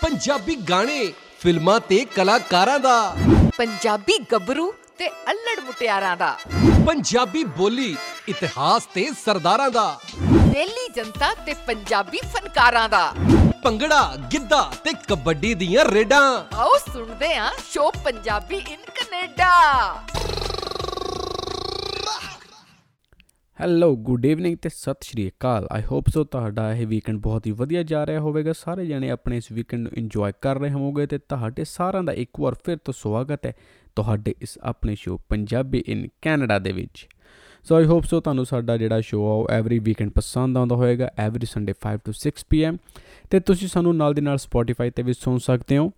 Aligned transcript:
ਪੰਜਾਬੀ 0.00 0.54
ਗਾਣੇ 0.56 1.12
ਫਿਲਮਾਂ 1.40 1.80
ਤੇ 1.80 2.04
ਕਲਾਕਾਰਾਂ 2.04 2.78
ਦਾ। 2.78 3.16
ਪੰਜਾਬੀ 3.56 4.18
ਗੱਭਰੂ 4.32 4.74
ਤੇ 4.98 5.08
ਅਲੜ 5.08 5.64
ਮੁਟਿਆਰਾਂ 5.64 6.16
ਦਾ। 6.16 6.38
ਪੰਜਾਬੀ 6.86 7.44
ਬੋਲੀ 7.44 7.96
ਇਤਿਹਾਸ 8.28 8.86
ਤੇ 8.86 9.10
ਸਰਦਾਰਾਂ 9.24 9.70
ਦਾ। 9.70 9.98
ਦਿੱਲੀ 10.22 10.88
ਜਨਤਾ 10.96 11.34
ਤੇ 11.34 11.54
ਪੰਜਾਬੀ 11.54 12.18
ਫਨਕਾਰਾਂ 12.18 12.88
ਦਾ। 12.88 13.14
ਭੰਗੜਾ 13.64 14.16
ਗਿੱਧਾ 14.32 14.72
ਤੇ 14.84 14.92
ਕਬੱਡੀ 15.08 15.54
ਦੀਆਂ 15.54 15.84
ਰੇਡਾਂ। 15.84 16.56
ਆਓ 16.56 16.76
ਸੁਣਦੇ 16.92 17.34
ਆਂ 17.34 17.50
show 17.72 17.90
Punjabi 17.90 18.56
in 18.56 18.80
Canada. 18.94 19.52
Hello 23.64 23.94
good 23.96 24.24
evening 24.26 24.56
ਤੇ 24.62 24.68
ਸਤਿ 24.68 25.06
ਸ਼੍ਰੀ 25.06 25.28
ਅਕਾਲ। 25.28 25.66
ਆਈ 25.72 25.82
ਹੋਪ 25.90 26.08
ਸੋ 26.08 26.24
ਤੁਹਾਡਾ 26.24 26.72
ਇਹ 26.74 26.86
ਵੀਕਐਂਡ 26.86 27.18
ਬਹੁਤ 27.18 27.46
ਹੀ 27.46 27.52
ਵਧੀਆ 27.52 27.82
ਜਾ 27.82 28.04
ਰਿਹਾ 28.06 28.20
ਹੋਵੇਗਾ। 28.20 28.52
ਸਾਰੇ 28.52 28.84
ਜਣੇ 28.86 29.10
ਆਪਣੇ 29.10 29.36
ਇਸ 29.36 29.50
ਵੀਕਐਂਡ 29.52 29.82
ਨੂੰ 29.82 29.92
ਇੰਜੋਏ 29.96 30.32
ਕਰ 30.40 30.58
ਰਹੇ 30.58 30.70
ਹੋਵੋਗੇ 30.70 31.06
ਤੇ 31.06 31.18
ਤੁਹਾਡੇ 31.18 31.64
ਸਾਰਿਆਂ 31.64 32.02
ਦਾ 32.02 32.12
ਇੱਕ 32.12 32.40
ਵਾਰ 32.40 32.54
ਫਿਰ 32.64 32.76
ਤੋਂ 32.76 32.94
ਸਵਾਗਤ 32.96 33.46
ਹੈ 33.46 33.52
ਤੁਹਾਡੇ 33.96 34.34
ਇਸ 34.42 34.58
ਆਪਣੇ 34.62 34.94
ਸ਼ੋਅ 34.94 35.18
ਪੰਜਾਬੀ 35.28 35.82
ਇਨ 35.86 36.06
ਕੈਨੇਡਾ 36.22 36.58
ਦੇ 36.58 36.72
ਵਿੱਚ। 36.72 37.06
ਸੋ 37.66 37.76
ਆਈ 37.76 37.84
ਹੋਪ 37.84 38.04
ਸੋ 38.04 38.20
ਤੁਹਾਨੂੰ 38.20 38.46
ਸਾਡਾ 38.46 38.76
ਜਿਹੜਾ 38.76 39.00
ਸ਼ੋਅ 39.00 39.26
ਆ 39.26 39.32
ਉਹ 39.32 39.48
ਐਵਰੀ 39.50 39.78
ਵੀਕਐਂਡ 39.78 40.10
ਪਸੰਦ 40.10 40.58
ਆਉਂਦਾ 40.58 40.76
ਹੋਵੇਗਾ। 40.76 41.10
ਐਵਰੀ 41.18 41.46
ਸੰਡੇ 41.46 41.74
5 41.86 42.04
ਤੋਂ 42.04 42.14
6 42.20 42.46
ਪੀਐਮ 42.50 42.76
ਤੇ 43.30 43.40
ਤੁਸੀਂ 43.40 43.68
ਸਾਨੂੰ 43.68 43.96
ਨਾਲ 43.96 44.14
ਦੀ 44.14 44.20
ਨਾਲ 44.20 44.38
ਸਪੋਟੀਫਾਈ 44.38 44.90
ਤੇ 44.90 45.02
ਵੀ 45.02 45.12
ਸੁਣ 45.12 45.38
ਸਕਦੇ 45.38 45.78
ਹੋ। 45.78 45.90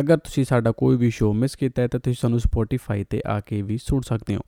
ਅਗਰ 0.00 0.16
ਤੁਸੀਂ 0.16 0.44
ਸਾਡਾ 0.44 0.72
ਕੋਈ 0.72 0.96
ਵੀ 0.96 1.10
ਸ਼ੋਅ 1.10 1.34
ਮਿਸ 1.34 1.56
ਕੀਤਾ 1.56 1.82
ਹੈ, 1.82 1.88
ਤਾਂ 1.88 2.00
ਤੁਸੀਂ 2.00 2.16
ਸਾਨੂੰ 2.20 2.40
ਸਪੋਟੀਫਾਈ 2.40 3.04
ਤੇ 3.04 3.22
ਆ 3.26 3.40
ਕੇ 3.40 3.62
ਵੀ 3.62 3.78
ਸੁਣ 3.78 4.00
ਸਕਦੇ 4.00 4.36
ਹੋ। 4.36 4.40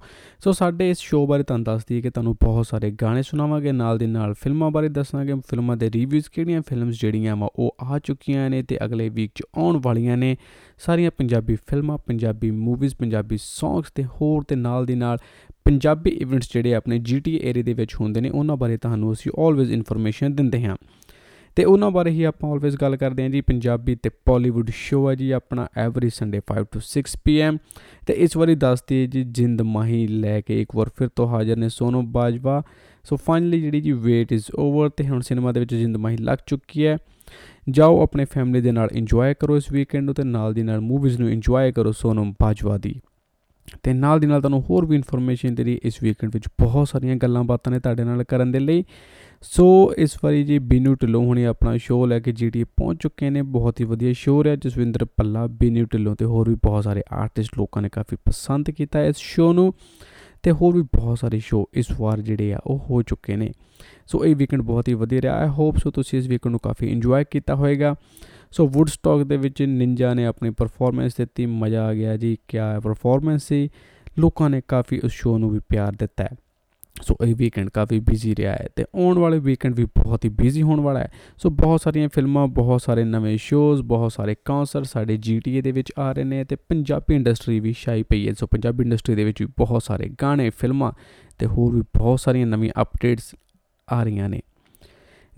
ਸੋ 0.45 0.53
ਸਾਡੇ 0.53 0.91
ਇਸ 0.91 0.99
ਸ਼ੋਅ 0.99 1.27
ਬਾਰੇ 1.29 1.43
ਤੁਹਾਨੂੰ 1.43 1.65
ਦੱਸ 1.65 1.83
ਦਈਏ 1.89 2.01
ਕਿ 2.01 2.11
ਤੁਹਾਨੂੰ 2.11 2.35
ਬਹੁਤ 2.35 2.67
ਸਾਰੇ 2.67 2.91
ਗਾਣੇ 2.91 3.23
ਸੁਣਾਵਾਂਗੇ, 3.23 3.73
ਨਾਲ 3.73 3.99
ਦੇ 3.99 4.07
ਨਾਲ 4.07 4.35
ਫਿਲਮਾਂ 4.35 4.71
ਬਾਰੇ 4.71 4.89
ਦੱਸਾਂਗੇ। 4.89 5.35
ਫਿਲਮਾਂ 5.35 5.77
ਦੇ 5.77 5.91
ਰਿਵਿਊਜ਼ 5.91 6.31
ਕਿਹੜੀਆਂ 6.31 6.63
ਫਿਲਮਸ 6.63 7.01
ਜਿਹੜੀਆਂ 7.01 7.37
ਵਾ, 7.37 7.49
ਉਹ 7.57 7.77
ਆ 7.81 7.99
ਚੁੱਕੀਆਂ 7.99 8.51
ਨੇ 8.51 8.63
ਤੇ 8.63 8.79
ਅਗਲੇ 8.85 9.09
ਵੀਕ 9.09 9.33
'ਚ 9.35 9.43
ਆਉਣ 9.59 9.81
ਵਾਲੀਆਂ 9.83 10.17
ਨੇ। 10.17 10.37
ਸਾਰੀਆਂ 10.79 11.11
ਪੰਜਾਬੀ 11.11 11.57
ਫਿਲਮਾਂ, 11.67 11.99
ਪੰਜਾਬੀ 11.99 12.51
ਮੂਵੀਜ਼ 12.51 12.97
ਪੰਜਾਬੀ 12.97 13.39
ਸੌਂਗਸ 13.41 13.93
ਤੇ 13.95 14.05
ਹੋਰ 14.05 14.43
ਤੇ 14.43 14.57
ਨਾਲ 14.57 14.87
ਦੀ 14.87 14.95
ਨਾਲ 14.95 15.19
ਪੰਜਾਬੀ 15.65 16.11
ਇਵੈਂਟਸ 16.11 16.53
ਜਿਹੜੇ 16.53 16.75
ਆਪਣੇ 16.75 16.99
ਜੀਟੀ 16.99 17.41
ਏਰੀਆ 17.43 17.63
ਦੇ 17.63 17.73
ਵਿੱਚ 17.73 17.95
ਹੁੰਦੇ 17.95 18.21
ਨੇ, 18.21 18.31
ਉਹਨਾਂ 18.31 18.57
ਬਾਰੇ 18.57 18.77
ਤੁਹਾਨੂੰ 18.77 19.13
ਅਸੀਂ 19.13 19.33
ਆਲਵੇਜ਼ 19.39 19.73
ਇਨਫੋਰਮੇਸ਼ਨ 19.73 20.35
ਦਿੰਦੇ 20.35 20.65
ਹਾਂ। 20.65 20.77
ਤੇ 21.59 21.65
ਉਹਨਾਂ 21.65 21.91
ਬਾਰੇ 21.91 22.11
ਹੀ 22.11 22.25
ਆਪਾਂ 22.25 22.51
ਆਲਵੇਜ਼ 22.51 22.77
ਗੱਲ 22.77 22.97
ਕਰਦੇ 22.97 23.23
ਹਾਂ 23.23 23.31
ਜੀ, 23.31 23.41
ਪੰਜਾਬੀ 23.41 23.95
ਤੇ 23.95 24.11
ਪਾਲੀਵੁੱਡ 24.25 24.71
ਸ਼ੋਅ 24.75 25.11
ਹੈ 25.11 25.15
ਜੀ, 25.15 25.31
ਆਪਣਾ 25.31 25.69
ਐਵਰੀ 25.77 26.11
ਸੰਡੇ 26.11 26.41
5 26.41 26.67
ਤੋਂ 26.73 26.81
6 26.81 27.17
ਪੀਐਮ 27.25 27.59
ਤੇ 28.07 28.13
ਇਸ 28.13 28.37
ਵਾਰੀ 28.37 28.55
ਦੱਸਦੀ 28.55 29.07
ਜੀ, 29.07 29.25
ਜਿੰਦ 29.25 29.63
ਮਾਹੀ 29.63 30.07
ਲੈ 30.07 30.41
ਕੇ 30.41 30.63
ਇੱਕ 30.63 30.77
ਵਾਰ 30.77 30.91
ਫਿਰ 30.97 31.09
ਤੋਂ 31.09 31.29
ਹਾਜ਼ਰ 31.29 31.57
ਨੇ 31.57 31.69
ਸੋਨੂ 31.69 32.03
ਬਾਜਵਾ। 32.03 32.63
ਸੋ 33.05 33.17
ਫਾਈਨਲੀ 33.17 33.61
ਜਿਹੜੀ 33.61 33.81
ਜੀ 33.81 33.93
ਵੇਟ 33.93 34.33
ਇਜ਼ 34.33 34.45
ਓਵਰ 34.59 34.89
ਤੇ 34.89 35.09
ਹੁਣ 35.09 35.21
ਸਿਨੇਮਾ 35.21 35.53
ਦੇ 35.53 35.61
ਵਿੱਚ 35.61 35.75
ਜਿੰਦ 35.75 35.97
ਮਾਹੀ 35.97 36.17
ਲੱਗ 36.17 36.39
ਚੁੱਕੀ 36.47 36.87
ਹੈ। 36.87 36.99
ਜਾਓ 37.71 38.03
ਆਪਣੇ 38.03 38.25
ਫੈਮਿਲੀ 38.25 38.61
ਦੇ 38.61 38.73
ਨਾਲ 38.73 38.89
ਇੰਜੋਏ 38.93 39.35
ਕਰੋ 39.35 39.57
ਇਸ 39.57 39.73
ਵੀਕਐਂਡ 39.73 40.05
ਨੂੰ 40.05 40.15
ਤੇ 40.15 40.25
ਨਾਲ 40.25 40.55
ਦੀ 40.55 40.63
ਨਾਲ 40.63 40.81
ਮੂਵੀਜ਼ 40.81 41.21
ਨੂੰ 41.21 41.31
ਇੰਜੋਏ 41.31 41.73
ਕਰੋ 41.73 41.93
ਸੋਨੂ 41.93 42.35
ਬਾਜਵਾ 42.43 42.79
ਦੀ। 42.79 43.01
ਤੇ 43.83 43.93
ਨਾਲ 43.93 44.21
ਦੀ 44.21 44.27
ਨਾਲ 44.27 44.41
ਤੁਹਾਨੂੰ 44.41 44.63
ਹੋਰ 44.63 44.87
ਵੀ 44.87 44.97
ਇਨਫੋਰਮੇਸ਼ਨ 44.97 45.55
ਤੇਰੀ 45.55 45.81
ਇਸ 45.83 46.03
ਵੀਕਐਂਡ 46.03 46.33
ਵਿੱਚ 46.35 46.49
ਬਹੁਤ 46.61 46.89
ਸਾਰੀਆਂ 46.89 47.17
ਗੱਲਾਂ 47.17 47.45
ਬਾਤਾਂ 47.45 47.73
ਨੇ 47.73 47.81
ਤੁਹਾਡੇ 47.81 48.05
ਨਾਲ 48.05 48.25
ਕਰਨ 48.25 48.53
ਦੇ 48.53 48.59
ਲਈ। 48.59 48.85
ਸੋ 49.43 49.95
ਇਸ 49.99 50.17
ਵਾਰੀ 50.25 50.45
ਜੀ 50.45 50.59
ਬੀਨੂ 50.59 50.95
ਢਿੱਲੋਂ 50.95 51.25
ਹੁਣੇ 51.25 51.47
ਆਪਣਾ 51.47 51.77
ਸ਼ੋਅ 51.77 52.07
ਲੈ 52.07 52.21
ਕੇ 52.21 52.33
ਜੀਟੀ 52.33 52.65
ਪਹੁੰਚ 52.65 53.03
ਚੁੱਕੇ 53.03 53.31
ਨੇ। 53.31 53.43
ਬਹੁਤ 53.43 53.81
ਹੀ 53.81 53.85
ਵਧੀਆ 53.85 54.13
ਸ਼ੋਅ 54.13 54.45
ਰਿਹਾ। 54.45 54.57
ਜਸਵਿੰਦਰ 54.57 55.05
ਪੱਲਾ 55.05 55.47
ਬੀਨੂ 55.47 55.85
ਢਿੱਲੋਂ 55.85 56.17
ਤੇ 56.17 56.25
ਹੋਰ 56.25 56.49
ਵੀ 56.49 56.55
ਬਹੁਤ 56.55 56.85
ਸਾਰੇ 56.85 57.03
ਆਰਟਿਸਟ 57.13 57.59
ਲੋਕਾਂ 57.59 57.83
ਨੇ 57.83 57.89
ਕਾਫੀ 57.89 58.17
ਪਸੰਦ 58.17 58.71
ਕੀਤਾ 58.71 59.05
ਇਸ 59.05 59.17
ਸ਼ੋਅ 59.19 59.53
ਨੂੰ 59.53 59.75
ਤੇ 60.43 60.53
ਹੋਰ 60.53 60.75
ਵੀ 60.75 60.83
ਬਹੁਤ 60.83 61.19
ਸਾਰੇ 61.19 61.39
ਸ਼ੋਅ 61.39 61.65
ਇਸ 61.75 61.87
ਵਾਰ 62.01 62.21
ਜਿਹੜੇ 62.21 62.53
ਆ 62.55 62.59
ਉਹ 62.67 62.79
ਹੋ 62.79 63.03
ਚੁੱਕੇ 63.03 63.37
ਨੇ। 63.37 63.53
ਸੋ 64.07 64.25
ਇਹ 64.25 64.37
ਵੀਕਐਂਡ 64.37 64.63
ਬਹੁਤ 64.63 64.89
ਹੀ 64.89 64.95
ਵਧੀਆ 64.95 65.21
ਰਿਹਾ। 65.21 65.35
ਆਈ 65.35 65.49
ਹੋਪ 65.49 65.77
ਸੋ 65.77 65.91
ਤੁਸੀਂ 65.91 66.19
ਇਸ 66.19 66.27
ਵੀਕਐਂਡ 66.27 66.51
ਨੂੰ 66.51 66.61
ਕਾਫੀ 66.63 66.87
ਇੰਜੋਏ 66.87 67.25
ਕੀਤਾ 67.31 67.55
ਹੋਵੇਗਾ 67.55 67.95
ਸੋ 68.51 68.67
ਵੁੱਡਸਟਾਕ 68.67 69.23
ਦੇ 69.23 69.37
ਵਿੱਚ 69.37 69.63
ਨਿੰਜਾ 69.63 70.15
ਨੇ 70.15 70.27
ਆਪਣੀ 70.27 70.51
ਪਰਫਾਰਮੈਂਸ 70.51 71.13
ਦਿੱਤੀ। 71.19 71.47
ਮਜ਼ਾ 71.47 71.85
ਆ 71.85 71.95
ਗਿਆ 71.95 72.17
ਜੀ। 72.17 72.37
ਕਿਆ 72.49 72.81
ਪਰਫਾਰਮੈਂਸ 72.81 73.45
ਸੀ। 73.45 73.69
ਲੋਕਾਂ 74.19 74.51
ਨੇ 74.51 74.61
ਕਾਫੀ 74.69 75.01
ਉਸ 75.05 75.13
ਸ਼ੋਅ 75.13 75.39
ਨੂੰ 75.39 75.51
ਵੀ 75.51 75.61
ਪਿਆਰ 75.69 75.93
ਦਿੱਤਾ 75.93 76.25
ਹੈ। 76.25 76.31
ਸੋ 77.03 77.17
ਇਹ 77.27 77.35
ਵੀਕਐਂਡ 77.35 77.71
ਕਾਫੀ 77.71 78.01
ਬਿਜ਼ੀ 78.01 78.37
ਰਿਹਾ 78.37 78.53
ਹੈ 78.53 78.69
ਤੇ 78.77 78.85
ਆਉਣ 78.95 79.19
ਵਾਲੇ 79.19 79.39
ਵੀਕਐਂਡ 79.39 79.75
ਵੀ 79.75 79.85
ਬਹੁਤ 79.85 80.25
ਹੀ 80.25 80.31
ਬਿਜ਼ੀ 80.31 80.63
ਹੋਣ 80.63 80.81
ਵਾਲਾ 80.81 81.01
ਹੈ। 81.01 81.13
ਸੋ 81.37 81.51
ਬਹੁਤ 81.51 81.81
ਸਾਰੀਆਂ 81.81 82.09
ਫਿਲਮਾਂ, 82.09 82.47
ਬਹੁਤ 82.47 82.83
ਸਾਰੇ 82.83 83.05
ਨਵੇਂ 83.05 83.39
ਸ਼ੋਜ਼ 83.39 83.83
ਬਹੁਤ 83.83 84.13
ਸਾਰੇ 84.13 84.37
ਕਨਸਰਟ 84.45 84.85
ਸਾਡੇ 84.85 85.17
ਜੀਟੀਏ 85.17 85.61
ਦੇ 85.61 85.73
ਵਿੱਚ 85.73 85.93
ਆ 85.99 86.13
ਰਹੇ 86.13 86.25
ਨੇ 86.25 86.45
ਤੇ 86.45 86.57
ਪੰਜਾਬੀ 86.57 87.15
ਇੰਡਸਟਰੀ 87.15 87.61
ਵੀ 87.61 87.73
ਛਾਈ 87.73 88.03
ਪਈ 88.03 88.29
ਹੈ। 88.29 88.33
ਸੋ 88.33 88.47
ਪੰਜਾਬੀ 88.47 88.85
ਇੰਡਸਟਰੀ 88.85 89.15
ਦੇ 89.15 89.25
ਵਿੱਚ 89.25 89.43
ਵੀ 89.43 89.49
ਬਹੁਤ 89.59 89.83
ਸਾਰੇ 89.83 90.11
ਗਾਣੇ, 90.23 90.51
ਫਿਲਮਾਂ 90.51 90.93
ਤੇ 91.39 91.47
ਹੋਰ 91.47 91.75
ਵੀ 91.75 91.81
ਬਹੁਤ 91.81 92.21
ਸਾਰੀਆਂ 92.21 92.47
ਨਵੀਆਂ 92.47 92.83
ਅਪਡੇਟਸ 92.83 93.35
ਆ 93.93 94.03
ਰਹੀਆਂ 94.03 94.29
ਨੇ। 94.29 94.41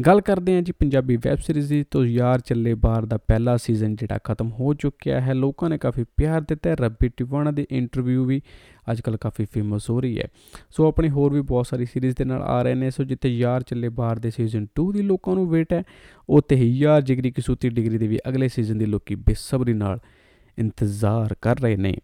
ਗੱਲ 0.06 0.21
ਕਰਦੇ 0.21 0.55
ਹਾਂ 0.55 0.62
ਜੀ 0.62 0.72
ਪੰਜਾਬੀ 0.72 1.16
ਵੈਬ 1.16 1.38
ਸੀਰੀਜ਼ 1.38 1.69
ਦੀ 1.69 1.84
ਤੋਂ 1.91 2.05
ਯਾਰ 2.05 2.41
ਚੱਲੇ 2.41 2.75
ਬਾਹਰ 2.75 3.06
ਦਾ 3.06 3.16
ਪਹਿਲਾ 3.16 3.56
ਸੀਜ਼ਨ 3.56 3.97
ਜਿਹੜਾ 3.97 4.19
ਖਤਮ 4.25 4.50
ਹੋ 4.50 4.75
ਚੁੱਕਿਆ 4.75 5.21
ਹੈ। 5.21 5.34
ਲੋਕਾਂ 5.34 5.71
ਨੇ 5.71 5.78
ਕਾਫੀ 5.78 6.05
ਪਿਆਰ 6.16 6.41
ਦਿੱਤਾ 6.41 6.71
ਹੈ। 6.71 6.75
ਰੱਬੀ 6.75 7.09
ਟਿਵਾਣਾ 7.09 7.50
ਦੀ 7.50 7.66
ਇੰਟਰਵਿਊ 7.71 8.25
ਵੀ 8.25 8.43
ਅੱਜਕੱਲ 8.91 9.16
ਕਾਫੀ 9.16 9.44
ਫੇਮਸ 9.44 9.91
ਹੋ 9.91 10.00
ਰਹੀ 10.00 10.19
ਹੈ। 10.19 10.28
ਸੋ 10.71 10.89
ਆਪਣੀ 10.89 11.10
ਹੋਰ 11.10 11.33
ਵੀ 11.33 11.41
ਬਹੁਤ 11.41 11.66
ਸਾਰੀ 11.66 11.84
ਸੀਰੀਜ਼ 11.84 12.16
ਦੇ 12.16 12.25
ਨਾਲ 12.25 12.43
ਆ 12.43 12.62
ਰਹੇ 12.62 12.75
ਨੇ। 12.75 12.91
ਸੋ 12.91 13.05
ਜਿੱਥੇ 13.05 13.28
ਯਾਰ 13.28 13.62
ਚੱਲੇ 13.62 13.89
ਬਾਹਰ 13.89 14.19
ਦੇ 14.19 14.31
ਸੀਜ਼ਨ 14.31 14.66
2 14.75 14.93
ਦੀ 14.93 15.03
ਲੋਕਾਂ 15.03 15.34
ਨੂੰ 15.34 15.50
ਵੇਟ 15.50 15.72
ਹੈ, 15.72 15.83
ਉੱਥੇ 16.28 16.56
ਹੀ 16.56 16.78
ਯਾਰ 16.78 17.03
ਜਿਗਰੀ 17.03 17.31
ਕਸੂਤੀ 17.31 17.69
ਡਿਗਰੀ 17.69 17.99
ਦੇ 17.99 18.06
ਵੀ 18.06 18.19
ਅਗਲੇ 18.28 18.49
ਸੀਜ਼ਨ 18.49 18.78
ਦੀ 18.78 18.87
ਲੋਕੀ 18.87 19.15
ਬੇਸਬਰੀ 19.15 19.72
ਨਾਲ 19.72 19.99
ਇੰਤਜ਼ਾਰ 20.59 21.37
ਕਰ 21.43 21.59
ਰਹੇ 21.59 21.77
ਨੇ। 21.77 21.97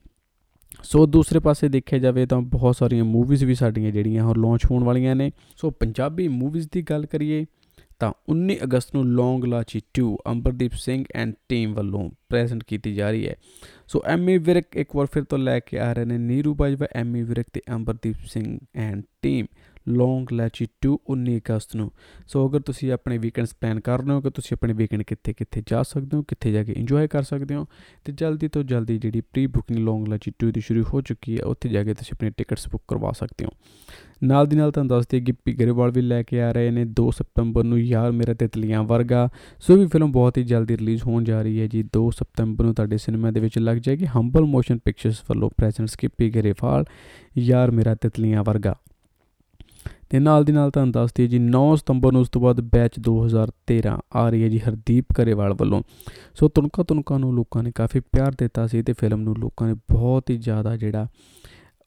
ਸੋ 0.83 1.07
ਦੂਸਰੇ 1.07 1.39
ਪਾਸੇ 1.39 1.69
ਦੇਖਿਆ 1.69 1.99
ਜਾਵੇ 1.99 2.27
ਤਾਂ 2.27 2.41
ਬਹੁਤ 2.41 2.77
ਸਾਰੀਆਂ 2.77 3.05
ਮੂਵੀਜ਼ 3.05 3.45
ਵੀ 3.45 3.55
ਸਾਡੀਆਂ 3.55 3.93
ਜਿਹੜੀਆਂ 3.93 4.25
ਉਹ 4.25 4.35
ਲਾਂਚ 4.35 4.61
ਹੋਣ 4.71 4.85
ਵਾਲੀਆਂ 4.85 5.17
ਨੇ। 5.17 5.33
ਸੋ 5.57 5.71
ਪੰਜਾਬੀ 5.71 6.29
ਮੂਵੀਜ਼ 6.29 6.69
ਦੀ 6.73 6.83
ਗੱਲ 6.83 7.07
ਕਰੀਏ 7.07 7.47
ਤਾਂ 7.99 8.13
19 8.29 8.57
ਅਗਸਤ 8.65 8.95
ਨੂੰ 8.95 9.07
ਲੌਂਗ 9.07 9.45
ਲਾਚੀ 9.45 9.81
2 10.01 10.17
ਅੰਬਰਦੀਪ 10.27 10.73
ਸਿੰਘ 10.73 11.05
ਐਂਡ 11.15 11.35
ਟੀਮ 11.49 11.75
ਵੱਲੋਂ 11.75 12.11
ਪ੍ਰੈਜ਼ੈਂਟ 12.29 12.65
ਕੀਤੀ 12.65 12.95
ਜਾ 12.95 13.11
ਰਹੀ 13.11 13.29
ਹੈ। 13.29 13.37
ਸੋ 13.87 14.03
ਐਮੀ 14.07 14.39
ਵਿਰਕ 14.39 14.77
ਇੱਕ 14.77 14.97
ਵਾਰ 14.97 15.07
ਫਿਰ 15.13 15.25
ਤੋਂ 15.25 15.39
ਲੈ 15.39 15.61
ਕੇ 15.61 15.79
ਆ 15.79 15.93
ਰਹੇ 15.93 16.05
ਨੇ। 16.05 16.19
ਨੀਰੂ 16.19 16.55
ਬਾਜਵਾ, 16.55 16.87
ਐਮੀ 16.93 17.23
ਵਿਰਕ 17.23 17.47
ਤੇ 17.53 17.63
ਅੰਬਰਦੀਪ 17.71 18.17
ਸਿੰਘ 18.27 18.59
ਐਂਡ 18.75 19.03
ਟੀਮ। 19.23 19.47
ਲੌਂਗ 19.89 20.33
ਲਾਚੀ 20.33 20.67
2 20.87 20.97
19 21.11 21.37
ਅਗਸਤ 21.37 21.77
ਨੂੰ। 21.77 21.91
ਸੋ 22.27 22.49
ਅਗਰ 22.49 22.61
ਤੁਸੀਂ 22.61 22.93
ਆਪਣੇ 22.93 23.19
ਵੀਕਐਂਡਸ 23.19 23.55
ਪਲਾਨ 23.61 23.81
ਕਰ 23.81 23.99
ਰਹੇ 23.99 24.13
ਹੋ 24.13 24.21
ਕਿ 24.21 24.31
ਤੁਸੀਂ 24.31 24.55
ਆਪਣੇ 24.55 24.73
ਵੀਕਐਂਡ 24.73 25.03
ਕਿੱਥੇ 25.03 25.33
ਕਿੱਥੇ 25.33 25.63
ਜਾ 25.67 25.83
ਸਕਦੇ 25.83 26.17
ਹੋ, 26.17 26.23
ਕਿੱਥੇ 26.23 26.53
ਜਾ 26.53 26.65
ਕੇ 26.65 26.73
ਇੰਜੋਏ 26.73 27.09
ਕਰ 27.09 27.23
ਸਕਦੇ 27.23 27.55
ਹੋ, 27.55 27.67
ਤੇ 28.05 28.13
ਜਲਦੀ 28.13 28.49
ਤੋਂ 28.49 28.63
ਜਲਦੀ 28.63 28.99
ਜਿਹੜੀ 28.99 29.21
ਪ੍ਰੀ 29.21 29.47
ਬੁਕਿੰਗ 29.47 29.79
ਲੌਂਗ 29.79 30.09
ਲਾਚੀ 30.09 30.33
2 30.45 30.51
ਦੀ 30.51 30.61
ਸ਼ੁਰੂ 30.61 30.85
ਹੋ 30.95 31.01
ਚੁੱਕੀ 31.01 31.39
ਹੈ, 31.39 31.45
ਉੱਥੇ 31.45 31.69
ਜਾ 31.69 31.85
ਕੇ 31.85 31.95
ਤੁਸੀਂ 31.95 32.17
ਆਪਣੀ 32.17 32.31
ਟਿਕਟਸ 32.31 32.69
ਬੁੱਕ 32.69 32.85
ਕਰਵਾ 32.89 33.13
ਸਕਦੇ 33.13 33.45
ਹੋ। 33.45 33.51
ਨਾਲ 34.23 34.47
ਦੀ 34.47 34.57
ਨਾਲ 34.57 34.73
ਤੁਹਾਨੂੰ 34.73 34.89
ਦੱਸ 34.89 35.07
ਦਈਏ 35.07 35.21
ਗਿੱਪੀ 35.21 35.53
ਗਰੇਵਾਲ 35.53 35.91
ਵੀ 35.91 36.01
ਲੈ 36.01 36.23
ਕੇ 36.23 36.41
ਆ 36.43 36.53
ਰਹੇ 36.53 36.71
ਨੇ 36.71 36.85
2 36.85 37.11
ਸਤੰਬਰ 37.11 37.65
ਨੂੰ 37.65 37.81
ਯਾਰ 37.81 38.13
ਮੇਰੇ 38.13 38.35
ਤਿਤਲੀਆਂ 38.35 38.83
ਵਰਗਾ। 38.83 39.29
ਸੋ 39.61 39.77
ਵੀ 39.77 39.87
ਫਿਲਮ 39.87 40.13
ਬਹੁਤ 40.13 40.39
ਹੀ 40.39 40.43
ਜਲਦੀ 40.43 40.77
ਰਿਲੀਜ਼ 40.77 41.03
ਹੋਣ 41.03 41.25
ਜਾ 41.25 41.43
ਰਹੀ 41.43 41.61
ਹੈ 41.61 41.67
ਜੀ 41.67 41.83
2 41.83 42.11
ਸਤੰਬਰ 42.11 42.65
ਨੂੰ 42.65 42.75
ਤੁਹਾਡੇ 42.75 42.97
ਸਿਨੇਮਾ 42.97 43.31
ਦੇ 43.31 43.41
ਵਿੱਚ 43.41 43.59
ਲੱਗ 43.59 43.77
ਜਾਏਗੀ। 43.77 44.07
ਹੰਬਲ 44.07 44.45
ਮੋਸ਼ਨ 44.45 44.79
ਪਿਕਚਰਸ 44.79 45.23
ਵੱਲੋਂ 45.31 45.51
ਪ੍ਰੈਜ਼ੈਂਟਸ 45.57 45.97
ਗਿੱਪੀ 46.03 46.31
ਗਰੇਵਾਲ, 46.31 46.85
ਯਾਰ 47.39 47.71
ਮੇਰਾ 47.71 47.95
ਤਿਤਲੀਆਂ 47.95 48.45
ਵਰਗਾ। 48.45 48.75
ਤੇ 50.11 50.19
ਨਾਲ 50.19 50.45
ਦੀ 50.45 50.53
ਨਾਲ 50.53 50.71
ਤੁਹਾਨੂੰ 50.71 50.93
ਦੱਸ 50.93 51.11
ਦਈਏ 51.15 51.27
ਜੀ 51.27 51.39
9 51.39 51.77
ਸਤੰਬਰ 51.77 52.13
ਨੂੰ 52.13 52.21
ਉਸ 52.21 52.29
ਤੋਂ 52.29 52.41
ਬਾਅਦ 52.41 52.61
ਬੈਚ 52.61 53.01
2013 53.01 53.99
ਆ 54.17 54.29
ਰਹੀ 54.31 54.43
ਹੈ 54.43 54.49
ਜੀ 54.49 54.59
ਹਰਦੀਪ 54.59 55.13
ਕਰੇਵਾਲ 55.15 55.55
ਵੱਲੋਂ। 55.55 55.83
ਸੋ 56.35 56.49
ਤੁਨਕਾ 56.49 56.83
ਤੁਨਕਾ 56.83 57.19
ਨੂੰ 57.19 57.35
ਲੋਕਾਂ 57.35 57.63
ਨੇ 57.63 57.73
ਕਾਫੀ 57.75 58.01
ਪਿਆਰ 58.01 58.33
ਦਿੱਤਾ 58.39 58.67
ਸੀ 58.67 58.83
ਤੇ 58.83 58.93
ਫਿਲਮ 58.93 59.21
ਨੂੰ 59.21 59.37
ਲੋਕਾਂ 59.39 59.69
ਨੇ 59.69 59.75
ਬਹੁਤ 59.75 60.31
ਹੀ 60.31 60.37
ਜ਼ਿਆਦਾ 60.37 60.77
ਜਿਹੜਾ, 60.77 61.07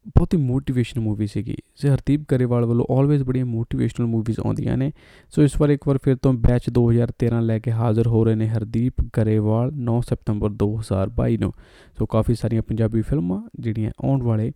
ਬਹੁਤ 0.07 0.33
ਹੀ 0.33 0.39
ਮੋਟੀਵੇਸ਼ਨਲ 0.39 1.03
ਮੂਵੀ 1.03 1.27
ਸੀਗੀ। 1.27 1.55
ਜੇ 1.81 1.89
ਹਰਦੀਪ 1.89 2.21
ਕਰੇਵਾਲ 2.27 2.65
ਵੱਲੋਂ 2.65 2.85
ਆਲਵੇਜ਼ 2.91 3.23
ਬੜੀਆਂ 3.23 3.45
ਮੋਟੀਵੇਸ਼ਨਲ 3.45 4.07
ਮੂਵੀਜ਼ 4.07 4.39
ਆਉਂਦੀਆਂ 4.39 4.77
ਨੇ। 4.77 4.91
ਸੋ 5.29 5.43
ਇਸ 5.43 5.61
ਵਾਰ 5.61 5.69
ਇੱਕ 5.69 5.87
ਵਾਰ 5.87 5.97
ਫਿਰ 6.03 6.15
ਤੋਂ 6.15 6.33
ਬੈਚ 6.33 6.69
2013 6.69 7.41
ਲੈ 7.41 7.59
ਕੇ 7.59 7.71
ਹਾਜ਼ਰ 7.71 8.07
ਹੋ 8.07 8.23
ਰਹੇ 8.23 8.35
ਨੇ 8.35 8.47
ਹਰਦੀਪ 8.47 8.93
ਕਰੇਵਾਲ 9.13 9.71
9 9.75 10.01
ਸਤੰਬਰ 10.01 10.49
2022 10.49 11.37
ਨੂੰ। 11.37 11.53
ਸੋ 11.99 12.05
ਕਾਫੀ 12.05 12.35
ਸਾਰੀਆਂ 12.35 12.61
ਪੰਜਾਬੀ 12.61 13.01
ਫਿਲਮਾਂ 13.01 13.41
ਜਿਹੜੀਆਂ 13.59 13.91
ਆਉਣ 14.03 14.23
ਵਾਲੇ 14.23 14.51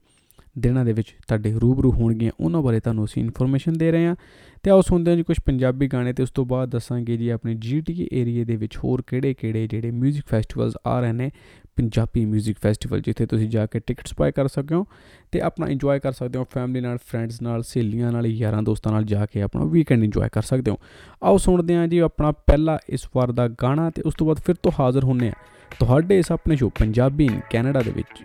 ਦਿਨਾਂ 0.59 0.85
ਦੇ 0.85 0.93
ਵਿੱਚ 0.93 1.15
ਤੁਹਾਡੇ 1.29 1.53
ਰੂਬਰੂ 1.53 1.91
ਹੋਣਗੀਆਂ 1.93 2.33
ਉਹਨਾਂ 2.41 2.63
ਬਾਰੇ 2.63 2.81
ਤੁਹਾਨੂੰ 2.81 3.05
ਅਸੀਂ 3.05 3.23
ਇਨਫੋਰਮੇਸ਼ਨ 3.23 3.73
ਦੇ 3.73 3.91
ਰਹੇ 3.93 4.07
ਹਾਂ 4.07 4.15
ਤੇ 4.63 4.71
ਆਓ 4.71 4.81
ਸੁਣਦੇ 4.81 5.11
ਹਾਂ 5.11 5.17
ਜੀ 5.17 5.23
ਕੁਝ 5.23 5.37
ਪੰਜਾਬੀ 5.47 5.89
ਗਾਣੇ 5.89 6.13
ਤੇ 6.13 6.23
ਉਸ 6.23 6.31
ਤੋਂ 6.31 6.45
ਬਾਅਦ 6.47 6.71
ਦੱਸਾਂਗੇ 6.71 7.17
ਜੀ 7.17 7.29
ਆਪਣੇ 7.29 7.55
ਜੀਟੀਏ 7.55 8.09
ਏਰੀਆ 8.13 8.45
ਦੇ 8.45 8.57
ਵਿੱਚ 8.57 8.77
ਹੋਰ 8.77 9.03
ਕਿਹੜੇ-ਕਿਹੜੇ 9.07 9.67
ਜਿਹੜੇ 9.67 9.91
뮤직 9.91 10.21
ਫੈਸਟੀਵਲਸ 10.27 10.75
ਆ 10.87 11.01
ਰਹੇ 11.01 11.13
ਨੇ 11.13 11.31
ਪੰਜਾਬੀ 11.77 12.25
뮤직 12.27 12.55
ਫੈਸਟੀਵਲ 12.63 13.01
ਜਿੱਥੇ 13.01 13.27
ਤੁਸੀਂ 13.27 13.49
ਜਾ 13.49 13.67
ਕੇ 13.67 13.79
ਟਿਕਟਸ 13.79 14.15
ਬਾਏ 14.19 14.33
ਕਰ 14.33 14.49
ਸਕਦੇ 14.49 14.75
ਹੋ 14.75 14.87
ਤੇ 15.33 15.41
ਆਪਣਾ 15.41 15.67
ਇੰਜੋਏ 15.67 15.99
ਕਰ 15.99 16.13
ਸਕਦੇ 16.13 16.39
ਹੋ 16.39 16.47
ਫੈਮਿਲੀ 16.51 16.81
ਨਾਲ 16.81 16.99
ਫਰੈਂਡਸ 17.07 17.43
ਨਾਲ 17.43 17.63
ਸਹੇਲੀਆਂ 17.63 18.13
ਨਾਲ 18.13 18.27
ਯਾਰਾਂ 18.27 18.63
ਦੋਸਤਾਂ 18.63 18.93
ਨਾਲ 18.93 19.05
ਜਾ 19.05 19.27
ਕੇ 19.27 19.43
ਆਪਣਾ 19.43 19.65
ਵੀਕਐਂਡ 19.65 20.05
ਇੰਜੋਏ 20.05 20.29
ਕਰ 20.33 20.43
ਸਕਦੇ 20.43 20.71
ਹੋ 20.71 20.79
ਆਓ 21.23 21.39
ਸੁਣਦੇ 21.39 21.77
ਹਾਂ 21.77 21.89
ਜੀ 21.89 21.99
ਆਪਣਾ 21.99 22.33
ਪਹਿਲਾ 22.33 22.79
ਇਸ 22.89 23.09
ਵਾਰ 23.17 23.33
ਦਾ 23.33 23.49
ਗਾਣਾ 23.49 23.91
ਤੇ 23.91 24.03
ਉਸ 24.03 24.15
ਤੋਂ 24.15 24.27
ਬਾਅਦ 24.27 24.39
ਫਿਰ 24.39 24.55
ਤੋਂ 24.55 24.73
ਹਾਜ਼ਰ 24.81 25.05
ਹੁੰਨੇ 25.05 25.29
ਆ 25.29 25.33
ਤੁਹਾਡੇ 25.81 26.19
ਇਸ 26.19 26.33
ਆਪਣੇ 26.33 26.57
ਸ਼ੋ 26.57 26.69
ਪੰਜਾਬੀ 26.69 27.25
ਇਨ 27.25 27.41
ਕੈਨੇਡਾ 27.51 27.81
ਦੇ 27.81 27.91
ਵਿੱਚ 27.91 28.25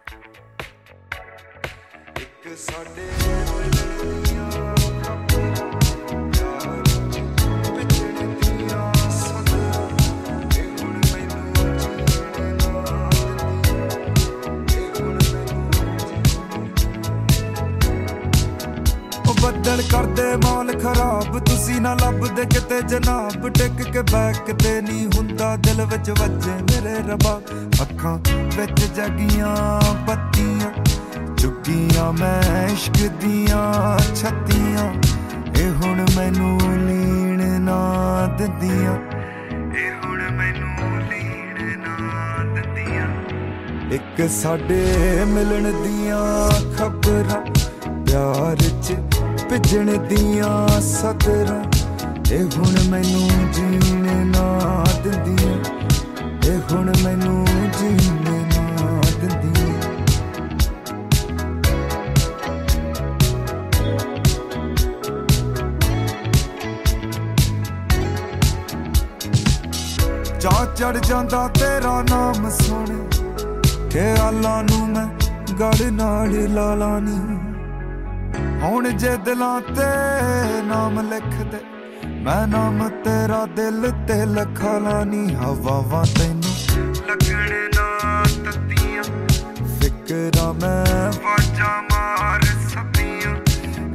ਸਾਡੇ 2.59 3.07
ਬੱਦਲ 19.43 19.83
ਕਰਦੇ 19.83 20.37
ਮੌਲ 20.37 20.73
ਖਰਾਬ, 20.81 21.39
ਤੁਸੀਂ 21.39 21.75
ਛੇਤੀ 21.75 21.81
ਨਾ 21.81 21.95
ਲੱਭਦੇ 21.95 22.45
ਕਿਤੇ 22.45 22.81
ਜਨਾਬ। 22.83 23.49
ਟਿਕ 23.49 23.83
ਕੇ 23.93 24.03
ਬੈਕ 24.03 24.51
ਤੇ 24.63 24.81
ਨਹੀਂ 24.81 25.07
ਹੁੰਦਾ, 25.07 25.57
ਦਿਲ 25.57 25.85
ਵਿੱਚ 25.85 26.11
ਵੱਜੇ 26.11 26.53
ਮੇਰੇ 26.71 26.95
ਰੱਬਾ। 27.09 27.41
ਅੱਖਾਂ 27.83 28.19
ਵਿੱਚ 28.57 28.81
ਜਗੀਆਂ 28.97 29.55
ਬੱਤੀਆਂ 30.07 30.58
ਚੁੱਕੀਆਂ 31.69 32.13
ਮੈਂ 32.13 32.69
ਇਸ਼ਕ 32.69 32.99
ਦੀਆਂ 33.21 33.99
ਛੱਤੀਆਂ, 34.15 34.85
ਇਹ 35.57 35.71
ਹੁਣ 35.73 35.99
ਮੈਨੂੰ 36.17 36.59
ਲੀਣ 36.87 37.43
ਨਾ 37.61 37.81
ਦਿੰਦੀਆਂ। 38.39 38.95
ਇਹ 39.75 39.91
ਹੁਣ 40.05 40.23
ਮੈਨੂੰ 40.31 41.01
ਲੀਣ 41.01 41.79
ਨਾ 41.81 42.45
ਦਿੰਦੀਆਂ। 42.55 43.09
ਇੱਕ 43.93 44.29
ਸਾਡੇ 44.31 44.81
ਮਿਲਣ 45.29 45.71
ਦੀਆਂ 45.83 46.49
ਖਬਰਾਂ, 46.79 47.41
ਪਿਆਰ 48.07 48.57
ਚ 48.83 48.97
ਭਿੱਜਣ 49.51 49.97
ਦੀਆਂ 50.09 50.81
ਸਤਰਾਂ, 50.81 51.63
ਇਹ 52.33 52.45
ਹੁਣ 52.57 52.81
ਮੈਨੂੰ 52.91 53.29
ਜੀਣ 53.53 54.27
ਨਾ 54.27 54.85
ਦਿੰਦੀਆਂ। 55.05 55.59
ਇਹ 56.45 56.59
ਹੁਣ 56.73 56.93
ਮੈਨੂੰ 57.05 57.47
ਜੀਣ 57.81 58.38
ਚੜ 70.79 70.99
ਜਾਂਦਾ 70.99 71.47
ਤੇਰਾ 71.49 71.93
ਨਾਮ 72.03 72.49
ਸੁਣ। 72.51 72.87
ਖਿਆਲਾਂ 73.91 74.63
ਨੂੰ 74.65 74.89
ਮੈਂ 74.89 75.07
ਗੜ 75.61 75.83
ਨਾਲ 75.93 76.35
ਲਾ 76.55 76.75
ਲਾਨੀ 76.75 77.17
ਹੁਣ 78.63 78.89
ਜੇ 78.91 79.17
ਦਿਲਾਂ 79.25 79.61
ਤੇ 79.61 79.89
ਨਾਮ 80.63 81.01
ਲਿਖ 81.01 81.35
ਦੇ, 81.45 81.61
ਮੈਂ 82.23 82.47
ਨਾਮ 82.47 82.89
ਤੇਰਾ 83.05 83.45
ਦਿਲ 83.57 83.91
ਤੇ 84.09 84.25
ਲਖਾ 84.27 84.77
ਲਾਨੀ 84.79 85.35
ਹਵਾਵਾਂ 85.35 86.05
ਤੈਨੂੰ 86.19 86.55
ਲੱਗਣ 87.09 87.51
ਨਾ 87.77 88.23
ਤੱਤੀਆਂ। 88.45 89.03
ਫਿਕਰਾਂ 89.75 90.53
ਮੈਂ 90.55 91.13
ਵਾਜਾਂ 91.25 91.83
ਮਾਰ 91.83 92.45
ਸਭੀਆਂ 92.69 93.35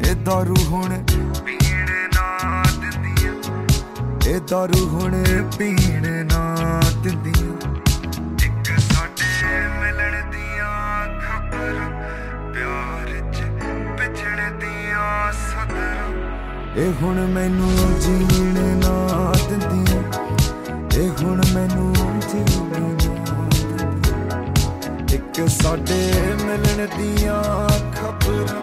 ਇਹ 0.01 0.15
ਦਾਰੂ 0.15 0.55
ਹੁਣ 0.65 0.97
ਇਹ 4.33 4.39
ਦਾਰੂ 4.41 4.87
ਹੁਣ 4.89 5.13
ਪੀਣ 5.57 6.05
ਨਾ 6.25 6.81
ਦਿੰਦੀਆਂ 7.03 7.71
ਇੱਕ 8.45 8.69
ਸਾਡੇ 8.79 9.59
ਮਿਲਣ 9.81 10.31
ਦੀਆਂ 10.31 10.69
ਖਬਰਾਂ 11.19 11.89
ਪਿਆਰ 12.53 13.11
ਚ 13.31 13.43
ਵਿਛੜ 13.99 14.49
ਦੀਆਂ 14.61 15.31
ਸਦਰਾਂ 15.33 16.09
ਇਹ 16.75 16.93
ਹੁਣ 17.01 17.19
ਮੈਨੂੰ 17.27 17.99
ਜੀਣ 17.99 18.57
ਨਾ 18.77 19.33
ਦਿੰਦੀਆਂ 19.49 20.01
ਇਹ 20.97 21.23
ਹੁਣ 21.23 21.41
ਮੈਨੂੰ 21.53 21.93
ਜੀਣ 22.21 22.71
ਨਾ 22.71 22.87
ਦਿੰਦੀਆਂ 22.97 24.41
ਇੱਕ 25.13 25.47
ਸਾਡੇ 25.61 26.11
ਮਿਲਣ 26.45 26.87
ਦੀਆਂ 26.97 27.41
ਖਬਰਾਂ 27.91 28.61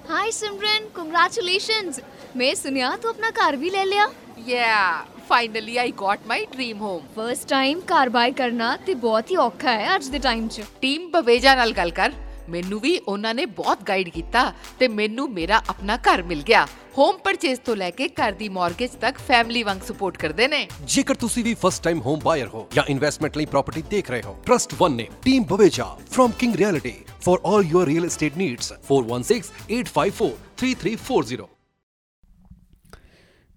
hi 0.09 0.31
Simran 0.31 0.87
congratulations 0.95 1.99
ਮੈਂ 2.37 2.53
ਸੁਨਿਆ 2.55 2.89
ਤੂੰ 3.01 3.09
ਆਪਣਾ 3.09 3.29
ਘਰ 3.41 3.55
ਵੀ 3.57 3.69
ਲੈ 3.69 3.85
ਲਿਆ 3.85 4.07
Yeah, 4.47 4.95
finally 5.29 5.75
I 5.83 5.85
got 5.99 6.25
my 6.31 6.37
dream 6.55 6.81
home. 6.85 7.03
First 7.15 7.47
time 7.49 7.79
ਘਰ 7.91 8.09
ਬਾਈ 8.15 8.31
ਕਰਨਾ 8.39 8.67
ਤੇ 8.85 8.93
ਬਹੁਤ 9.05 9.31
ਹੀ 9.31 9.35
ਔਖਾ 9.43 9.71
ਹੈ 9.71 9.95
ਅੱਜ 9.95 10.07
ਦੇ 10.09 10.19
ਟਾਈਮ 10.25 10.47
'ਚ 10.47 10.61
ਟੀਮ 10.81 11.09
ਬਵੇਜਾ 11.11 11.53
ਨਾਲ 11.55 11.71
ਗੱਲ 11.77 11.91
ਕਰ 11.99 12.11
ਮੈਨੂੰ 12.49 12.79
ਵੀ 12.79 13.01
ਉਹਨਾਂ 13.07 13.33
ਨੇ 13.33 13.45
ਬਹੁਤ 13.45 13.83
ਗਾਈਡ 13.83 14.09
ਕੀਤਾ 14.09 14.53
ਤੇ 14.79 14.87
ਮੈਨੂੰ 14.87 15.31
ਮੇਰਾ 15.31 15.61
ਆਪਣਾ 15.69 15.97
ਘਰ 15.97 16.23
ਮਿਲ 16.23 16.41
ਗਿਆ। 16.41 16.67
ਹੋਮ 16.97 17.17
ਪਰਚੇਸ 17.17 17.59
ਤੋਂ 17.59 17.75
ਲੈ 17.75 17.91
ਕੇ 17.91 18.07
ਘਰ 18.07 18.31
ਦੀ 18.31 18.49
ਮਾਰਗੇਜ 18.49 18.91
ਤੱਕ 18.91 19.17
ਫੈਮਿਲੀ 19.17 19.63
ਵਾਂਗ 19.63 19.77
ਸਪੋਰਟ 19.87 20.17
ਕਰਦੇ 20.17 20.47
ਨੇ। 20.47 20.67
ਜੇਕਰ 20.83 21.15
ਤੁਸੀਂ 21.15 21.43
ਵੀ 21.43 21.53
ਫਸਟ 21.53 21.83
ਟਾਈਮ 21.83 22.01
ਹੋਮ 22.01 22.19
ਬਾਇਰ 22.23 22.47
ਹੋ 22.47 22.67
ਜਾਂ 22.73 22.83
ਇਨਵੈਸਟਮੈਂਟ 22.89 23.37
ਲਈ 23.37 23.45
ਪ੍ਰਾਪਰਟੀ 23.45 23.81
ਦੇਖ 23.81 24.11
ਰਹੇ 24.11 24.21
ਹੋ 24.21 24.43
ਟਰਸਟ 24.45 24.75
ਵਨ 24.79 24.91
ਨੇ 24.91 25.07
team 25.23 25.43
Baweja 25.43 25.97
firm 26.11 26.31
king 26.39 26.55
realty 26.55 26.93
for 27.21 27.37
all 27.51 27.63
your 27.73 27.85
real 27.91 28.03
estate 28.11 28.35
needs 28.43 28.65
4168543340 28.91 31.54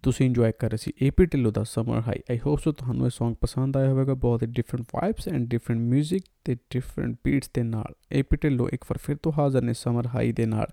ਤੁਸੀਂ 0.04 0.26
ਇੰਜੋਏ 0.26 0.52
ਕਰ 0.60 0.70
ਰਹੇ 0.70 0.78
ਸੀ 0.78 0.94
AP 1.02 1.26
Dhillon 1.26 1.52
the 1.52 1.64
summer 1.64 2.00
high 2.00 2.20
I 2.30 2.40
hope 2.46 2.60
so 2.60 2.72
ਤੁਹਾਨੂੰ 2.72 3.08
ਇਹ 3.08 3.24
Song 3.24 3.36
ਪਸੰਦ 3.42 3.78
ਆਇਆ 3.78 3.90
ਹੋਵੇਗਾ 3.90 4.14
ਬਹੁਤ 4.14 4.44
ਹੀ 4.44 4.48
ਡਿਫਰੈਂਟ 4.48 4.86
ਵਾਈਬਸ 4.96 5.28
ਐਂਡ 5.28 5.48
ਡਿਫਰੈਂਟ 5.48 5.94
뮤직 5.94 6.20
ਤੇ 6.46 6.56
ਡਿਫਰੈਂਟ 6.56 7.18
ਬੀਟਸ 7.24 7.50
ਦੇ 7.54 7.64
ਨਾਲ 7.64 7.96
ਏਪੀ 8.12 8.38
ਢਿੱਲੋਂ 8.38 8.70
ਇੱਕ 8.74 8.84
ਵਾਰ 8.84 8.98
ਫਿਰ 8.98 9.16
ਤੋਂ 9.24 9.32
ਹਾਜ਼ਰ 9.38 9.62
ਨੇ 9.62 9.74
ਸਮਰ 9.74 10.08
ਹਾਈ 10.08 10.32
ਦੇ 10.32 10.46
ਨਾਲ 10.46 10.68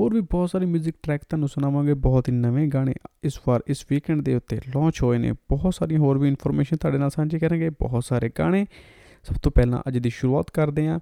ਹੋਰ 0.00 0.14
ਵੀ 0.14 0.20
ਬਹੁਤ 0.20 0.50
ਸਾਰੇ 0.50 0.66
뮤직 0.66 0.92
ਟਰੈਕ 1.02 1.24
ਤੁਹਾਨੂੰ 1.24 1.48
ਸੁਣਾਵਾਂਗੇ 1.48 1.94
ਬਹੁਤ 1.94 2.28
ਹੀ 2.28 2.34
ਨਵੇਂ 2.34 2.68
ਗਾਣੇ 2.68 2.94
ਇਸ 3.24 3.40
ਵਾਰ 3.48 3.60
ਇਸ 3.66 3.86
ਵੀਕਐਂਡ 3.90 4.22
ਦੇ 4.22 4.34
ਉੱਤੇ 4.34 4.56
ਲਾਂਚ 4.56 5.02
ਹੋਏ 5.02 5.18
ਨੇ 5.18 5.32
ਬਹੁਤ 5.32 5.74
ਸਾਰੀਆਂ 5.74 6.00
ਹੋਰ 6.00 6.18
ਵੀ 6.18 6.28
ਇਨਫੋਰਮੇਸ਼ਨ 6.28 6.76
ਤੁਹਾਡੇ 6.76 6.98
ਨਾਲ 6.98 7.10
ਸਾਂਝੀ 7.10 7.38
ਕਰਾਂਗੇ 7.38 7.70
ਬਹੁਤ 7.70 8.04
ਸਾਰੇ 8.04 8.30
ਗਾਣੇ 8.38 8.66
ਸਭ 9.24 9.34
ਤੋਂ 9.42 9.52
ਪਹਿਲਾਂ 9.52 9.82
ਅੱਜ 9.88 9.98
ਦੀ 9.98 10.10
ਸ਼ੁਰੂਆਤ 10.10 10.50
ਕਰਦੇ 10.50 10.88
ਹਾਂ 10.88 11.00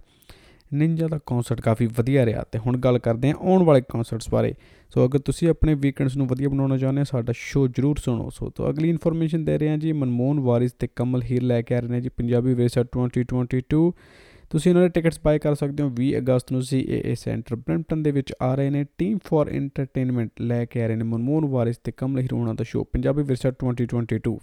ਨਿੰਜਾ 0.76 1.08
ਦਾ 1.08 1.20
ਕਨਸਰਟ 1.26 1.62
ਕਾਫੀ 1.62 1.86
ਵਧੀਆ 1.98 2.26
ਰਿਹਾ 2.26 2.44
ਤੇ 2.52 2.60
ਹੁਣ 2.60 2.78
ਗੱਲ 2.78 3.00
ਕਰਦੇ 3.00 3.32
ਹਾਂ 3.32 3.36
ਆਉਣ 3.42 3.64
ਵਾਲੇ 3.64 3.82
ਕਨਸਰਟਸ 3.90 4.30
ਬਾਰੇ। 4.30 4.54
ਸੋ 4.90 5.06
ਅਗਰ 5.06 5.20
ਤੁਸੀਂ 5.20 5.50
ਆਪਣੇ 5.50 5.76
ਵੀਕਐਂਡਸ 5.76 6.18
ਨੂੰ 6.18 6.28
ਵਧੀਆ 6.28 6.50
ਬਣਾਉਣਾ 6.50 6.78
ਚਾਹੁੰਦੇ 6.78 7.02
ਹੋ, 7.02 7.06
ਸਾਡਾ 7.06 7.34
ਸ਼ੋਅ 7.36 7.68
ਜਰੂਰ 7.68 7.98
ਸੁਣੋ। 7.98 8.30
ਸੋ 8.30 8.50
ਤੋਂ 8.50 8.70
ਅਗਲੀ 8.70 8.90
ਇਨਫੋਰਮੇਸ਼ਨ 8.90 9.46
ਦੇ 9.46 9.58
ਰਹੇ 9.58 9.70
ਹਾਂ 9.70 9.78
ਜੀ 9.78 9.92
ਮਨਮੋਹਨ 9.92 10.40
ਵਾਰਿਸ 10.40 10.72
ਤੇ 10.72 10.88
ਕਮਲ 10.96 11.24
ਹੀਰ 11.24 11.44
ਲੈ 11.44 11.62
ਕੇ 11.62 11.76
ਆ 11.76 11.80
ਰਹੇ 11.80 11.90
ਨੇ 11.90 12.02
ਜੀ 12.02 12.10
ਪੰਜਾਬੀ 12.10 12.54
ਵਿਰਸਾ 12.54 12.84
2022 12.98 13.92
ਤੁਸੀਂ 14.50 14.72
ਇਹਨਾਂ 14.72 14.82
ਦੇ 14.82 14.90
ਟਿਕਟਸ 14.90 15.20
ਬਾਏ 15.24 15.40
ਕਰ 15.40 15.56
ਸਕਦੇ 15.56 15.84
ਹੋ। 15.84 15.90
20 15.90 16.12
ਅਗਸਤ 16.18 16.52
ਨੂੰ 16.52 16.62
ਸੀਏਏ 16.62 17.16
ਸੈਂਟਰ 17.16 17.56
ਬ੍ਰੈਂਪਟਨ 17.56 18.04
ਦੇ 18.04 18.12
ਵਿੱਚ 18.12 18.34
ਆ 18.42 18.56
ਰਹੇ 18.56 18.70
ਨੇ। 18.70 18.86
ਟੀਮ 18.98 19.18
ਫॉर 19.26 19.50
ਐਂਟਰਟੇਨਮੈਂਟ 19.50 20.42
ਲੈ 20.42 20.66
ਕੇ 20.66 20.84
ਆ 20.84 20.88
ਰਹੇ 20.88 20.96
ਨੇ 20.96 21.04
ਮਨਮੋਹਨ 21.04 21.46
ਵਾਰਿਸ 21.46 21.78
ਤੇ 21.78 21.92
ਕਮਲ 21.92 22.20
ਹੀਰ 22.20 22.34
ਉਹਨਾਂ 22.34 22.56
ਦਾ 22.56 22.64
ਸ਼ੋਅ 22.64 22.86
ਪੰਜਾਬੀ 22.94 23.24
ਵਿਰਸਾ 23.24 23.52
2022 23.64 24.38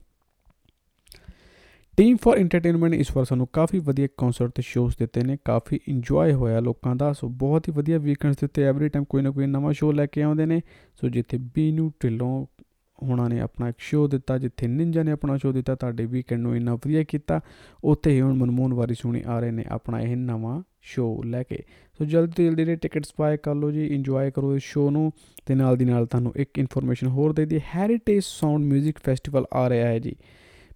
ਟੀਮ 1.98 2.16
ਫॉर 2.16 2.38
ਐਂਟਰਟੇਨਮੈਂਟ 2.38 2.94
ਇਸ 2.94 3.10
ਵਾਰ 3.16 3.24
ਸਾਨੂੰ 3.24 3.46
ਕਾਫੀ 3.52 3.78
ਵਧੀਆ 3.78 4.08
ਕਨਸਰਟ 4.16 4.50
ਤੇ 4.50 4.62
ਸ਼ੋਜ਼ 4.62 4.94
ਦਿੱਤੇ 4.98 5.22
ਨੇ, 5.22 5.38
ਕਾਫੀ 5.44 5.80
ਇੰਜੋਏ 5.88 6.32
ਹੋਇਆ 6.32 6.60
ਲੋਕਾਂ 6.60 6.96
ਦਾ, 6.96 7.12
ਸੋ 7.12 7.28
ਬਹੁਤ 7.28 7.68
ਹੀ 7.68 7.72
ਵਧੀਆ 7.72 7.98
ਵੀਕਐਂਡਸ 7.98 8.36
ਦੇ 8.36 8.46
ਉੱਤੇ 8.46 8.62
ਐਵਰੀ 8.62 8.88
ਟਾਈਮ 8.88 9.04
ਕੋਈ 9.04 9.22
ਨਾ 9.22 9.30
ਕੋਈ 9.30 9.46
ਨਵਾਂ 9.46 9.72
ਸ਼ੋਅ 9.72 9.92
ਲੈ 9.92 10.06
ਕੇ 10.06 10.22
ਆਉਂਦੇ 10.22 10.46
ਨੇ, 10.46 10.60
ਸੋ 11.00 11.08
ਜਿੱਥੇ 11.08 11.38
ਬੀਨੂ 11.54 11.90
ਢਿੱਲੋਂ 12.02 12.46
ਹੁਣਾਂ 13.02 13.28
ਨੇ 13.30 13.40
ਆਪਣਾ 13.40 13.68
ਇੱਕ 13.68 13.76
ਸ਼ੋਅ 13.78 14.08
ਦਿੱਤਾ, 14.08 14.38
ਜਿੱਥੇ 14.38 14.66
ਨਿੰਜਾ 14.66 15.02
ਨੇ 15.02 15.12
ਆਪਣਾ 15.12 15.36
ਸ਼ੋਅ 15.36 15.52
ਦਿੱਤਾ, 15.52 15.74
ਤੁਹਾਡੇ 15.74 16.06
ਵੀਕਐਂਡ 16.06 16.40
ਨੂੰ 16.40 16.56
ਇੰਨਾ 16.56 16.74
ਵਧੀਆ 16.74 17.02
ਕੀਤਾ, 17.02 17.40
ਉੱਥੇ 17.84 18.10
ਹੀ 18.10 18.20
ਹੁਣ 18.20 18.34
ਮਨਮੋਹਨ 18.34 18.74
ਵਾਰੀ 18.74 18.94
ਸੁਣੀ 18.94 19.22
ਆ 19.26 19.40
ਰਹੇ 19.40 19.50
ਨੇ 19.50 19.64
ਆਪਣਾ 19.68 20.00
ਇਹ 20.00 20.16
ਨਵਾਂ 20.16 20.62
ਸ਼ੋਅ 20.82 21.24
ਲੈ 21.24 21.42
ਕੇ। 21.42 21.62
ਸੋ 21.98 22.04
ਜਲਦੀ 22.04 22.32
ਤੋਂ 22.32 22.44
ਜਲਦੀ 22.44 22.76
ਟਿਕਟਸ 22.76 23.12
ਬਾਏ 23.18 23.36
ਕਰ 23.36 23.54
ਲਓ 23.54 23.70
ਜੀ 23.70 23.86
ਇੰਜੋਏ 23.86 24.30
ਕਰੋ 24.30 24.56
ਇਸ 24.56 24.62
ਸ਼ੋਅ 24.62 24.90
ਨੂੰ, 24.90 25.12
ਤੇ 25.46 25.54
ਨਾਲ 25.54 25.76
ਦੀ 25.76 25.84
ਨਾਲ 25.84 26.06
ਤੁਹਾਨੂੰ 26.06 26.32
ਇੱਕ 26.36 26.58
ਇਨਫੋਰਮੇਸ਼ਨ 26.58 27.06
ਹੋਰ 27.06 27.32
ਦੇ 27.32 27.46
ਦੀ 27.46 27.60
ਹੈਰੀਟੇਜ 27.74 28.22
ਸਾਊਂਡ 28.24 28.72
뮤직 28.72 28.92
ਫੈਸਟੀਵਲ 29.04 29.44
ਆ 29.52 29.68
ਰਿਹਾ 29.68 29.88
ਹੈ 29.88 29.98
ਜੀ। 29.98 30.16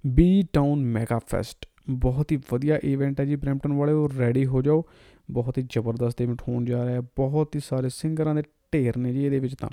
ਬੀ 0.07 0.43
ਟਾਊਨ 0.53 0.85
ਮੈਗਾ 0.85 1.19
ਫੈਸਟ 1.19 1.67
ਬਹੁਤ 1.91 2.33
ਹੀ 2.33 2.39
ਵਧੀਆ 2.53 2.79
ਇਵੈਂਟ 2.85 3.21
ਹੈ 3.21 3.25
ਜੀ 3.25 3.37
ਬ੍ਰੈਂਪਟਨ 3.37 3.73
ਵਾਲੇ, 3.73 3.93
ਉਹ 3.93 4.09
ਰੈਡੀ 4.19 4.47
ਹੋ 4.47 4.63
ਜਾਓ। 4.63 4.85
ਬਹੁਤ 5.31 5.59
ਹੀ 5.59 5.67
ਜ਼ਬਰਦਸਤ 5.71 6.23
ਇਵੈਂਟ 6.23 6.43
ਹੋਣ 6.49 6.65
ਜਾ 6.65 6.85
ਰਿਹਾ 6.85 6.95
ਹੈ। 6.95 7.01
ਬਹੁਤ 7.01 7.57
ਹੀ 7.57 7.61
ਸਾਰੇ 7.61 7.89
ਸਿੰਗਰਾਂ 7.89 8.35
ਦੇ 8.35 8.43
ਢੇਰ 8.75 8.97
ਨੇ 8.97 9.13
ਜੀ 9.13 9.25
ਇਹਦੇ 9.25 9.39
ਵਿੱਚ 9.39 9.55
ਤਾਂ। 9.55 9.69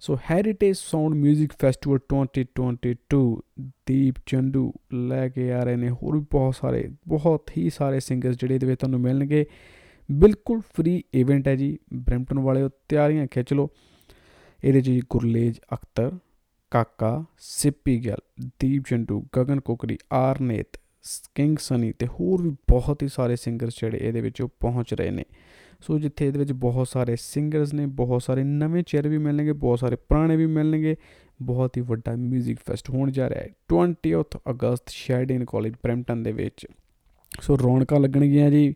So 0.00 0.16
heritage 0.30 0.76
sound 0.76 1.26
뮤직 1.26 1.46
festival 1.60 1.98
2022 1.98 3.42
Deep 3.86 4.14
Chandu 4.26 4.72
ਲੈ 4.94 5.28
ਕੇ 5.28 5.52
ਆ 5.52 5.64
ਰਹੇ 5.64 5.76
ਨੇ। 5.76 5.90
ਹੋਰ 5.90 6.18
ਵੀ 6.18 6.24
ਬਹੁਤ 6.30 6.54
ਸਾਰੇ, 6.54 6.90
ਬਹੁਤ 7.08 7.50
ਹੀ 7.56 7.70
ਸਾਰੇ 7.70 8.00
ਸਿੰਗਰਸ 8.00 8.36
ਜਿਹੜੇ 8.36 8.54
ਇਹਦੇ 8.54 8.66
ਵਿੱਚ 8.66 8.80
ਤੁਹਾਨੂੰ 8.80 9.00
ਮਿਲਣਗੇ। 9.00 9.46
ਬਿਲਕੁਲ 10.12 10.60
ਫ੍ਰੀ 10.60 11.04
ਇਵੈਂਟ 11.14 11.48
ਹੈ 11.48 11.56
ਜੀ। 11.56 11.78
ਬ੍ਰੈਂਪਟਨ 11.94 12.38
ਵਾਲੇ 12.38 12.68
ਤਿਆਰੀਆਂ 12.88 13.26
ਖਿੱਚ 13.26 13.52
ਲਓ। 13.52 13.68
ਇਹਦੇ 14.64 14.80
'ਚ 14.80 14.84
ਜੀ 14.84 15.02
ਗੁਰਲੇਜ 15.10 15.54
ਅਖਤਰ 15.74 16.18
ਕਾਕਾ, 16.70 17.24
ਸਿੱਪੀ 17.38 18.04
ਗਿੱਲ, 18.04 18.48
ਦੀਪ 18.60 18.84
ਚੰਦੂ 18.88 19.26
ਗਗਨ 19.36 19.60
ਕੋਕਰੀ, 19.60 19.98
ਆਰਨੇਤ, 20.12 20.80
ਕਿੰਗ 21.34 21.56
ਸਨੀ 21.56 21.92
ਤੇ 21.92 22.06
ਹੋਰ 22.06 22.42
ਵੀ 22.42 22.50
ਬਹੁਤ 22.50 23.02
ਹੀ 23.02 23.08
ਸਾਰੇ 23.08 23.36
ਸਿੰਗਰਸ 23.36 23.80
ਜਿਹੜੇ 23.80 23.98
ਇਹਦੇ 23.98 24.20
ਵਿੱਚ 24.20 24.42
ਪਹੁੰਚ 24.42 24.94
ਰਹੇ 24.94 25.10
ਨੇ। 25.10 25.24
ਸੋ 25.80 25.98
ਜਿੱਥੇ 25.98 26.26
ਇਹਦੇ 26.26 26.38
ਵਿੱਚ 26.38 26.52
ਬਹੁਤ 26.52 26.88
ਸਾਰੇ 26.88 27.16
ਸਿੰਗਰਸ 27.20 27.74
ਨੇ, 27.74 27.86
ਬਹੁਤ 27.86 28.22
ਸਾਰੇ 28.22 28.44
ਨਵੇਂ 28.44 28.82
ਚਿਹਰੇ 28.82 29.08
ਵੀ 29.08 29.18
ਮਿਲਣਗੇ, 29.18 29.52
ਬਹੁਤ 29.52 29.78
ਸਾਰੇ 29.78 29.96
ਪੁਰਾਣੇ 29.96 30.36
ਵੀ 30.36 30.46
ਮਿਲਣਗੇ, 30.46 30.96
ਬਹੁਤ 31.42 31.76
ਹੀ 31.76 31.82
ਵੱਡਾ 31.82 32.12
뮤직 32.12 32.54
ਫੈਸਟ 32.66 32.90
ਹੋਣ 32.90 33.10
ਜਾ 33.10 33.28
ਰਿਹਾ 33.28 33.40
ਹੈ 33.40 33.48
20th 33.68 34.38
ਅਗਸਤ 34.50 34.88
ਸ਼ੈਡਿਨ 34.88 35.44
ਕਾਲਜ 35.44 35.72
ਬ੍ਰੈਂਪਟਨ 35.72 36.22
ਦੇ 36.22 36.32
ਵਿੱਚ। 36.32 36.66
ਸੋ 37.40 37.58
ਰੌਣਕਾਂ 37.58 38.00
ਲੱਗਣਗੀਆਂ 38.00 38.50
ਜੀ। 38.50 38.74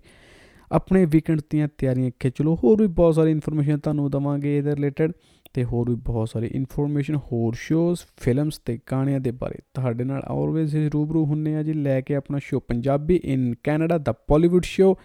ਆਪਣੇ 0.73 1.05
ਵੀਕਐਂਡ 1.05 1.41
ਦੀਆਂ 1.51 1.69
ਤਿਆਰੀਆਂ 1.79 2.11
ਖਿੱਚ 2.21 2.43
ਲਓ, 2.43 2.55
ਹੋਰ 2.65 2.81
ਵੀ 2.81 2.87
ਬਹੁਤ 2.87 3.15
ਸਾਰੀ 3.15 3.31
ਇਨਫੋਰਮੇਸ਼ਨ 3.31 3.79
ਤੁਹਾਨੂੰ 3.79 4.11
ਦਵਾਂਗੇ 4.11 4.59
ਇਹਦੇ 4.59 4.75
ਰਿਲੇਟਡ 4.77 5.13
ਤੇ 5.55 5.65
ਹੋਰ 5.65 5.91
ਵੀ 5.91 5.97
ਬਹੁਤ 5.97 6.29
ਸਾਰੀ 6.29 6.47
ਇਨਫੋਰਮੇਸ਼ਨ 6.47 7.17
ਹੋਰ 7.17 7.55
ਸ਼ੋਜ਼ 7.55 8.01
ਫਿਲਮਸ 8.17 8.59
ਤੇ 8.59 8.79
ਗਾਣਿਆਂ 8.93 9.21
ਦੇ 9.21 9.31
ਬਾਰੇ 9.31 9.55
ਤੁਹਾਡੇ 9.75 10.05
ਨਾਲ 10.05 10.23
ਆਲਵੇਜ਼ 10.23 10.77
ਰੂਬਰੂ 10.77 11.25
ਹੁੰਨੇ 11.25 11.57
ਆ 11.57 11.63
ਜੀ। 11.63 11.73
ਲੈ 11.73 12.01
ਕੇ 12.01 12.15
ਆਪਣਾ 12.15 12.39
show 12.39 12.61
Punjabi 12.61 13.21
in 13.25 13.55
Canada 13.63 13.99
the 13.99 14.15
Bollywood 14.31 14.65
show 14.65 14.99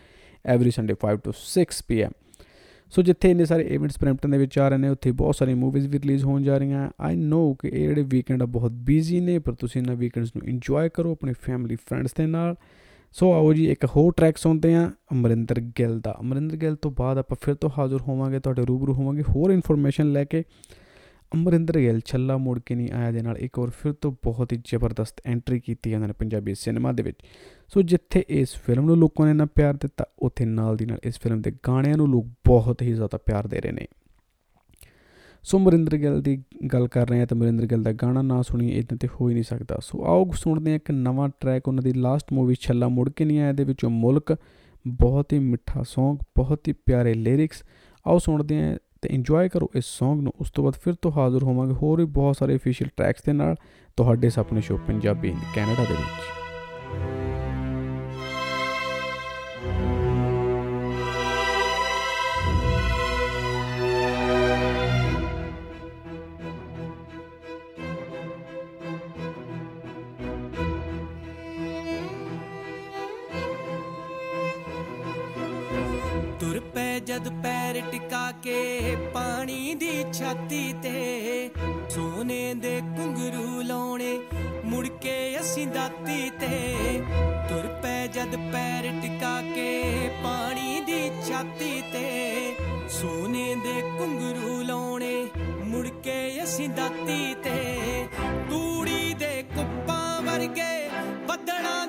every 0.45 0.71
Sunday 0.71 0.95
5 1.03 1.17
to 1.23 1.33
6 1.39 1.83
PM 1.87 2.11
so 2.91 3.01
ਜਿੱਥੇ 3.01 3.31
ਇੰਨੇ 3.31 3.45
ਸਾਰੇ 3.45 3.63
ਇਵੈਂਟਸ 3.63 3.99
ਬ੍ਰੈਂਪਟਨ 3.99 4.31
ਦੇ 4.31 4.37
ਵਿੱਚ 4.37 4.59
ਆ 4.59 4.67
ਰਹੇ 4.69 4.77
ਨੇ, 4.77 4.89
ਉੱਥੇ 4.89 5.11
ਬਹੁਤ 5.11 5.35
ਸਾਰੀ 5.35 5.53
ਮੂਵੀਜ਼ 5.53 5.87
ਵੀ 5.87 5.99
ਰਿਲੀਜ਼ 5.99 6.25
ਹੋਣ 6.25 6.43
ਜਾ 6.43 6.57
ਰਹੀਆਂ। 6.57 6.89
ਆਈ 7.01 7.15
ਨੋ 7.15 7.53
ਕਿ 7.53 7.67
ਇਹ 7.67 7.87
ਜਿਹੜੇ 7.87 8.03
ਵੀਕਐਂਡ 8.03 8.43
ਆ 8.43 8.45
ਬਹੁਤ 8.45 8.71
ਬਿਜ਼ੀ 8.71 9.19
ਨੇ, 9.19 9.39
ਪਰ 9.39 9.53
ਤੁਸੀਂ 9.53 9.81
ਇਹਨਾਂ 9.81 9.95
ਵੀਕਐਂਡਸ 9.95 10.35
ਨੂੰ 10.35 10.47
ਇੰਜੋਏ 10.47 10.89
ਕਰੋ, 10.89 11.11
ਆਪਣੇ 11.11 11.33
ਫੈਮਿਲੀ 11.41 11.75
ਫਰੈਂਡਸ 11.75 12.13
ਦੇ 12.13 12.25
ਨਾਲ। 12.25 12.55
ਸੋ 13.11 13.31
ਆਓ 13.33 13.53
ਜੀ 13.53 13.71
ਇੱਕ 13.71 13.85
ਹੋਰ 13.85 14.13
ਟਰੈਕ 14.17 14.37
ਸੁਣਦੇ 14.37 14.75
ਆ 14.75 14.91
ਅਮਰਿੰਦਰ 15.11 15.59
ਗਿੱਲ 15.59 15.99
ਦਾ। 15.99 16.15
ਅਮਰਿੰਦਰ 16.21 16.55
ਗਿੱਲ 16.55 16.75
ਤੋਂ 16.75 16.91
ਬਾਅਦ 16.91 17.17
ਆਪਾਂ 17.17 17.37
ਫਿਰ 17.41 17.55
ਤੋਂ 17.55 17.69
ਹਾਜ਼ਰ 17.77 18.01
ਹੋਵਾਂਗੇ, 18.01 18.39
ਤੁਹਾਡੇ 18.39 18.65
ਰੂਬਰੂ 18.65 18.93
ਹੋਵਾਂਗੇ 18.93 19.23
ਹੋਰ 19.29 19.51
ਇਨਫੋਰਮੇਸ਼ਨ 19.51 20.11
ਲੈ 20.11 20.23
ਕੇ। 20.23 20.43
ਅਮਰਿੰਦਰ 21.33 21.79
ਗਿੱਲ, 21.79 22.01
ਛੱਲਾ 22.05 22.37
ਮੁੜ 22.37 22.59
ਕੇ 22.59 22.75
ਨਹੀਂ 22.75 22.91
ਆਇਆ 22.91 23.11
ਦੇ 23.11 23.21
ਨਾਲ 23.21 23.37
ਇੱਕ 23.37 23.59
ਵਾਰ 23.59 23.69
ਫਿਰ 23.69 23.93
ਤੋਂ 23.93 24.11
ਬਹੁਤ 24.11 24.53
ਹੀ 24.53 24.61
ਜ਼ਬਰਦਸਤ 24.65 25.21
ਐਂਟਰੀ 25.25 25.59
ਕੀਤੀ 25.59 25.93
ਉਹਨਾਂ 25.93 26.07
ਨੇ 26.07 26.13
ਪੰਜਾਬੀ 26.13 26.55
ਸਿਨੇਮਾ 26.55 26.91
ਦੇ 26.91 27.03
ਵਿੱਚ। 27.03 27.17
ਸੋ 27.67 27.81
ਜਿੱਥੇ 27.81 28.23
ਇਸ 28.29 28.55
ਫਿਲਮ 28.55 28.85
ਨੂੰ 28.85 28.97
ਲੋਕਾਂ 28.97 29.25
ਨੇ 29.27 29.33
ਨਾ 29.33 29.45
ਪਿਆਰ 29.45 29.73
ਦਿੱਤਾ, 29.73 30.05
ਉੱਥੇ 30.19 30.45
ਨਾਲ 30.45 30.77
ਦੀ 30.77 30.85
ਨਾਲ 30.85 30.99
ਇਸ 31.03 31.19
ਫਿਲਮ 31.19 31.41
ਦੇ 31.41 31.51
ਗਾਣਿਆਂ 31.67 31.97
ਨੂੰ 31.97 32.07
ਲੋਕ 32.07 32.25
ਬਹੁਤ 32.25 32.81
ਹੀ 32.81 32.93
ਜ਼ਿਆਦਾ 32.93 33.17
ਪਿਆਰ 33.17 33.47
ਦੇ 33.47 33.61
ਰਹੇ 33.61 33.71
ਨੇ। 33.71 33.87
ਸੋ 35.47 35.59
ਮਰਿੰਦਰ 35.59 35.97
ਗਿੱਲ 35.97 36.21
ਦੀ 36.21 36.43
ਗੱਲ 36.73 36.87
ਕਰ 36.87 37.09
ਰਹੇ 37.09 37.19
ਹਾਂ 37.19 37.27
ਤਾਂ 37.27 37.37
ਮਰਿੰਦਰ 37.37 37.65
ਗਿੱਲ 37.65 37.83
ਦਾ 37.83 37.91
ਗਾਣਾ 37.91 38.21
ਨਾ 38.21 38.41
ਸੁਣੀ 38.41 38.69
ਇਦਾਂ 38.69 38.97
ਤੇ 38.97 39.07
ਹੋ 39.07 39.29
ਹੀ 39.29 39.33
ਨਹੀਂ 39.33 39.43
ਸਕਦਾ। 39.43 39.77
ਸੋ 39.81 40.05
ਆਓ 40.05 40.31
ਸੁਣਦੇ 40.31 40.71
ਹਾਂ 40.71 40.75
ਇੱਕ 40.75 40.91
ਨਵਾਂ 40.91 41.29
ਟਰੈਕ 41.39 41.67
ਉਹਨਾਂ 41.67 41.83
ਦੀ 41.83 41.93
ਲਾਸਟ 41.93 42.33
ਮੂਵੀ 42.33 42.55
ਛੱਲਾ 42.59 42.87
ਮੁੜ 42.87 43.09
ਕੇ 43.09 43.25
ਨਹੀਂ 43.25 43.39
ਆਇਆ 43.39 43.51
ਦੇ 43.51 43.63
ਵਿੱਚੋਂ 43.63 43.89
ਮੁਲਕ। 43.89 44.37
ਬਹੁਤ 44.87 45.33
ਹੀ 45.33 45.39
ਮਿੱਠਾ 45.39 45.79
Song, 45.81 46.15
ਬਹੁਤ 46.37 46.67
ਹੀ 46.67 46.73
ਪਿਆਰੇ 46.73 47.13
ਲਿਰਿਕਸ 47.13 47.63
ਆਓ 48.07 48.17
ਸੁਣਦੇ 48.17 48.61
ਹਾਂ 48.61 48.77
ਤੇ 49.01 49.09
ਇੰਜੋਏ 49.09 49.49
ਕਰੋ 49.49 49.71
ਇਸ 49.75 49.85
Song 50.03 50.21
ਨੂੰ। 50.21 50.33
ਉਸ 50.39 50.51
ਤੋਂ 50.51 50.63
ਬਾਅਦ 50.63 50.73
ਫਿਰ 50.83 50.93
ਤੋਂ 51.01 51.11
ਹਾਜ਼ਰ 51.11 51.43
ਹੋਵਾਂਗੇ 51.43 51.73
ਹੋਰ 51.73 51.99
ਵੀ 51.99 52.05
ਬਹੁਤ 52.05 52.37
ਸਾਰੇ 52.37 52.55
ਅਫੀਸ਼ੀਅਲ 52.55 52.89
ਟਰੈਕਸ 52.97 53.23
ਦੇ 53.23 53.33
ਨਾਲ। 53.33 53.55
ਤੁਹਾਡੇ 53.97 54.29
ਸੁਪਨੇ 54.29 54.61
ਸ਼ੋ 54.61 54.77
ਪੰਜਾਬੀ 54.77 55.33
ਕੈਨੇਡਾ 55.55 55.83
ਦੇ 55.83 55.93
ਵਿੱਚ। 55.93 57.26
ਜਦ 77.17 77.29
ਪੈਰ 77.43 77.79
ਟਿਕਾ 77.91 78.31
ਕੇ 78.43 78.95
ਪਾਣੀ 79.13 79.73
ਦੀ 79.75 80.03
ਛਾਤੀ 80.13 80.73
ਤੇ 80.83 81.49
ਸੋਨੇ 81.89 82.53
ਦੇ 82.53 82.81
ਕੁੰਗਰੂ 82.97 83.61
ਲਾਉਣੇ, 83.61 84.11
ਮੁੜ 84.65 84.87
ਕੇ 85.01 85.15
ਅਸੀਂ 85.39 85.65
ਦਾਤੀ 85.67 86.29
ਤੇ 86.39 87.01
ਤੁਰ 87.49 87.67
ਪੈ 87.83 88.05
ਜਦ 88.07 88.35
ਪੈਰ 88.53 88.89
ਟਿਕਾ 89.01 89.41
ਕੇ 89.55 90.09
ਪਾਣੀ 90.23 90.81
ਦੀ 90.87 91.09
ਛਾਤੀ 91.27 91.81
ਤੇ 91.93 92.53
ਸੋਨੇ 92.89 93.55
ਦੇ 93.63 93.81
ਕੁੰਗਰੂ 93.97 94.61
ਲਾਉਣੇ, 94.63 95.15
ਮੁੜ 95.63 95.87
ਕੇ 96.03 96.43
ਅਸੀਂ 96.43 96.69
ਦਾਤੀ 96.69 97.35
ਤੇ 97.43 98.07
ਤੂੜੀ 98.49 99.13
ਦੇ 99.13 99.43
ਕੁੱਪਾਂ 99.55 100.21
ਵਰਗੇ 100.21 100.89
ਬੱਦਲਾਂ 101.27 101.85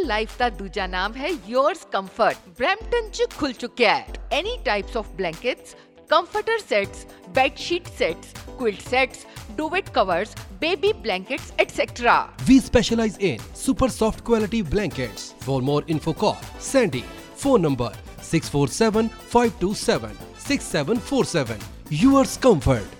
ਕੰਫਰਟੇਬਲ 0.00 0.06
ਲਾਈਫ 0.06 0.38
ਦਾ 0.38 0.48
ਦੂਜਾ 0.50 0.86
ਨਾਮ 0.86 1.14
ਹੈ 1.14 1.28
yours 1.48 1.80
comfort 1.94 2.36
ਬ੍ਰੈਂਪਟਨ 2.58 3.10
ਚ 3.12 3.26
ਖੁੱਲ 3.38 3.52
ਚੁੱਕਿਆ 3.52 3.94
ਹੈ 3.94 4.06
any 4.32 4.56
types 4.64 4.96
of 4.96 5.08
blankets 5.16 5.74
comforter 6.10 6.54
sets 6.70 7.02
bed 7.34 7.58
sheet 7.64 7.88
sets 7.98 8.30
quilt 8.60 8.80
sets 8.92 9.18
duvet 9.58 9.90
covers 9.98 10.32
baby 10.62 10.90
blankets 11.04 11.52
etc 11.64 12.14
We 12.48 12.56
specialize 12.64 13.18
in 13.28 13.44
super 13.60 13.88
soft 13.98 14.24
quality 14.30 14.62
blankets. 14.72 15.28
For 15.46 15.58
more 15.68 15.82
info 15.96 16.14
call 16.22 16.38
Sandy. 16.70 17.04
Phone 17.42 17.62
number 17.68 17.90
647 18.30 19.12
527 19.34 20.16
6747. 20.48 21.60
Yours 22.02 22.36
Comfort. 22.48 22.99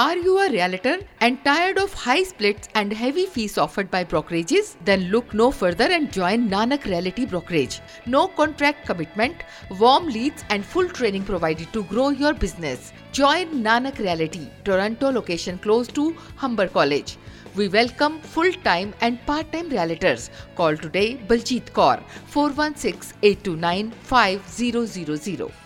Are 0.00 0.16
you 0.16 0.38
a 0.38 0.50
realtor 0.50 1.00
and 1.20 1.44
tired 1.44 1.76
of 1.76 1.92
high 1.92 2.22
splits 2.22 2.68
and 2.74 2.90
heavy 2.90 3.26
fees 3.26 3.58
offered 3.58 3.90
by 3.90 4.02
brokerages? 4.02 4.76
Then 4.86 5.02
look 5.10 5.34
no 5.34 5.50
further 5.50 5.88
and 5.96 6.10
join 6.10 6.48
Nanak 6.48 6.86
Realty 6.86 7.26
Brokerage. 7.26 7.82
No 8.06 8.26
contract 8.28 8.86
commitment, 8.86 9.44
warm 9.78 10.06
leads, 10.06 10.42
and 10.48 10.64
full 10.64 10.88
training 10.88 11.24
provided 11.24 11.70
to 11.74 11.84
grow 11.92 12.08
your 12.08 12.32
business. 12.32 12.94
Join 13.12 13.62
Nanak 13.62 13.98
Realty, 13.98 14.50
Toronto 14.64 15.10
location 15.10 15.58
close 15.58 15.88
to 15.88 16.16
Humber 16.36 16.68
College. 16.68 17.18
We 17.54 17.68
welcome 17.68 18.20
full 18.20 18.52
time 18.70 18.94
and 19.02 19.24
part 19.26 19.52
time 19.52 19.68
realtors. 19.68 20.30
Call 20.54 20.78
today 20.78 21.08
Baljeet 21.28 21.74
Kaur 21.80 22.02
416 22.28 23.18
829 23.22 23.90
5000. 23.90 25.59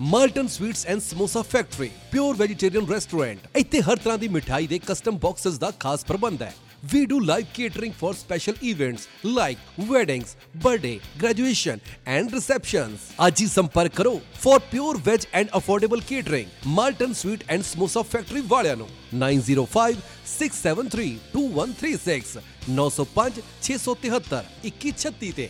Malton 0.00 0.46
sweets 0.48 0.84
and 0.86 1.00
samosa 1.02 1.40
factory 1.42 1.88
pure 2.12 2.36
vegetarian 2.36 2.86
restaurant 2.90 3.56
ਇੱਥੇ 3.56 3.80
ਹਰ 3.82 3.96
ਤਰ੍ਹਾਂ 3.96 4.16
ਦੀ 4.18 4.28
ਮਿਠਾਈ 4.28 4.66
ਦੇ 4.66 4.78
custom 4.86 5.18
boxes 5.18 5.58
ਦਾ 5.58 5.70
ਖਾਸ 5.80 6.04
ਪ੍ਰਬੰਧ 6.04 6.42
ਹੈ 6.42 6.52
We 6.82 7.00
do 7.04 7.16
live 7.20 7.48
catering 7.56 7.90
for 7.92 8.10
special 8.14 8.54
events 8.62 9.02
like 9.24 9.58
weddings, 9.88 10.30
birthday, 10.56 10.94
graduation 11.22 11.82
and 12.08 12.32
receptions. 12.36 13.04
ਅੱਜ 13.26 13.40
ਹੀ 13.40 13.46
ਸੰਪਰਕ 13.46 13.94
ਕਰੋ 13.96 14.14
for 14.44 14.56
pure 14.70 14.96
veg 15.08 15.26
and 15.40 15.52
affordable 15.58 16.06
catering. 16.12 16.48
Malton 16.78 17.14
Sweet 17.14 17.44
and 17.48 17.68
Samosa 17.70 18.06
Factory 18.14 18.46
ਵਾਲਿਆਂ 18.48 18.76
ਨੂੰ 18.76 18.88
905 19.20 20.02
673 20.34 21.08
2136 21.36 22.36
905 22.76 23.42
673 23.70 24.44
2136 24.68 25.32
ਤੇ 25.36 25.48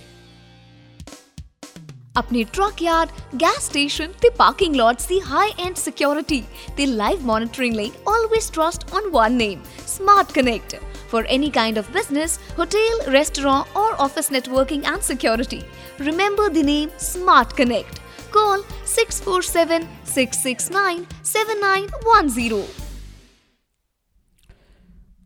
ਆਪਣੇ 2.15 2.43
ਟਰੱਕ 2.53 2.83
ਯਾਰਡ 2.83 3.09
ਗੈਸ 3.41 3.67
ਸਟੇਸ਼ਨ 3.67 4.13
ਤੇ 4.23 4.31
ਪਾਰਕਿੰਗ 4.39 4.75
ਲੋਟਸ 4.77 5.07
ਦੀ 5.07 5.21
ਹਾਈ 5.23 5.51
ਐਂਡ 5.67 5.77
ਸਿਕਿਉਰਿਟੀ 5.77 6.43
ਤੇ 6.77 6.87
ਲਾਈਵ 6.87 7.27
ਮੋਨਿਟਰਿੰਗ 7.27 7.75
ਲਈ 7.75 7.91
always 8.09 8.51
trust 8.51 8.95
on 8.95 9.11
one 9.11 9.37
name 9.37 9.61
smart 9.89 10.33
connect 10.33 10.79
for 11.11 11.21
any 11.27 11.47
kind 11.51 11.79
of 11.79 11.87
business, 11.93 12.35
hotel, 12.57 12.99
restaurant, 13.13 13.71
or 13.75 13.87
office 14.01 14.29
networking 14.31 14.85
and 14.91 15.07
security. 15.07 15.59
Remember 16.01 16.45
the 16.49 16.63
name 16.63 16.93
Smart 17.05 17.55
Connect. 17.61 17.97
Call 18.37 18.63
647 18.91 19.89
669 20.13 21.01
7910. 21.31 22.61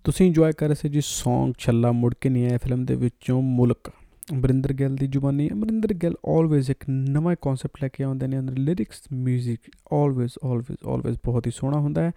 ਤੁਸੀਂ 0.05 0.27
enjoy 0.27 0.53
ਕਰ 0.53 0.67
ਰਹੇ 0.67 0.75
ਸੀ 0.75 0.89
ਜੀ 0.89 1.01
Song 1.01 1.53
ਛੱਲਾ 1.59 1.93
ਮੁੜ 1.93 2.15
ਕੇ 2.15 2.29
ਨਹੀਂ 2.29 2.47
ਆਇਆ 2.47 2.59
film 2.59 2.85
ਦੇ 2.85 2.95
ਵਿੱਚੋਂ 2.97 3.41
ਮੁਲਕ 3.43 3.91
ਅਮਰਿੰਦਰ 4.33 4.73
ਗਿੱਲ 4.73 4.97
ਦੀ 4.97 5.07
ਜ਼ੁਬਾਨੀ, 5.07 5.51
ਅਮਰਿੰਦਰ 5.53 5.93
ਗਿੱਲ 5.93 6.15
ਆਲਵੇਜ਼ 6.29 6.71
ਇੱਕ 6.71 6.85
ਨਵਾਂ 6.91 7.37
ਕਨਸੈਪਟ 7.43 7.83
ਲੈ 7.83 7.89
ਕੇ 7.89 8.05
ਆਉਂਦੇ 8.05 8.27
ਨੇ 8.27 8.39
ਅੰਦਰ 8.39 8.59
ਲਿਰਿਕਸ 8.59 9.03
뮤직 9.29 9.57
ਆਲਵੇਜ਼ 9.93 10.33
ਆਲਵੇਜ਼ 10.45 10.87
ਆਲਵੇਜ਼ 10.87 11.19
ਬਹੁਤ 11.25 11.47
ਹੀ 11.47 11.53
ਸੋਹਣਾ 11.55 11.79
ਹੁੰਦਾ 11.79 12.03
ਹੈ। 12.03 12.13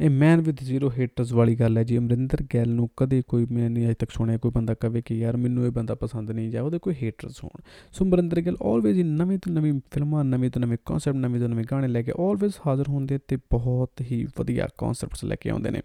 ਇਹ 0.00 0.10
ਮੈਨ 0.10 0.40
ਵਿਦ 0.40 0.56
ਜ਼ੀਰੋ 0.60 0.92
ਹੇਟਰਸ 0.98 1.32
ਵਾਲੀ 1.32 1.54
ਗੱਲ 1.54 1.78
ਹੈ 1.78 1.84
ਜੀ। 1.84 1.98
ਅਮਰਿੰਦਰ 1.98 2.42
ਗਿੱਲ 2.42 2.68
ਨੂੰ 2.68 2.90
ਕਦੇ 2.96 3.22
ਕੋਈ 3.28 3.46
ਮੈਂ 3.50 3.70
ਨਹੀਂ 3.70 3.84
ਅਜੇ 3.84 3.94
ਤੱਕ 3.94 4.10
ਸੁਣਿਆ। 4.10 4.38
ਕੋਈ 4.38 4.50
ਬੰਦਾ 4.50 4.74
ਕਵੇ 4.74 5.02
ਕਿ 5.02 5.18
ਯਾਰ 5.18 5.36
ਮੈਨੂੰ 5.36 5.66
ਇਹ 5.66 5.70
ਬੰਦਾ 5.70 5.94
ਪਸੰਦ 5.94 6.30
ਨਹੀਂ 6.30 6.50
ਜਾਂ 6.50 6.62
ਉਹਦੇ 6.62 6.78
ਕੋਈ 6.78 6.94
ਹੇਟਰਸ 7.02 7.44
ਹੋਣ। 7.44 7.60
ਸੋ 7.92 8.04
ਅਮਰਿੰਦਰ 8.04 8.40
ਗਿੱਲ 8.40 8.56
ਆਲਵੇਜ਼ 8.62 8.98
ਹੀ 8.98 9.02
ਨਵੀਂ 9.02 9.38
ਤੋਂ 9.38 9.52
ਨਵੀਂ 9.52 9.80
ਫਿਲਮਾਂ, 9.90 10.24
ਨਵੇਂ 10.24 10.50
ਤੋਂ 10.50 10.62
ਨਵੇਂ 10.62 10.78
ਕਨਸੈਪਟ 10.84 11.18
ਨਵੇਂ 11.18 11.40
ਤੋਂ 11.40 11.48
ਨਵੇਂ 11.48 11.64
ਗਾਣੇ 11.70 11.88
ਲੈ 11.88 12.02
ਕੇ 12.02 12.12
ਆਲਵੇਜ਼ 12.20 12.52
ਹਾਜ਼ਰ 12.66 12.84
ਹੁੰਦੇ 12.88 13.18
ਤੇ 13.28 13.36
ਬਹੁਤ 13.36 14.00
ਹੀ 14.00 14.26
ਵਧੀਆ 14.38 14.68
ਕਨਸੈਪਟਸ 14.78 15.24
ਲੈ 15.24 15.36
ਕੇ 15.36 15.50
ਆਉਂਦੇ 15.50 15.70
ਨੇ। 15.70 15.82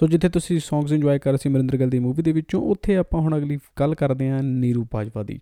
ਸੋ 0.00 0.06
ਜਿੱਥੇ 0.06 0.28
ਤੁਸੀਂ 0.28 0.60
ਸੌਂਗਸ 0.60 0.92
ਇੰਜੋਏ 0.92 1.18
ਕਰ 1.18 1.30
ਰਹੇ 1.30 1.38
ਸੀ 1.42 1.48
ਅਮਰਿੰਦਰ 1.48 1.76
ਗਿੱਲ 1.76 1.90
ਦੀ 1.90 1.98
ਮੂਵੀ 1.98 2.22
ਦੇ 2.22 2.32
ਵਿੱਚੋਂ, 2.32 2.62
ਉੱਥੇ 2.62 2.96
ਆਪਾਂ 2.96 3.20
ਹੁਣ 3.20 3.36
ਅਗਲੀ 3.36 3.58
ਗੱਲ 3.80 3.94
ਕਰਦੇ 3.94 4.30
ਹਾਂ। 4.30 4.42
ਨੀਰੂ 4.42 4.86
ਬਾਜਵਾ 4.92 5.22
ਦੀ 5.22 5.40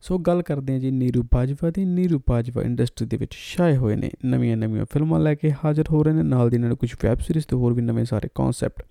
ਸੋ 0.00 0.18
ਗੱਲ 0.18 0.42
ਕਰਦੇ 0.42 0.72
ਹਾਂ 0.72 0.80
ਜੀ 0.80 0.90
ਨੀਰੂ 0.90 1.22
ਬਾਜਵਾ 1.34 1.70
ਦੀ। 1.70 1.84
ਨੀਰੂ 1.84 2.20
ਬਾਜਵਾ 2.28 2.62
ਇੰਡਸਟਰੀ 2.62 3.06
ਦੇ 3.06 3.16
ਵਿੱਚ 3.16 3.34
ਛਾਏ 3.34 3.76
ਹੋਏ 3.76 3.96
ਨੇ, 3.96 4.10
ਨਵੀਆਂ 4.24 4.56
ਨਵੀਆਂ 4.56 4.84
ਫਿਲਮਾਂ 4.92 5.20
ਲੈ 5.20 5.34
ਕੇ 5.34 5.52
ਹਾਜ਼ਰ 5.64 5.84
ਹੋ 5.90 6.02
ਰਹੇ 6.02 6.12
ਨੇ, 6.12 6.22
ਨਾਲ 6.22 6.50
ਦੀ 6.50 6.58
ਨਾਲ 6.58 6.74
ਕੁਝ 6.74 6.94
ਵੈਬ 7.04 7.18
ਸੀਰੀਜ਼ 7.18 7.46
ਤੇ 7.46 7.56
ਹੋਰ 7.56 7.72
ਵੀ 7.72 7.82
ਨਵੇਂ 7.82 8.04
ਸਾਰੇ 8.04 8.28
ਕਨਸੈਪਟ 8.34 8.82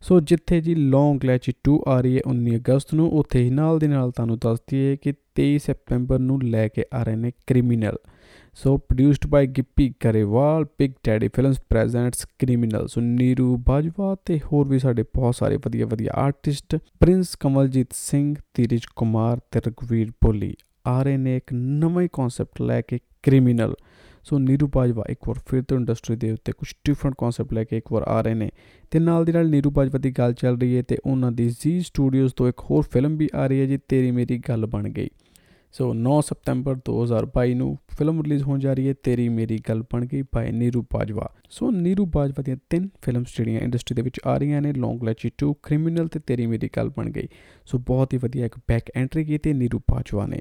ਸੋ 0.00 0.20
ਜਿੱਥੇ 0.20 0.60
ਜੀ 0.60 0.74
ਲੌਂਗ 0.74 1.24
ਲੈਚ 1.24 1.50
2 1.50 1.78
ਆ 1.86 2.00
ਰਹੀ 2.00 2.16
ਹੈ 2.16 2.20
19 2.26 2.56
ਅਗਸਤ 2.56 2.94
ਨੂੰ, 2.94 3.10
ਉੱਥੇ 3.10 3.42
ਹੀ 3.42 3.50
ਨਾਲ 3.50 3.78
ਦੀ 3.78 3.86
ਨਾਲ 3.86 4.10
ਤੁਹਾਨੂੰ 4.10 4.38
ਦੱਸ 4.38 4.58
ਦਈਏ 4.70 4.96
ਕਿ 4.96 5.12
23 5.34 5.58
ਸਤੰਬਰ 5.58 6.18
ਨੂੰ 6.18 6.42
ਲੈ 6.42 6.68
ਕੇ 6.68 6.84
ਆ 6.94 7.02
ਰਹੇ 7.02 7.16
ਨੇ 7.16 7.32
criminal 7.46 7.96
so 8.56 8.76
produced 8.78 9.26
by 9.26 9.46
Gippy 9.46 9.94
Grewal 10.00 10.64
big 10.64 10.90
daddy 11.06 11.28
films 11.28 11.60
presents 11.68 12.24
criminal 12.38 12.86
so 12.88 13.00
Neeru 13.00 13.56
Bajwa 13.56 14.16
ਤੇ 14.24 14.38
ਹੋਰ 14.38 14.68
ਵੀ 14.68 14.78
ਸਾਡੇ 14.78 15.02
ਬਹੁਤ 15.02 15.34
ਸਾਰੇ 15.34 15.56
ਵਧੀਆ 15.56 15.86
ਵਧੀਆ 15.86 16.12
ਆਰਟਿਸਟ 16.14 16.76
ਪ੍ਰਿੰਸ 17.00 17.36
ਕਮਲਜੀਤ 17.36 17.86
ਸਿੰਘ 17.92 18.34
ਤੀਰਜ 18.54 18.80
ਕੁਮਾਰ 18.96 19.40
ਤੇ 19.50 19.60
ਰਗਵੀਰ 19.66 20.10
ਬੋਲੀ 20.10 20.54
ਆ 20.86 21.02
ਰਹੇ 21.02 21.16
ਨੇ 21.16 21.36
ਇੱਕ 21.36 21.52
ਨਵਾਂ 21.52 22.02
ਹੀ 22.02 22.08
ਕਨਸੈਪਟ 22.12 22.62
ਲੈ 22.62 22.80
ਕੇ 22.80 22.98
ਕ੍ਰਿਮੀਨਲ 23.22 23.74
ਸੋ 24.22 24.38
ਨੀਰੂ 24.38 24.68
ਬਾਜਵਾ 24.74 25.04
ਇੱਕ 25.08 25.28
ਵਾਰ 25.28 25.40
ਫਿਰ 25.46 25.62
ਤੋਂ 25.62 25.76
ਇੰਡਸਟਰੀ 25.76 26.16
ਦੇ 26.16 26.30
ਉੱਤੇ 26.32 26.52
ਕੁਝ 26.52 26.72
ਡਿਫਰੈਂਟ 26.84 27.14
ਕਨਸੈਪਟ 27.18 27.52
ਲੈ 27.52 27.64
ਕੇ 27.64 27.76
ਇੱਕ 27.76 27.92
ਵਾਰ 27.92 28.02
ਆ 28.02 28.20
ਰਹੇ 28.20 28.34
ਨੇ 28.34 28.50
ਤੇ 28.90 28.98
ਨਾਲ 28.98 29.24
ਦੀ 29.24 29.32
ਨਾਲ 29.32 29.50
ਨੀਰੂ 29.50 29.70
ਬਾਜਵਾ 29.70 29.98
ਦੀ 29.98 30.10
ਗੱਲ 30.10 30.32
ਚੱਲ 30.32 30.58
ਰਹੀ 30.58 30.76
ਹੈ 30.76 30.82
ਤੇ 30.82 30.98
ਉਹਨਾਂ 31.06 31.32
ਦੀ 31.32 31.48
ਜ਼ੀ 31.48 31.80
ਸਟੂਡੀਓਜ਼ 31.80 32.32
ਤੋਂ 32.34 32.48
ਇੱਕ 32.48 32.60
ਹੋਰ 32.70 32.84
ਫਿਲਮ 32.92 33.16
ਵੀ 33.16 33.28
ਆ 33.34 33.46
ਰਹੀ 33.46 33.60
ਹੈ 33.60 33.66
ਜੀ, 33.66 33.78
ਤੇਰੀ 33.88 34.10
ਮੇਰੀ 34.10 34.38
ਗੱਲ 34.48 34.66
ਬਣ 34.66 34.88
ਗਈ। 34.88 35.08
ਸੋ 35.78 35.94
9 35.94 36.20
ਸਤੰਬਰ 36.20 36.76
2022 36.90 37.54
ਨੂੰ 37.54 37.78
ਫਿਲਮ 37.98 38.22
ਰਿਲੀਜ਼ 38.22 38.42
ਹੋਣ 38.42 38.58
ਜਾ 38.58 38.74
ਰਹੀ 38.74 38.88
ਹੈ 38.88 38.94
ਤੇਰੀ 39.02 39.28
ਮੇਰੀ 39.28 39.58
ਗੱਲ 39.68 39.82
ਬਣ 39.92 40.06
ਗਈ 40.06 40.22
ਬਾਈ 40.22 40.52
ਨੀਰੂ 40.52 40.82
ਬਾਜਵਾ। 40.82 41.30
ਸੋ 41.50 41.70
ਨੀਰੂ 41.70 42.06
ਬਾਜਵਾ 42.06 42.42
ਦੀਆਂ 42.42 42.56
ਤਿੰਨ 42.70 42.88
ਫਿਲਮਸ 43.02 43.36
ਜਿਹੜੀਆਂ 43.36 43.60
ਇੰਡਸਟਰੀ 43.60 43.94
ਦੇ 43.94 44.02
ਵਿੱਚ 44.02 44.20
ਆ 44.26 44.38
ਰਹੀਆਂ 44.38 44.62
ਨੇ 44.62 44.72
ਲੌਂਗ 44.72 45.04
ਲੈਚੀ 45.04 45.30
2 45.44 45.52
ਕ੍ਰਿਮੀਨਲ 45.62 46.08
ਤੇ 46.08 46.20
ਤੇਰੀ 46.20 46.46
ਮੇਰੀ 46.46 46.70
ਗੱਲ 46.76 46.88
ਬਣ 46.88 47.10
ਗਈ। 47.10 47.28
ਸੋ 47.66 47.78
ਬਹੁਤ 47.78 48.12
ਹੀ 48.12 48.18
ਵਧੀਆ 48.18 48.46
ਇੱਕ 48.46 48.58
ਬੈਕ 48.58 48.82
ਐਂਟਰੀ 48.96 49.24
ਕੀਤੀ 49.24 49.52
ਨੀਰੂ 49.52 49.78
ਬਾਜਵਾ 49.78 50.26
ਨੇ। 50.26 50.38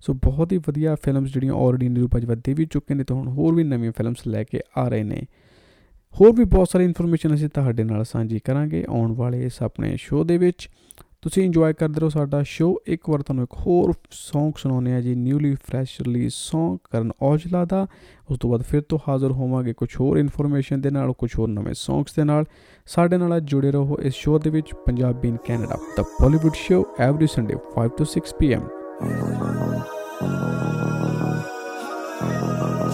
ਸੋ 0.00 0.12
ਬਹੁਤ 0.12 0.52
ਹੀ 0.52 0.58
ਵਧੀਆ 0.58 0.94
ਫਿਲਮਸ 0.94 1.32
ਜਿਹੜੀਆਂ 1.32 1.54
ਆਲਰੇਡੀ 1.54 1.88
ਨੀਰੂ 1.88 2.08
ਬਾਜਵਾ 2.08 2.34
ਦੇ 2.34 2.54
ਵੀ 2.54 2.66
ਚੁੱਕੇ 2.66 2.94
ਨੇ 2.94 3.04
ਤੇ 3.04 3.14
ਹੁਣ 3.14 3.28
ਹੋਰ 3.28 3.54
ਵੀ 3.54 3.64
ਨਵੀਆਂ 3.64 3.92
ਫਿਲਮਸ 3.92 4.26
ਲੈ 4.28 4.44
ਕੇ 4.44 4.60
ਆ 4.78 4.88
ਰਹੇ 4.88 5.02
ਨੇ। 5.02 5.22
ਹੋਰ 6.20 6.32
ਵੀ 6.32 6.44
ਬਹੁਤ 6.44 6.68
ਸਾਰੀ 6.70 6.84
ਇਨਫੋਰਮੇਸ਼ਨ 6.84 7.34
ਅਸੀਂ 7.34 7.48
ਤੁਹਾਡੇ 7.48 7.84
ਨਾਲ 7.84 8.04
ਸਾਂਝੀ 8.04 8.38
ਕਰਾਂਗੇ 8.38 8.84
ਆਉਣ 8.88 9.12
ਵਾਲੇ 9.12 9.44
ਇਸ 9.44 9.62
ਆਪਣੇ 9.62 9.96
ਸ਼ੋਅ 9.96 10.24
ਦੇ 10.24 10.38
ਵਿੱਚ। 10.38 10.68
ਤੁਸੀਂ 11.22 11.44
ਇੰਜੋਏ 11.44 11.72
ਕਰਦੇ 11.72 12.00
ਰਹੋ 12.00 12.08
ਸਾਡਾ 12.08 12.42
ਸ਼ੋਅ 12.42 12.76
ਇੱਕ 12.86 13.08
ਵਾਰ 13.10 13.22
ਤੁਹਾਨੂੰ 13.22 13.44
ਇੱਕ 13.44 13.60
ਹੋਰ 13.66 13.90
Song 13.90 14.52
ਸੁਣਾਉਣੇ 14.56 14.94
ਆ 14.94 15.00
ਜੀ 15.00 15.14
ਨਿਊਲੀ 15.14 15.54
ਫਰੈਸ਼ 15.54 16.00
ਰਿਲੀਜ਼ 16.00 16.34
Song 16.34 16.76
ਕਰਨ 16.92 17.12
ਔਜਲਾ 17.22 17.64
ਦਾ। 17.64 17.86
ਉਸ 18.30 18.38
ਤੋਂ 18.38 18.50
ਬਾਅਦ 18.50 18.62
ਫਿਰ 18.62 18.82
ਤੋਂ 18.88 18.98
ਹਾਜ਼ਰ 19.08 19.30
ਹੋਵਾਂਗੇ 19.30 19.72
ਕੁਝ 19.72 19.88
ਹੋਰ 20.00 20.16
ਇਨਫੋਰਮੇਸ਼ਨ 20.16 20.80
ਦੇ 20.80 20.90
ਨਾਲ 20.90 21.12
ਕੁਝ 21.12 21.30
ਹੋਰ 21.38 21.48
ਨਵੇਂ 21.48 21.72
Songs 21.72 22.12
ਦੇ 22.16 22.24
ਨਾਲ। 22.24 22.44
ਸਾਡੇ 22.86 23.16
ਨਾਲ 23.16 23.40
ਜੁੜੇ 23.40 23.70
ਰਹੋ 23.70 23.96
ਇਸ 24.00 24.14
ਸ਼ੋਅ 24.14 24.40
ਦੇ 24.40 24.50
ਵਿੱਚ 24.50 24.74
ਪੰਜਾਬੀ 24.74 25.28
ਇਨ 25.28 25.36
ਕੈਨੇਡਾ 25.46 25.76
ਦਾ 25.96 26.02
ਬਾਲੀਵੁੱਡ 26.02 26.54
ਸ਼ੋਅ 26.54 26.84
ਐਵਰੀ 27.00 27.26
ਸੰਡੇ 27.26 27.54
5 27.76 27.88
ਤੋਂ 27.98 28.06
6 28.06 28.38
ਪੀਐਮ 28.38 28.68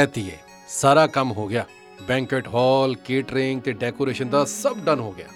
ਲੈ 0.00 0.04
ਤੀਏ 0.06 0.36
ਸਾਰਾ 0.68 1.06
ਕੰਮ 1.06 1.32
ਹੋ 1.32 1.46
ਗਿਆ। 1.46 1.64
ਬੈਂਕਟ 2.08 2.46
ਹਾਲ 2.48 2.94
ਕੇਟਰਿੰਗ 3.04 3.60
ਤੇ 3.60 3.72
ਡੈਕੋਰੇਸ਼ਨ 3.72 4.28
ਦਾ 4.28 4.44
ਸਭ 4.44 4.78
ਡਨ 4.78 5.00
ਹੋ 5.00 5.10
ਗਿਆ। 5.12 5.26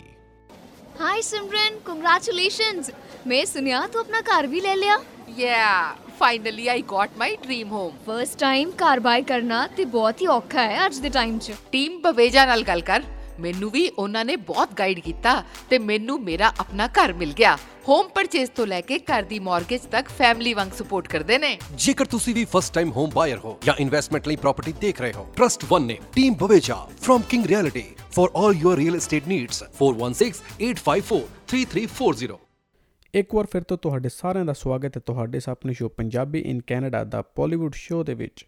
hi 1.00 1.22
Simran 1.22 1.80
congratulations 1.86 2.92
ਮੈਂ 3.28 3.46
ਸੁਨਿਆ 3.46 3.86
ਤੂੰ 3.94 4.02
ਆਪਣਾ 4.02 4.22
ਘਰ 4.32 4.48
ਵੀ 4.48 4.62
ਲੈ 4.62 4.76
ਲਿਆ 4.76 4.98
Yeah, 5.36 5.84
finally 6.20 6.66
I 6.72 6.74
got 6.90 7.14
my 7.22 7.28
dream 7.46 7.70
home. 7.76 7.94
First 8.08 8.38
time 8.40 8.72
ਘਰ 8.82 9.00
ਬਾਈ 9.06 9.22
ਕਰਨਾ 9.30 9.60
ਤੇ 9.78 9.86
ਬਹੁਤ 9.94 10.22
ਹੀ 10.22 10.28
ਔਖਾ 10.34 10.64
ਹੈ 10.72 10.86
ਅੱਜ 10.86 10.98
ਦੇ 11.02 11.10
ਟਾਈਮ 11.10 11.38
'ਚ 11.40 11.54
ਟੀਮ 11.72 11.98
ਬਵੇਜਾ 12.02 12.46
ਨਾਲ 12.46 12.64
ਗੱਲ 12.64 12.82
ਕਰ 12.90 13.02
ਮੈਨੂੰ 13.41 13.71
ਵੀ 13.71 13.89
ਉਹਨਾਂ 13.89 14.25
ਨੇ 14.25 14.37
ਬਹੁਤ 14.37 14.69
ਗਾਈਡ 14.79 14.99
ਕੀਤਾ 14.99 15.45
ਤੇ 15.71 15.79
ਮੈਨੂੰ 15.79 16.25
ਮੇਰਾ 16.25 16.53
ਆਪਣਾ 16.61 16.87
ਘਰ 16.87 17.13
ਮਿਲ 17.13 17.33
ਗਿਆ। 17.33 17.59
ਹੋਮ 17.89 18.09
ਪਰਚੇਸ 18.09 18.49
ਤੋਂ 18.49 18.67
ਲੈ 18.67 18.81
ਕੇ 18.81 18.99
ਘਰ 18.99 19.23
ਦੀ 19.23 19.39
ਮਾਰਗੇਜ 19.39 19.81
ਤੱਕ 19.81 20.09
ਫੈਮਿਲੀ 20.09 20.55
ਵਾਂਗ 20.55 20.69
ਸਪੋਰਟ 20.79 21.09
ਕਰਦੇ 21.09 21.39
ਨੇ। 21.39 21.59
ਜੇਕਰ 21.75 22.05
ਤੁਸੀਂ 22.05 22.35
ਵੀ 22.35 22.45
ਫਸਟ 22.45 22.75
ਟਾਈਮ 22.75 22.91
ਹੋਮ 22.91 23.11
ਬਾਇਰ 23.15 23.39
ਹੋ 23.39 23.59
ਜਾਂ 23.65 23.75
ਇਨਵੈਸਟਮੈਂਟ 23.79 24.29
ਲਈ 24.29 24.37
ਪ੍ਰਾਪਰਟੀ 24.37 24.73
ਦੇਖ 24.73 25.01
ਰਹੇ 25.01 25.13
ਹੋ 25.13 25.33
ਟਰਸਟ 25.37 25.65
1 25.75 25.87
ਨੇ 25.87 25.99
team 26.15 26.35
Baweja 26.35 26.89
firm 27.01 27.23
king 27.29 27.47
realty 27.47 27.85
for 28.13 28.29
all 28.39 28.65
your 28.65 28.79
real 28.79 28.99
estate 28.99 29.23
needs 29.33 29.65
4168543340 29.79 32.37
ਇੱਕ 33.15 33.35
ਵਾਰ 33.35 33.47
ਫਿਰ 33.53 33.63
ਤੋਂ 33.63 33.79
ਤੁਹਾਡੇ 33.79 34.09
ਸਾਰਿਆਂ 34.09 34.45
ਦਾ 34.45 34.53
ਸਵਾਗਤ 34.53 34.97
ਹੈ 34.97 35.03
ਤੁਹਾਡੇ 35.07 35.41
ਆਪਣੇ 35.49 35.73
ਸ਼ੋਅ 35.73 35.89
ਪੰਜਾਬੀ 35.89 36.41
ਇਨ 36.41 36.61
ਕੈਨੇਡਾ 36.67 37.05
ਦਾ 37.05 37.23
ਪੋਲੀਵੁੱਡ 37.23 37.75
ਸ਼ੋਅ 37.75 38.05
ਦੇ 38.05 38.15
ਵਿੱਚ। 38.15 38.47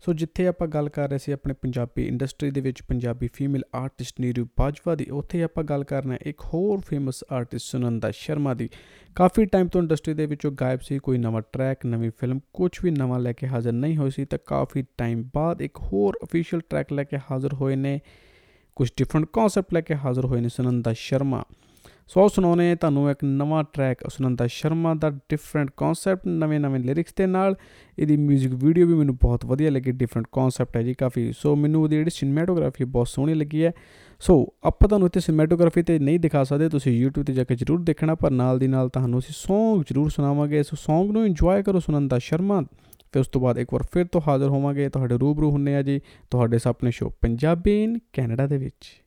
ਸੋ 0.00 0.12
ਜਿੱਥੇ 0.12 0.46
ਆਪਾਂ 0.46 0.68
ਗੱਲ 0.68 0.88
ਕਰ 0.88 1.08
ਰਹੇ 1.08 1.18
ਸੀ 1.18 1.32
ਆਪਣੇ 1.32 1.54
ਪੰਜਾਬੀ 1.54 2.06
ਇੰਡਸਟਰੀ 2.06 2.50
ਦੇ 2.50 2.60
ਵਿੱਚ 2.60 2.82
ਪੰਜਾਬੀ 2.82 3.28
ਫੀਮੇਲ 3.32 3.62
ਆਰਟਿਸਟ 3.74 4.20
ਨੀਰੂ 4.20 4.46
ਬਾਜਵਾ 4.58 4.94
ਦੀ, 4.94 5.04
ਉੱਥੇ 5.04 5.42
ਆਪਾਂ 5.42 5.64
ਗੱਲ 5.64 5.84
ਕਰਨਾ 5.84 6.14
ਹੈ 6.14 6.18
ਇੱਕ 6.22 6.40
ਹੋਰ 6.40 6.80
ਫੇਮਸ 6.80 7.24
ਆਰਟਿਸਟ 7.32 7.66
ਸੁਨੰਦਾ 7.66 8.10
ਸ਼ਰਮਾ 8.10 8.54
ਦੀ। 8.54 8.68
ਕਾਫੀ 9.14 9.44
ਟਾਈਮ 9.44 9.68
ਤੋਂ 9.68 9.80
ਇੰਡਸਟਰੀ 9.80 10.14
ਦੇ 10.14 10.26
ਵਿੱਚੋਂ 10.26 10.52
ਗਾਇਬ 10.52 10.80
ਸੀ, 10.80 10.98
ਕੋਈ 10.98 11.18
ਨਵਾਂ 11.18 11.42
ਟਰੈਕ 11.52 11.86
ਨਵੀਂ 11.86 12.10
ਫਿਲਮ 12.18 12.40
ਕੁਝ 12.52 12.70
ਵੀ 12.82 12.90
ਨਵਾਂ 12.90 13.20
ਲੈ 13.20 13.32
ਕੇ 13.32 13.46
ਹਾਜ਼ਰ 13.46 13.72
ਨਹੀਂ 13.72 13.96
ਹੋਈ 13.96 14.10
ਸੀ, 14.10 14.24
ਤਾਂ 14.24 14.38
ਕਾਫੀ 14.46 14.84
ਟਾਈਮ 14.98 15.30
ਬਾਅਦ 15.34 15.62
ਇੱਕ 15.62 15.78
ਹੋਰ 15.78 16.18
ਅਫੀਸ਼ੀਅਲ 16.22 16.62
ਟਰੈਕ 16.70 16.92
ਲੈ 16.92 17.04
ਕੇ 17.04 17.18
ਹਾਜ਼ਰ 17.30 17.54
ਹੋਏ 17.54 17.76
ਨੇ 17.76 18.00
ਕੁਝ 18.76 18.90
ਡਿਫਰੈਂਟ 18.96 19.26
ਕਨਸੈਪਟ 19.32 19.74
ਲੈ 19.74 19.80
ਕੇ 19.80 19.94
ਹਾਜ਼ਰ 19.94 20.24
ਹੋਏ 20.24 20.40
ਨੇ 20.40 20.48
ਸੁਨੰਦਾ 20.48 20.92
ਸ਼ਰਮਾ। 20.96 21.44
ਸੋ 22.08 22.20
ਆਓ 22.20 22.28
ਸੁਣਾਉਂਦੇ 22.28 22.68
ਹਾਂ 22.68 22.76
ਤੁਹਾਨੂੰ 22.76 23.10
ਇੱਕ 23.10 23.24
ਨਵਾਂ 23.24 23.64
ਟਰੈਕ 23.72 23.98
ਸੁਨੰਦਾ 24.08 24.46
ਸ਼ਰਮਾ 24.46 24.94
ਦਾ 24.94 25.10
ਡਿਫਰੈਂਟ 25.10 25.70
ਕਨਸੈਪਟ 25.76 26.26
ਨਵੇਂ 26.26 26.60
ਨਵੇਂ 26.60 26.80
ਲਿਰਿਕਸ 26.80 27.14
ਦੇ 27.14 27.26
ਨਾਲ। 27.26 27.54
ਇਹਦੀ 27.98 28.16
뮤직 28.26 28.56
ਵੀਡੀਓ 28.56 28.86
ਵੀ 28.86 28.94
ਮੈਨੂੰ 28.94 29.16
ਬਹੁਤ 29.16 29.46
ਵਧੀਆ 29.46 29.70
ਲੱਗੀ 29.70 29.92
ਡਿਫਰੈਂਟ 29.92 30.26
ਕਨਸੈਪਟ 30.32 30.76
ਹੈ 30.76 30.82
ਜੀ 30.82 30.94
ਕਾਫੀ। 30.94 31.32
ਸੋ 31.32 31.56
ਮੈਨੂੰ 31.56 31.82
ਉਹਦੀ 31.82 31.96
ਜਿਹੜੀ 31.96 32.10
ਸਿਨੇਮੈਟੋਗ੍ਰਾਫੀ 32.10 32.84
ਬਹੁਤ 32.84 33.08
ਸੋਹਣੀ 33.08 33.34
ਲੱਗੀ 33.34 33.64
ਹੈ। 33.64 33.72
ਸੋ 34.20 34.54
ਆਪਾਂ 34.64 34.88
ਤੁਹਾਨੂੰ 34.88 35.06
ਇੱਥੇ 35.06 35.20
ਸਿਨੇਮੈਟੋਗ੍ਰਾਫੀ 35.20 35.82
ਤੇ 35.82 35.98
ਨਹੀਂ 35.98 36.20
ਦਿਖਾ 36.20 36.44
ਸਕਦੇ, 36.44 36.68
ਤੁਸੀਂ 36.68 37.06
YouTube 37.06 37.24
ਤੇ 37.24 37.32
ਜਾ 37.32 37.44
ਕੇ 37.44 37.56
ਜਰੂਰ 37.56 37.80
ਦੇਖਣਾ, 37.80 38.14
ਪਰ 38.14 38.30
ਨਾਲ 38.30 38.58
ਦੀ 38.58 38.66
ਨਾਲ 38.66 38.88
ਤੁਹਾਨੂੰ 38.88 39.18
ਅਸੀਂ 39.18 39.34
Song 39.46 39.84
ਜਰੂਰ 39.90 40.10
ਸੁਣਾਵਾਂਗੇ। 40.10 40.62
ਸੋ 40.62 40.76
Song 40.80 41.12
ਨੂੰ 41.12 41.26
ਇੰਜੋਏ 41.26 41.62
ਕਰੋ 41.62 41.80
ਸੁਨੰਦਾ 41.80 42.18
ਸ਼ਰਮਾ। 42.18 42.62
ਫਿਰ 43.12 43.20
ਉਸ 43.20 43.28
ਤੋਂ 43.28 43.40
ਬਾਅਦ 43.40 43.58
ਇੱਕ 43.58 43.72
ਵਾਰ 43.72 43.82
ਫਿਰ 43.92 44.06
ਤੋਂ 44.06 44.20
ਹਾਜ਼ਰ 44.28 44.48
ਹੋਵਾਂਗੇ। 44.48 44.88
ਤੁਹਾਡੇ 44.88 45.18
ਰੂਬਰੂ 45.18 45.50
ਹੁੰਨੇ 45.50 45.76
ਆ 45.76 45.82
ਜੀ, 45.82 46.00
ਤੁਹਾਡੇ 46.30 46.58
ਸਾਹਮਣੇ 46.58 46.90
ਸ਼ੋਅ 46.90 47.10
ਪੰਜਾਬੀ 47.20 47.84
ਇਨ 47.84 47.98
ਕੈਨੇਡਾ 48.12 48.46
ਦੇ 48.46 48.56
ਵਿੱਚ। 48.56 49.02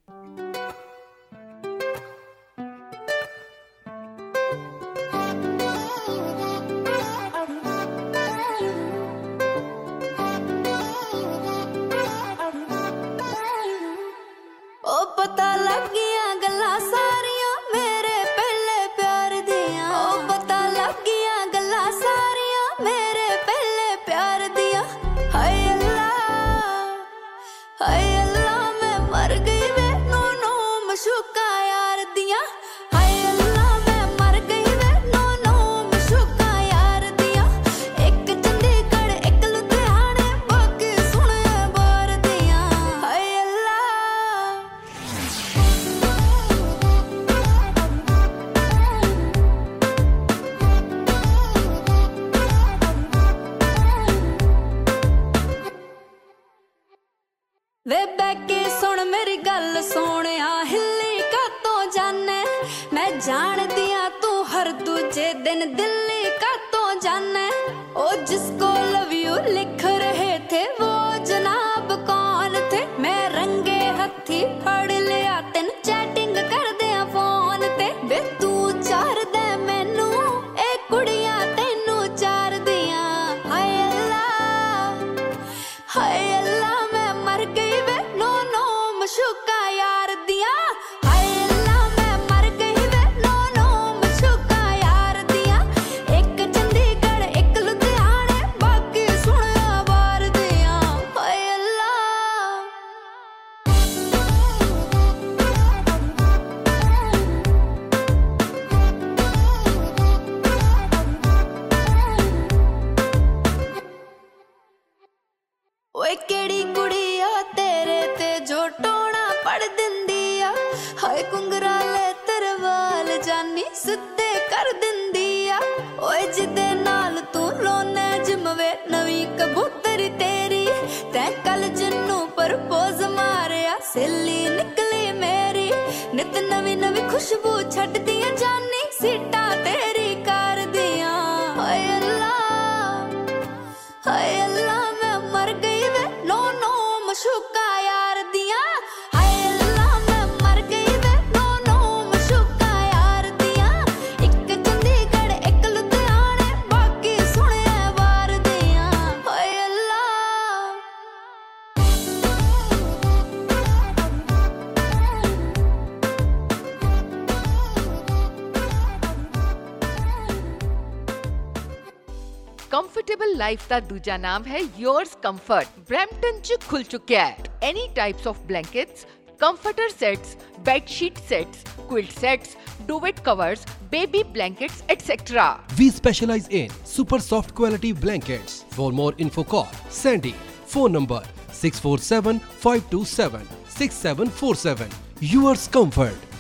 ਦਾ 173.71 173.79
ਦੂਜਾ 173.79 174.17
ਨਾਮ 174.17 174.45
ਹੈ 174.45 174.59
ਯੋਰਸ 174.77 175.15
ਕੰਫਰਟ 175.23 175.67
ਬ੍ਰੈਂਪਟਨ 175.89 176.39
ਚ 176.43 176.57
ਖੁੱਲ 176.69 176.83
ਚੁੱਕਿਆ 176.83 177.25
ਹੈ 177.25 177.35
any 177.63 177.87
types 177.95 178.27
of 178.27 178.39
blankets 178.47 179.05
comforter 179.41 179.89
sets 179.99 180.35
bed 180.65 180.87
sheet 180.95 181.19
sets 181.29 181.63
quilт 181.91 182.11
sets 182.13 182.51
duvet 182.89 183.17
covers 183.23 183.63
baby 183.91 184.23
blankets 184.35 184.77
etc 184.87 185.45
We 185.79 185.87
specialize 185.91 186.47
in 186.59 186.69
super 186.85 187.19
soft 187.19 187.53
quality 187.53 187.91
blankets. 188.05 188.57
For 188.71 188.87
more 188.93 189.13
info 189.17 189.43
call 189.45 189.67
Sandy. 189.91 190.33
Phone 190.73 190.93
number 190.93 191.21
647 191.53 192.39
527 192.39 193.47
6747. 193.69 194.91
Yours 195.33 195.67
Comfort. 195.69 196.30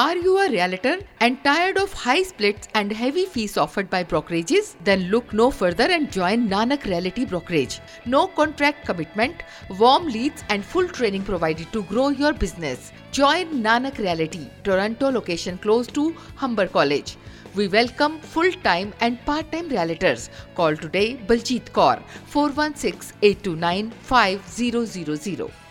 Are 0.00 0.16
you 0.16 0.38
a 0.38 0.48
realtor 0.50 0.98
and 1.20 1.44
tired 1.44 1.76
of 1.76 1.92
high 1.92 2.22
splits 2.22 2.68
and 2.74 2.90
heavy 2.90 3.26
fees 3.26 3.58
offered 3.58 3.90
by 3.90 4.02
brokerages? 4.02 4.74
Then 4.82 5.02
look 5.10 5.34
no 5.34 5.50
further 5.50 5.88
and 5.96 6.10
join 6.10 6.48
Nanak 6.48 6.86
Realty 6.86 7.26
Brokerage. 7.26 7.80
No 8.06 8.26
contract 8.26 8.86
commitment, 8.86 9.42
warm 9.78 10.06
leads, 10.06 10.42
and 10.48 10.64
full 10.64 10.88
training 10.88 11.24
provided 11.24 11.70
to 11.74 11.82
grow 11.82 12.08
your 12.08 12.32
business. 12.32 12.92
Join 13.12 13.62
Nanak 13.62 13.98
Realty, 13.98 14.48
Toronto 14.64 15.10
location 15.10 15.58
close 15.58 15.86
to 15.88 16.14
Humber 16.36 16.68
College. 16.68 17.16
We 17.54 17.68
welcome 17.68 18.20
full 18.20 18.52
time 18.68 18.94
and 19.00 19.22
part 19.26 19.52
time 19.52 19.68
realtors. 19.68 20.30
Call 20.54 20.76
today 20.76 21.16
Baljeet 21.26 21.72
Kaur 21.80 22.02
416 22.24 23.18
829 23.20 23.90
5000. 23.90 25.69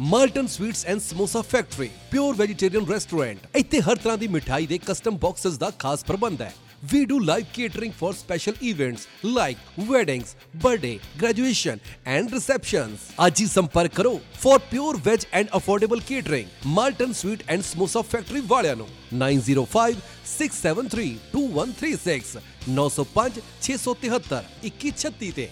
Malton 0.00 0.46
sweets 0.46 0.84
and 0.86 1.00
samosa 1.00 1.40
factory 1.42 1.88
pure 2.10 2.34
vegetarian 2.34 2.86
restaurant 2.90 3.56
ਇੱਥੇ 3.56 3.80
ਹਰ 3.80 3.96
ਤਰ੍ਹਾਂ 3.96 4.16
ਦੀ 4.18 4.28
ਮਿਠਾਈ 4.28 4.66
ਦੇ 4.66 4.78
custom 4.86 5.16
boxes 5.22 5.58
ਦਾ 5.58 5.70
ਖਾਸ 5.78 6.04
ਪ੍ਰਬੰਧ 6.04 6.42
ਹੈ 6.42 6.52
We 6.82 7.00
do 7.04 7.16
live 7.20 7.48
catering 7.52 7.90
for 7.92 8.10
special 8.14 8.54
events 8.62 9.02
like 9.24 9.58
weddings, 9.88 10.30
birthday, 10.62 10.92
graduation 11.18 11.82
and 12.06 12.32
receptions. 12.36 13.04
ਅੱਜ 13.26 13.40
ਹੀ 13.40 13.46
ਸੰਪਰਕ 13.46 13.94
ਕਰੋ 13.94 14.14
for 14.44 14.56
pure 14.70 14.94
veg 15.08 15.26
and 15.40 15.52
affordable 15.58 16.06
catering. 16.10 16.48
Malton 16.78 17.12
Sweet 17.20 17.44
and 17.48 17.66
Samosa 17.66 18.04
Factory 18.14 18.46
ਵਾਲਿਆਂ 18.48 18.76
ਨੂੰ 18.76 18.88
905 19.18 20.00
673 20.32 21.06
2136 21.36 22.36
905 22.72 23.42
673 23.68 24.44
2136 24.68 25.32
ਤੇ 25.36 25.48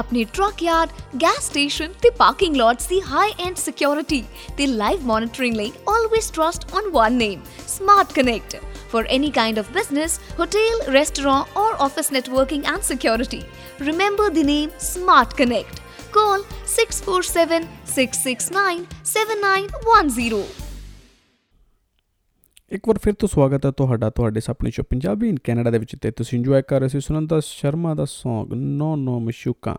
ਆਪਣੇ 0.00 0.24
ਟਰੱਕ 0.34 0.62
ਯਾਰਡ 0.62 0.90
ਗੈਸ 1.22 1.46
ਸਟੇਸ਼ਨ 1.46 1.92
ਤੇ 2.02 2.10
ਪਾਰਕਿੰਗ 2.18 2.56
ਲੋਟਸ 2.56 2.86
ਦੀ 2.88 3.00
ਹਾਈ 3.10 3.32
ਐਂਡ 3.46 3.56
ਸਿਕਿਉਰਿਟੀ 3.56 4.22
ਤੇ 4.56 4.66
ਲਾਈਵ 4.66 5.06
ਮੋਨਿਟਰਿੰਗ 5.06 5.56
ਲਈ 5.56 5.72
always 5.88 6.30
trust 6.30 6.74
on 6.74 6.90
one 6.92 7.12
name 7.12 7.42
smart 7.68 8.12
connect 8.12 8.56
for 8.90 9.04
any 9.06 9.30
kind 9.30 9.58
of 9.58 9.70
business, 9.72 10.18
hotel, 10.36 10.78
restaurant, 10.88 11.48
or 11.54 11.70
office 11.78 12.10
networking 12.10 12.64
and 12.66 12.82
security. 12.82 13.44
Remember 13.80 14.30
the 14.30 14.44
name 14.44 14.70
Smart 14.80 15.36
Connect. 15.36 15.82
Call 16.12 16.44
647 16.66 17.68
669 17.86 18.86
7910. 19.04 20.69
ਇੱਕ 22.71 22.87
ਵਾਰ 22.87 22.97
ਫਿਰ 22.97 23.13
ਤੋਂ 23.13 23.29
ਸਵਾਗਤ 23.29 23.65
ਹੈ 23.65 23.71
ਤੁਹਾਡਾ, 23.71 24.09
ਤੁਹਾਡੇ 24.09 24.39
ਸੁਪਨੇ 24.39 24.71
ਸ਼ੋ 24.71 24.83
ਪੰਜਾਬੀ 24.83 25.29
ਇਨ 25.29 25.37
ਕੈਨੇਡਾ 25.43 25.71
ਦੇ 25.71 25.77
ਵਿੱਚ 25.77 25.95
ਤੇ 26.01 26.11
ਤੁਸੀਂ 26.11 26.39
ਇੰਜੋਏ 26.39 26.61
ਕਰ 26.61 26.79
ਰਹੇ 26.79 26.87
ਸੀ 26.87 26.99
ਸੁਨੰਦਾ 26.99 27.39
ਸ਼ਰਮਾ 27.39 27.93
ਦਾ 27.93 28.03
Song 28.03 28.53
ਨੋ 28.55 28.95
ਨੋ 28.95 29.19
ਮਸ਼ੂਕਾ 29.19 29.77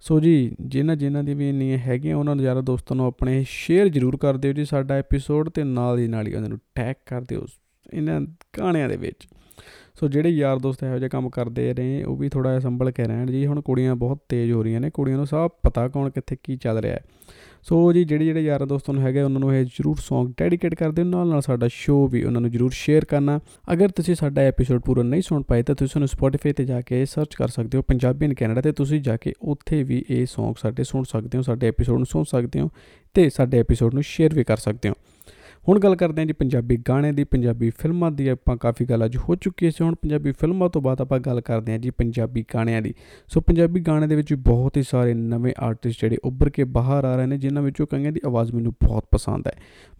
ਸੋ 0.00 0.20
ਜੀ, 0.20 0.56
ਜਿਨ੍ਹਾਂ 0.60 0.96
ਜਿਨ੍ਹਾਂ 0.96 1.24
ਦੀ 1.24 1.34
ਵੀ 1.34 1.48
ਇੰਨੀਆਂ 1.48 1.78
ਹੈਗੀਆਂ, 1.78 2.16
ਉਹਨਾਂ 2.16 2.36
ਨੂੰ 2.36 2.44
ਯਾਰਾ 2.44 2.60
ਦੋਸਤਾਂ 2.60 2.96
ਨੂੰ 2.96 3.06
ਆਪਣੇ 3.06 3.44
ਸ਼ੇਅਰ 3.48 3.88
ਜ਼ਰੂਰ 3.88 4.16
ਕਰ 4.16 4.36
ਦਿਓ 4.36 4.52
ਜੀ 4.52 4.64
ਸਾਡਾ 4.64 4.94
ਐਪੀਸੋਡ 4.94 5.48
ਤੇ 5.48 5.64
ਨਾਲ 5.64 5.96
ਦੀ 5.96 6.08
ਨਾਲ 6.08 6.26
ਹੀ 6.26 6.34
ਉਹਨਾਂ 6.34 6.48
ਨੂੰ 6.48 6.58
ਟੈਗ 6.74 6.94
ਕਰ 7.06 7.22
ਦਿਓ 7.22 7.46
ਇਹਨਾਂ 7.94 8.20
ਗਾਣਿਆਂ 8.58 8.88
ਦੇ 8.88 8.96
ਵਿੱਚ। 8.96 9.28
ਸੋ 10.00 10.08
ਜਿਹੜੇ 10.08 10.28
ਯਾਰ 10.28 10.58
ਦੋਸਤ 10.58 10.84
ਇਹੋ 10.84 10.98
ਜਿਹੇ 10.98 11.08
ਕੰਮ 11.08 11.30
ਕਰਦੇ 11.30 11.74
ਰਹੇ 11.74 12.04
ਉਹ 12.04 12.16
ਵੀ 12.16 12.28
ਥੋੜਾ 12.28 12.50
ਜਿਹਾ 12.50 12.60
ਸੰਭਲ 12.60 12.90
ਕੇ 12.90 13.04
ਰਹਿਣ 13.04 13.30
ਜੀ। 13.30 13.46
ਹੁਣ 13.46 13.60
ਕੁੜੀਆਂ 13.60 13.96
ਬਹੁਤ 13.96 14.18
ਤੇਜ਼ 14.28 14.52
ਹੋ 14.52 14.62
ਰਹੀਆਂ 14.62 14.80
ਨੇ, 14.80 14.90
ਕੁੜੀਆਂ 14.90 15.16
ਨੂੰ 15.16 15.26
ਸਭ 15.26 15.50
ਪਤਾ 15.62 15.88
ਕੌਣ 15.88 16.10
ਕਿੱਥੇ 16.10 16.36
ਕੀ 16.42 16.56
ਚੱਲ 16.56 16.78
ਰਿਹਾ 16.78 16.94
ਹੈ। 16.94 17.04
ਸੋ 17.68 17.92
ਜੀ, 17.92 18.04
ਜਿਹੜੇ 18.04 18.24
ਜਿਹੜੇ 18.24 18.40
ਯਾਰਾਂ 18.40 18.66
ਦੋਸਤਾਂ 18.66 18.94
ਨੂੰ 18.94 19.02
ਹੈਗੇ 19.02 19.22
ਉਹਨਾਂ 19.22 19.40
ਨੂੰ 19.40 19.54
ਇਹ 19.54 19.64
ਜਰੂਰ 19.64 19.96
Song 19.96 20.32
ਡੈਡੀਕੇਟ 20.38 20.74
ਕਰ 20.74 20.90
ਦਿਓ। 20.90 21.04
ਨਾਲ 21.04 21.28
ਨਾਲ 21.28 21.40
ਸਾਡਾ 21.42 21.68
ਸ਼ੋਅ 21.68 22.08
ਵੀ 22.10 22.22
ਉਹਨਾਂ 22.24 22.40
ਨੂੰ 22.40 22.50
ਜਰੂਰ 22.50 22.70
ਸ਼ੇਅਰ 22.70 23.04
ਕਰਨਾ। 23.04 23.40
ਅਗਰ 23.72 23.88
ਤੁਸੀਂ 23.88 24.14
ਸਾਡਾ 24.14 24.40
ਐਪੀਸੋਡ 24.40 24.80
ਪੂਰਾ 24.80 25.02
ਨਹੀਂ 25.02 25.22
ਸੁਣ 25.22 25.42
ਪਾਏ, 25.42 25.62
ਤਾਂ 25.62 25.74
ਤੁਸੀਂ 25.74 26.00
ਉਹਨੂੰ 26.00 26.08
Spotify 26.08 26.54
ਤੇ 26.56 26.64
ਜਾ 26.64 26.80
ਕੇ 26.80 27.04
ਸਰਚ 27.04 27.34
ਕਰ 27.34 27.48
ਸਕਦੇ 27.48 27.78
ਹੋ, 27.78 27.82
ਪੰਜਾਬੀ 27.82 28.26
ਇਨ 28.26 28.34
ਕੈਨੇਡਾ 28.34 28.60
ਤੇ 28.60 28.72
ਤੁਸੀਂ 28.72 29.00
ਜਾ 29.00 29.16
ਕੇ 29.16 29.32
ਉੱਥੇ 29.42 29.82
ਵੀ 29.82 30.04
ਇਹ 30.10 30.24
Song 30.24 30.54
ਸਾਡੇ 30.62 30.84
ਸੁਣ 30.84 31.02
ਸਕਦੇ 31.02 31.38
ਹੋ, 31.38 31.42
ਸਾਡੇ 31.42 31.68
ਐਪੀਸੋਡ 31.68 31.96
ਨੂੰ 31.96 32.06
ਸੁਣ 32.06 32.24
ਸਕਦੇ 32.24 32.60
ਹੋ 32.60 32.70
ਤੇ 33.14 33.30
ਸਾਡੇ 33.30 33.58
ਐਪੀਸੋਡ 33.58 33.94
ਨੂੰ 33.94 34.02
ਸ਼ੇਅਰ 34.02 34.34
ਵੀ 34.34 34.44
ਕਰ 34.44 34.56
ਸਕਦੇ 34.56 34.88
ਹੋ। 34.88 34.94
ਹੁਣ 35.68 35.80
ਗੱਲ 35.80 35.96
ਕਰਦੇ 35.96 36.22
ਹਾਂ 36.22 36.26
ਜੀ 36.26 36.32
ਪੰਜਾਬੀ 36.32 36.76
ਗਾਣੇ 36.76 37.12
ਦੀ, 37.12 37.24
ਪੰਜਾਬੀ 37.24 37.70
ਫਿਲਮਾਂ 37.70 38.10
ਦੀ, 38.10 38.28
ਆਪਾਂ 38.28 38.56
ਕਾਫੀ 38.56 38.84
ਗੱਲ 38.84 39.04
ਅੱਜ 39.04 39.16
ਹੋ 39.16 39.34
ਚੁੱਕੀ 39.34 39.66
ਹੈ 39.66 39.70
ਹੁਣ 39.80 39.94
ਪੰਜਾਬੀ 39.94 40.32
ਫਿਲਮਾਂ 40.32 40.68
ਤੋਂ 40.68 40.82
ਬਾਅਦ 40.82 41.00
ਆਪਾਂ 41.00 41.18
ਗੱਲ 41.18 41.40
ਕਰਦੇ 41.40 41.72
ਹਾਂ 41.72 41.78
ਜੀ 41.78 41.90
ਪੰਜਾਬੀ 41.90 42.44
ਗਾਣਿਆਂ 42.54 42.82
ਦੀ। 42.82 42.94
ਸੋ 43.28 43.40
ਪੰਜਾਬੀ 43.40 43.80
ਗਾਣੇ 43.80 44.06
ਦੇ 44.06 44.16
ਵਿੱਚ 44.16 44.32
ਵੀ 44.32 44.38
ਬਹੁਤ 44.38 44.76
ਹੀ 44.76 44.82
ਸਾਰੇ 44.82 45.14
ਨਵੇਂ 45.14 45.54
ਆਰਟਿਸਟ 45.58 46.00
ਜਿਹੜੇ 46.00 46.18
ਉੱਭਰ 46.24 46.50
ਕੇ 46.50 46.64
ਬਾਹਰ 46.64 47.04
ਆ 47.04 47.16
ਰਹੇ 47.16 47.26
ਨੇ, 47.26 47.38
ਜਿਨ੍ਹਾਂ 47.38 47.64
ਵਿੱਚੋਂ 47.64 47.86
ਕਈਆਂ 47.86 48.12
ਦੀ 48.12 48.20
ਆਵਾਜ਼ 48.26 48.52
ਮੈਨੂੰ 48.52 48.72
ਬਹੁਤ 48.72 49.04
ਪਸੰਦ 49.10 49.46
ਹੈ। 49.46 49.52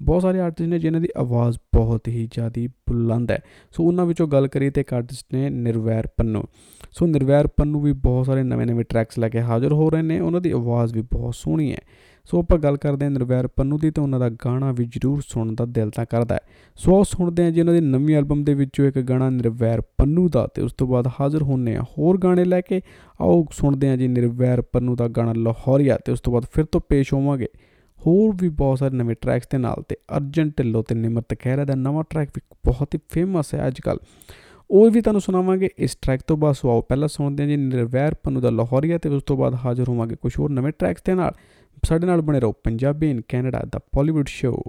ਬਹੁਤ 0.03 0.23
ਸਾਰੇ 0.23 0.41
ਆਰਟਿਸਟ 0.41 0.69
ਨੇ 0.69 0.79
ਜਿਨ੍ਹਾਂ 0.79 1.03
ਦੀ 1.03 1.09
ਆਵਾਜ਼ 1.17 1.59
ਬਹੁਤ 1.75 2.09
ਹੀ 2.09 2.29
ਜ਼ਿਆਦੀ 2.33 2.67
ਬੁਲੰਦ 2.67 3.31
ਹੈ। 3.31 3.39
ਸੋ 3.71 3.85
ਉਹਨਾਂ 3.85 4.07
ਵਿੱਚੋਂ 4.07 4.29
ਗੱਲ 4.29 4.49
ਕਰੀਏ 4.49 4.71
ਤੇ 4.71 4.81
ਇੱਕ 4.81 4.95
ਆਰਟਿਸਟ 4.95 5.35
ਨੇ 5.35 5.51
ਨਿਰਵੈਰ 5.51 6.07
ਪੰਨੂ। 6.07 6.43
ਸੋ 6.93 7.07
ਨਿਰਵੈਰ 7.07 7.47
ਪੰਨੂ 7.47 7.81
ਵੀ 7.81 7.93
ਬਹੁਤ 7.93 8.27
ਸਾਰੇ 8.27 8.43
ਨਵੇਂ-ਨਵੇਂ 8.43 8.85
ਟਰੈਕਸ 8.89 9.19
ਲੈ 9.19 9.29
ਕੇ 9.29 9.41
ਹਾਜ਼ਰ 9.41 9.73
ਹੋ 9.73 9.91
ਰਹੇ 9.91 10.03
ਨੇ, 10.03 10.21
ਉਹਨਾਂ 10.21 10.41
ਦੀ 10.41 10.51
ਆਵਾਜ਼ 10.51 10.95
ਵੀ 10.95 11.03
ਬਹੁਤ 11.03 11.35
ਸੋਹਣੀ 11.35 11.73
ਹੈ। 11.73 11.79
ਸੋ 12.25 12.39
ਆਪਾਂ 12.39 12.59
ਗੱਲ 12.59 12.77
ਕਰਦੇ 12.77 13.05
ਹਾਂ 13.05 13.11
ਨਿਰਵੈਰ 13.11 13.47
ਪੰਨੂ 13.47 13.79
ਦੀ 13.79 13.91
ਤੇ 13.91 14.01
ਉਹਨਾਂ 14.01 14.21
ਦਾ 14.21 14.29
ਗਾਣਾ 14.29 14.73
ਵੀ 14.73 14.85
ਜਰੂਰ 14.85 15.21
ਸੁਣਨ 15.29 15.55
ਦਾ 15.55 15.65
ਦਿਲ 15.65 15.91
ਤਾਂ 15.91 16.07
ਕਰਦਾ 16.07 16.35
ਹੈ। 16.35 16.41
ਸੋ 16.75 16.95
ਆਓ 16.95 17.03
ਸੁਣਦੇ 17.03 17.45
ਹਾਂ 17.45 17.51
ਜੀ 17.51 17.61
ਉਹਨਾਂ 17.61 17.75
ਦੀ 17.75 17.81
ਨਵੀਂ 17.81 18.17
ਐਲਬਮ 18.17 18.45
ਦੇ 18.45 18.55
ਵਿੱਚੋਂ 18.55 18.87
ਇੱਕ 18.87 18.99
ਗਾਣਾ 18.99 19.31
ਨਿਰਵੈਰ 19.31 19.81
ਪੰਨੂ 19.99 20.29
ਦਾ 20.29 20.47
ਤੇ 20.47 20.63
ਉਸ 20.63 20.73
ਤੋਂ 20.73 20.87
ਬਾਅਦ 20.87 21.09
ਹਾਜ਼ਰ 21.21 21.43
ਹੁੰਨੇ 21.43 21.77
ਆ 21.77 21.83
ਹੋਰ 21.99 22.19
ਗਾਣੇ 22.19 22.45
ਲੈ 22.45 22.61
ਕੇ। 22.61 22.81
ਆਓ 23.21 23.45
ਸੁਣਦੇ 23.53 23.89
ਹਾਂ 23.89 23.97
ਜੀ 23.97 24.09
ਨਿਰਵੈਰ 24.09 24.61
ਪੰਨੂ 24.63 24.97
ਦਾ 24.97 25.09
ਗਾਣਾ 25.09 25.33
ਲਾਹੌਰੀਆ 25.33 25.99
ਤੇ 26.05 26.13
ਉਸ 26.13 26.21
ਤੋਂ 26.21 26.33
ਬਾਅਦ 26.33 26.45
ਫਿਰ 26.53 26.65
ਤੋਂ 26.65 26.81
ਪੇਸ਼ 26.89 27.13
ਹੋਵਾਂਗੇ। 27.15 27.49
ਹੋਰ 28.07 28.35
ਵੀ 28.41 28.49
ਬਹੁਤ 28.49 28.79
ਸਾਰੇ 28.79 28.97
ਨਵੇਂ 28.97 29.17
ਟਰੈਕਸ 29.21 29.49
ਦੇ 29.49 29.59
ਨਾਲ 29.59 29.83
ਤੇ 29.89 29.97
ਅਰਜਨ 30.17 30.51
ਢਿੱਲੋਂ 30.59 30.83
ਤੇ 30.83 30.95
ਨਿਮਰਤ 30.95 31.35
ਖਹਿਰਾ 31.41 31.65
ਦਾ 31.65 31.75
ਨਵਾਂ 31.75 32.05
ਟਰੈਕ 32.11 32.31
ਵੀ 32.37 32.41
ਬਹੁਤ 32.65 32.95
ਹੀ 32.95 33.01
ਫੇਮਸ 33.09 33.55
ਹੈ 33.55 33.67
ਅੱਜ 33.67 33.81
ਕੱਲ 33.81 33.99
ਉਹ 34.71 34.91
ਵੀ 34.91 35.01
ਤੁਹਾਨੂੰ 35.01 35.21
ਸੁਣਾਵਾਂਗੇ। 35.21 35.71
ਇਸ 35.79 35.97
ਟਰੈਕ 36.03 36.21
ਤੋਂ 36.27 36.37
ਬਾਅਦ 36.37 36.55
ਸੋ 36.55 36.71
ਆਓ 36.71 36.81
ਪਹਿਲਾਂ 36.81 37.09
ਸੁਣਦੇ 37.09 37.43
ਹਾਂ 37.43 37.51
ਜੀ 37.51 37.57
ਨਿਰਵੈਰ 37.57 38.15
ਪੰਨੂ 38.15 38.41
ਦਾ 38.41 38.51
ਲਾਹੌਰੀਆ 38.51 38.99
ਤੇ 38.99 39.09
ਉਸ 39.09 39.23
ਤੋਂ 39.23 39.37
ਬਾਅਦ 39.37 39.55
ਹਾਜ਼ਰ 39.65 39.89
ਹੋਵਾਂਗੇ 39.89 40.17
ਕੁਝ 40.17 40.33
ਹੋਰ 40.39 40.51
ਨਵੇਂ 40.51 40.73
ਟਰੈਕਸ 40.79 41.03
ਦੇ 41.03 41.15
ਨਾਲ। 41.15 41.33
ਸਾਡੇ 41.85 42.07
ਨਾਲ 42.07 42.21
ਬਣੇ 42.21 42.41
ਰਹੋ 42.41 42.53
ਪੰਜਾਬੀ 42.53 43.11
ਇਨ 43.11 43.21
ਕੈਨੇਡਾ 43.29 43.61
ਦਾ 43.71 43.81
ਬਾਲੀਵੁੱਡ 43.97 44.29
ਸ਼ੋਅ 44.29 44.63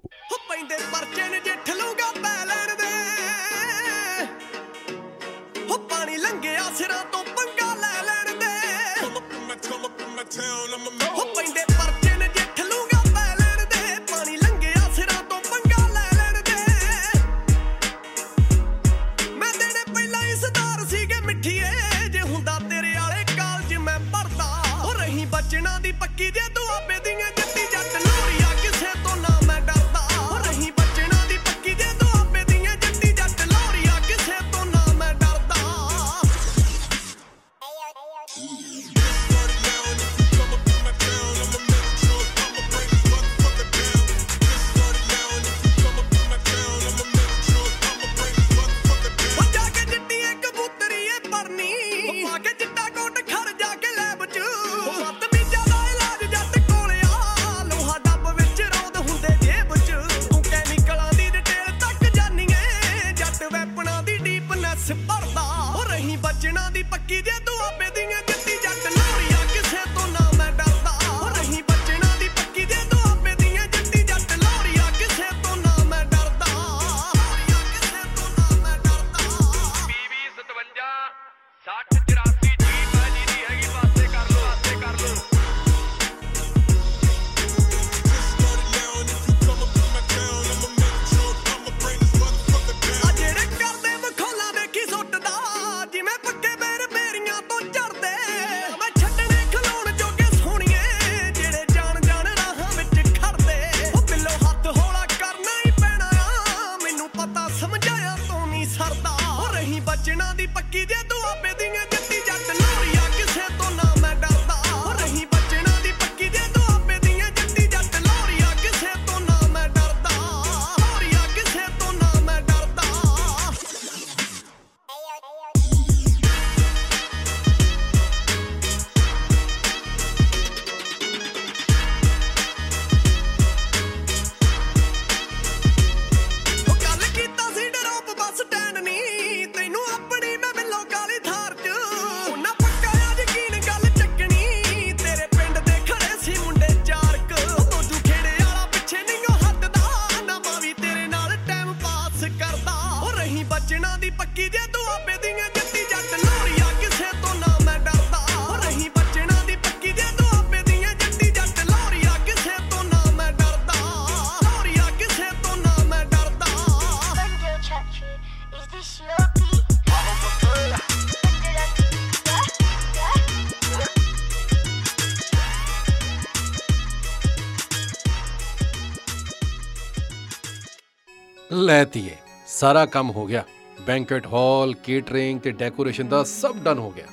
ਲੈ 181.96 182.02
ਤੀਏ 182.02 182.16
ਸਾਰਾ 182.48 182.86
ਕੰਮ 182.86 183.10
ਹੋ 183.10 183.26
ਗਿਆ। 183.26 183.44
ਬੈਂਕਟ 183.82 184.28
ਹਾਲ 184.28 184.74
ਕੇਟਰਿੰਗ 184.74 185.40
ਤੇ 185.40 185.52
ਡੈਕੋਰੇਸ਼ਨ 185.52 186.08
ਦਾ 186.08 186.24
ਸਭ 186.24 186.56
ਡਨ 186.56 186.78
ਹੋ 186.78 186.92
ਗਿਆ। 186.92 187.06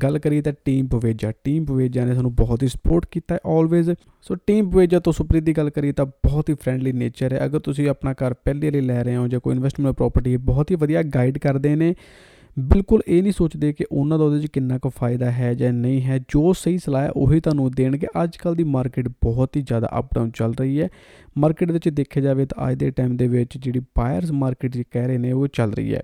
ਗੱਲ 0.03 0.19
ਕਰੀਏ 0.19 0.43
ਤਾਂ 0.43 0.53
ਟੀਮ 0.65 0.87
ਬਵੇਜਾ 0.87 1.33
ਟੀਮ 1.45 1.65
ਬਵੇਜਾ 1.65 2.05
ਨੇ 2.05 2.15
ਸਾਨੂੰ 2.15 2.35
ਬਹੁਤ 2.35 2.63
ਹੀ 2.63 2.69
ਸਪੋਰਟ 2.69 3.07
ਕੀਤਾ 3.11 3.35
ਹੈ 3.35 3.41
ਆਲਵੇਜ਼ 3.47 3.91
ਸੋ 4.23 4.35
ਟੀਮ 4.35 4.71
ਬਵੇਜਾ 4.71 5.01
ਤੋਂ 5.01 5.13
ਸੁਪਰੀਤ 5.13 5.43
ਦੀ 5.43 5.53
ਗੱਲ 5.53 5.71
ਕਰੀਏ 5.71 5.93
ਤਾਂ 5.93 6.07
ਬਹੁਤ 6.07 6.51
ਹੀ 6.51 6.55
ਫ੍ਰੈਂਡਲੀ 6.55 6.93
ਨੇਚਰ 6.93 7.33
ਹੈ। 7.33 7.45
ਅਗਰ 7.45 7.59
ਤੁਸੀਂ 7.59 7.89
ਆਪਣਾ 7.89 8.13
ਘਰ 8.13 8.35
ਪਹਿਲੇ 8.35 8.71
ਲਈ 8.71 8.81
ਲੈ 8.81 9.05
ਰਹੇ 9.05 9.17
ਹੋ 9.17 9.29
ਜਾਂ 9.29 9.41
ਕੋਈ 9.41 9.55
ਇਨਵੈਸਟਮੈਂਟ 9.55 9.97
ਪ੍ਰਾਪਰਟੀ 9.97 10.37
ਬਹੁਤ 10.37 10.71
ਹੀ 10.71 10.77
ਵਧੀਆ 10.77 11.03
ਗਾਈਡ 11.03 11.39
ਕਰਦੇ 11.39 11.77
ਨੇ। 11.77 11.95
ਬਿਲਕੁਲ 12.59 13.03
ਇਹ 13.09 13.23
ਨਹੀਂ 13.23 13.33
ਸੋਚਦੇ 13.33 13.73
ਕਿ 13.73 13.85
ਉਹਨਾਂ 13.93 14.19
ਦਾ 14.19 14.25
ਉਹਦੇ 14.25 14.41
'ਚ 14.41 14.47
ਕਿੰਨਾ 14.47 14.79
ਕੁ 14.79 14.89
ਫਾਇਦਾ 14.89 15.31
ਹੈ 15.31 15.55
ਜਾਂ 15.55 15.73
ਨਹੀਂ 15.73 16.03
ਹੈ। 16.03 16.19
ਜੋ 16.19 16.53
ਸਹੀ 16.53 16.79
ਸਲਾਹ 16.79 17.03
ਹੈ, 17.03 17.11
ਉਹੀ 17.11 17.41
ਤੁਹਾਨੂੰ 17.41 17.71
ਦੇਣਗੇ। 17.71 18.07
ਅੱਜ 18.25 18.37
ਕੱਲ 18.37 18.55
ਦੀ 18.55 18.65
ਮਾਰਕੀਟ 18.65 19.09
ਬਹੁਤ 19.09 19.57
ਹੀ 19.57 19.63
ਜ਼ਿਆਦਾ 19.63 19.89
ਅਪ 19.99 20.15
ਡਾਊਨ 20.15 20.31
ਚੱਲ 20.31 20.55
ਰਹੀ 20.61 20.81
ਹੈ। 20.81 20.89
ਮਾਰਕੀਟ 21.39 21.73
ਵਿੱਚ 21.73 21.89
ਦੇਖਿਆ 21.89 22.23
ਜਾਵੇ 22.23 22.47
ਤਾਂ 22.47 22.71
ਅੱਜ 22.71 22.79
ਦੇ 22.79 22.91
ਟਾਈਮ 22.91 23.17
ਦੇ 23.17 23.29
ਵਿੱਚ 23.29 23.59
ਜਿਹੜੀ 23.59 23.81
ਬਾਇਰਸ 23.81 24.31
ਮਾਰਕੀਟ 24.31 24.73
ਜੀ 24.73 24.85
ਕਹਿ 24.91 25.07
ਰਹੇ 25.07 25.19
ਨੇ, 25.19 25.33
ਉਹ 25.33 25.47
ਚੱਲ 25.47 25.73
ਰਹੀ 25.73 25.95
ਹੈ। 25.95 26.03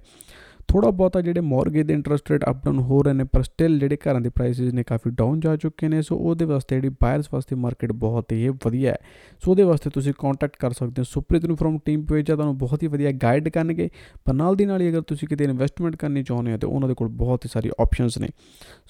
ਥੋੜਾ 0.71 0.91
ਬਹੁਤਾ 0.91 1.21
ਜਿਹੜੇ 1.21 1.41
ਮੌਰਗੇਜ 1.41 1.87
ਦੇ 1.87 1.95
ਇੰਟਰਸਟ 1.95 2.31
ਰੇਟ 2.31 2.45
ਅਪ 2.51 2.65
ਡਾਊਨ 2.65 2.79
ਹੋ 2.79 3.03
ਰਹੇ 3.03 3.13
ਨੇ, 3.13 3.25
ਪਰ 3.25 3.43
ਸਟਿਲ 3.43 3.79
ਜਿਹੜੇ 3.79 3.97
ਘਰਾਂ 3.97 4.21
ਦੇ 4.21 4.29
ਪ੍ਰਾਈਸਿਸ 4.29 4.73
ਨੇ 4.73 4.83
ਕਾਫੀ 4.83 5.11
ਡਾਊਨ 5.11 5.41
ਜਾ 5.41 5.57
ਚੁੱਕੇ 5.57 5.89
ਨੇ 5.89 6.03
ਸੋ 6.03 6.17
ਉਹਦੇ 6.17 6.45
ਵਾਸਤੇ 6.45 6.77
ਜਿਹੜੀ 6.77 6.89
ਬਾਇਰਸ 7.03 7.29
ਵਾਸਤੇ 7.33 7.57
ਮਾਰਕੀਟ 7.57 7.93
ਬਹੁਤ 7.93 8.33
ਹੀ 8.33 8.49
ਵਧੀਆ 8.49 8.91
ਹੈ। 8.91 8.97
ਸੋ 9.45 9.51
ਉਹਦੇ 9.51 9.63
ਵਾਸਤੇ 9.63 9.91
ਤੁਸੀਂ 9.91 10.13
ਕੰਟੈਕਟ 10.19 10.57
ਕਰ 10.57 10.71
ਸਕਦੇ 10.71 11.01
ਹੋ। 11.01 11.05
ਸੁਪ੍ਰੀਤ 11.05 11.47
ਨੂੰ 11.47 11.57
ਫਰਮ 11.57 11.79
ਟੀਮ 11.85 12.05
ਪੇਜ 12.05 12.31
ਆ 12.31 12.35
ਤੁਹਾਨੂੰ 12.35 12.59
ਬਹੁਤ 12.59 12.83
ਹੀ 12.83 12.89
ਵਧੀਆ 12.89 13.13
ਗਾਈਡ 13.13 13.49
ਕਰਨਗੇ। 13.49 13.89
ਪਰ 14.25 14.33
ਨਾਲ 14.33 14.57
ਦੀ 14.57 14.65
ਨਾਲ 14.65 14.81
ਹੀ 14.81 14.89
ਅਗਰ 14.89 15.01
ਤੁਸੀਂ 15.01 15.29
ਕਿਤੇ 15.29 15.45
ਇਨਵੈਸਟਮੈਂਟ 15.45 15.97
ਕਰਨੀ 15.97 16.23
ਚਾਹੁੰਦੇ 16.23 16.53
ਹੋ, 16.53 16.59
ਤੇ 16.59 16.67
ਉਹਨਾਂ 16.67 16.89
ਦੇ 16.89 16.95
ਕੋਲ 16.95 17.09
ਬਹੁਤ 17.09 17.45
ਹੀ 17.45 17.51
ਸਾਰੀ 17.53 17.71
ਆਪਸ਼ਨਸ 17.81 18.19
ਨੇ। 18.19 18.29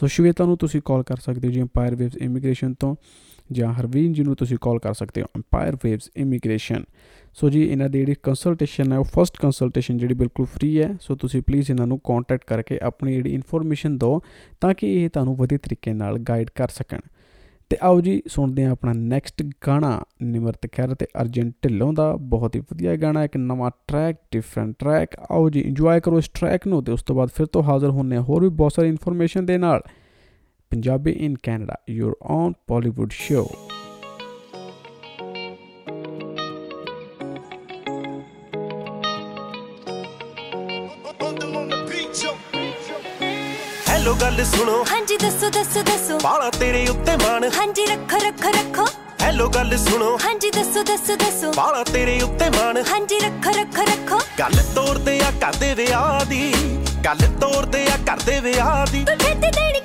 so 0.00 0.06
Shweta 0.06 0.44
ਨੂੰ 0.44 0.56
ਤੁਸੀਂ 0.56 0.80
ਕਾਲ 0.84 1.02
ਕਰ 1.02 1.16
ਸਕਦੇ 1.16 1.48
ਹੋ 1.48 1.52
ਜੀ 1.52 1.60
ਐਮਪਾਇਰ 1.60 1.94
ਵੇਵਸ 1.94 2.16
ਇਮੀਗ੍ਰੇਸ਼ਨ 2.16 2.74
ਤੋਂ। 2.74 2.94
ਜਾਂ 3.52 3.72
ਹਰਵੀਨ 3.72 4.12
ਜੀ 4.12 4.22
ਨੂੰ 4.22 4.36
ਤੁਸੀਂ 4.36 4.56
ਕਾਲ 4.60 4.78
ਕਰ 4.78 4.94
ਸਕਦੇ 4.94 5.22
ਹੋ 5.22 5.26
ਐਮਪਾਇਰ 5.36 5.76
ਵੇਵਸ 5.84 6.10
ਇਮੀਗ੍ਰੇਸ਼ਨ 6.16 6.84
ਸੋ 7.34 7.50
ਜੀ, 7.50 7.62
ਇਹਨਾਂ 7.62 7.88
ਦੀ 7.88 7.98
ਜਿਹੜੀ 7.98 8.14
ਕੰਸਲਟੇਸ਼ਨ 8.22 8.92
ਹੈ, 8.92 8.98
ਉਹ 8.98 9.04
ਫਸਟ 9.04 9.38
ਕੰਸਲਟੇਸ਼ਨ 9.40 9.98
ਜਿਹੜੀ 9.98 10.14
ਬਿਲਕੁਲ 10.14 10.46
ਫ੍ਰੀ 10.46 10.82
ਹੈ। 10.82 10.96
ਸੋ 11.00 11.16
ਤੁਸੀਂ 11.16 11.42
ਪਲੀਜ਼ 11.42 11.70
ਇਹਨਾਂ 11.70 11.86
ਨੂੰ 11.86 11.98
ਕੰਟੈਕਟ 11.98 12.44
ਕਰਕੇ 12.44 12.78
ਆਪਣੀ 12.82 13.14
ਜਿਹੜੀ 13.14 13.34
ਇਨਫੋਰਮੇਸ਼ਨ 13.34 13.98
ਦਿਓ 13.98 14.20
ਤਾਂ 14.60 14.74
ਕਿ 14.74 15.04
ਇਹ 15.04 15.10
ਤੁਹਾਨੂੰ 15.10 15.36
ਵਧੀਆ 15.36 15.58
ਤਰੀਕੇ 15.58 15.92
ਨਾਲ 15.92 16.18
ਗਾਈਡ 16.18 16.50
ਕਰ 16.54 16.68
ਸਕਣ। 16.68 17.00
ਤੇ 17.70 17.76
ਆਓ 17.82 18.00
ਜੀ, 18.00 18.22
ਸੁਣਦੇ 18.26 18.64
ਹਾਂ 18.64 18.72
ਆਪਣਾ 18.72 18.92
ਨੈਕਸਟ 18.92 19.42
ਗਾਣਾ, 19.66 20.04
ਨਿਮਰਤ 20.22 20.66
ਖੈਰ 20.72 20.94
ਤੇ 20.94 21.06
ਅਰਜਨ 21.22 21.50
ਢਿੱਲੋਂ 21.50 21.92
ਦਾ 21.92 22.16
ਬਹੁਤ 22.16 22.56
ਹੀ 22.56 22.60
ਵਧੀਆ 22.60 22.96
ਗਾਣਾ, 22.96 23.24
ਇੱਕ 23.24 23.36
ਨਵਾਂ 23.36 23.70
ਟਰੈਕ 23.88 24.16
ਡਿਫਰੈਂਟ 24.32 24.74
ਟਰੈਕ 24.78 25.08
ਆਓ 25.30 25.50
ਜੀ 25.50 25.60
ਇੰਜੋਏ 25.60 26.00
ਕਰੋ 26.00 26.18
ਇਸ 26.18 26.28
ਟਰੈਕ 26.28 26.66
ਨੂੰ 26.66 26.84
ਤੇ 26.84 26.92
ਉਸ 26.92 27.02
ਤੋਂ 27.02 27.16
ਬਾਅਦ 27.16 27.28
ਫਿਰ 27.28 27.46
ਤੋਂ 27.46 27.62
ਹਾਜ਼ਰ 27.62 27.90
ਹੋਣੇ 27.90 28.16
ਹਾਂ 28.16 28.22
ਹੋਰ 28.22 28.42
ਵੀ 28.42 28.48
ਬਹੁਤ 28.48 28.72
ਸਾਰੀ 28.72 28.88
ਇਨਫੋਰਮੇਸ਼ਨ 28.88 29.46
ਦੇ 29.46 29.58
ਨਾਲ। 29.58 29.82
Punjabi 30.72 31.12
in 31.18 31.36
Canada 31.42 31.76
your 31.88 32.16
own 32.30 32.52
Bollywood 32.68 33.12
show 33.12 33.46
hello 43.88 44.14
ਗੱਲ 44.20 44.44
ਸੁਣੋ 44.44 44.82
ਹਾਂਜੀ 44.90 45.16
ਦੱਸੋ 45.16 45.48
ਦੱਸੋ 45.50 45.82
ਦੱਸੋ 45.82 46.18
ਬਾਲਾ 46.22 46.50
ਤੇਰੇ 46.50 46.86
ਉੱਤੇ 46.90 47.16
ਮਾਣ 47.16 47.44
ਹਾਂਜੀ 47.56 47.86
ਰੱਖੋ 47.86 48.18
ਰੱਖੋ 48.24 48.50
ਰੱਖੋ 48.52 48.86
ਹੈਲੋ 49.22 49.48
ਗੱਲ 49.48 49.76
ਸੁਣੋ 49.78 50.16
ਹਾਂਜੀ 50.24 50.50
ਦੱਸੋ 50.50 50.82
ਦੱਸੋ 50.82 51.16
ਦੱਸੋ 51.16 51.52
ਬਾਲਾ 51.56 51.82
ਤੇਰੇ 51.84 52.20
ਉੱਤੇ 52.22 52.50
ਮਾਣ 52.50 52.82
ਹਾਂਜੀ 52.90 53.18
ਰੱਖੋ 53.20 53.58
ਰੱਖੋ 53.58 53.82
ਰੱਖੋ 53.84 54.18
ਗੱਲ 54.38 54.62
ਤੋਰਦੇ 54.74 55.18
ਆ 55.20 55.30
ਕਰਦੇ 55.40 55.74
ਵਿਆਹ 55.74 56.24
ਦੀ 56.24 56.52
ਗੱਲ 57.04 57.26
ਤੋਰਦੇ 57.40 57.86
ਆ 57.86 57.96
ਕਰਦੇ 58.06 58.38
ਵਿਆਹ 58.40 58.86
ਦੀ 58.92 59.04
ਤੂੰ 59.04 59.16
ਛੇਤੀ 59.18 59.50
ਦੇਣੀ 59.50 59.80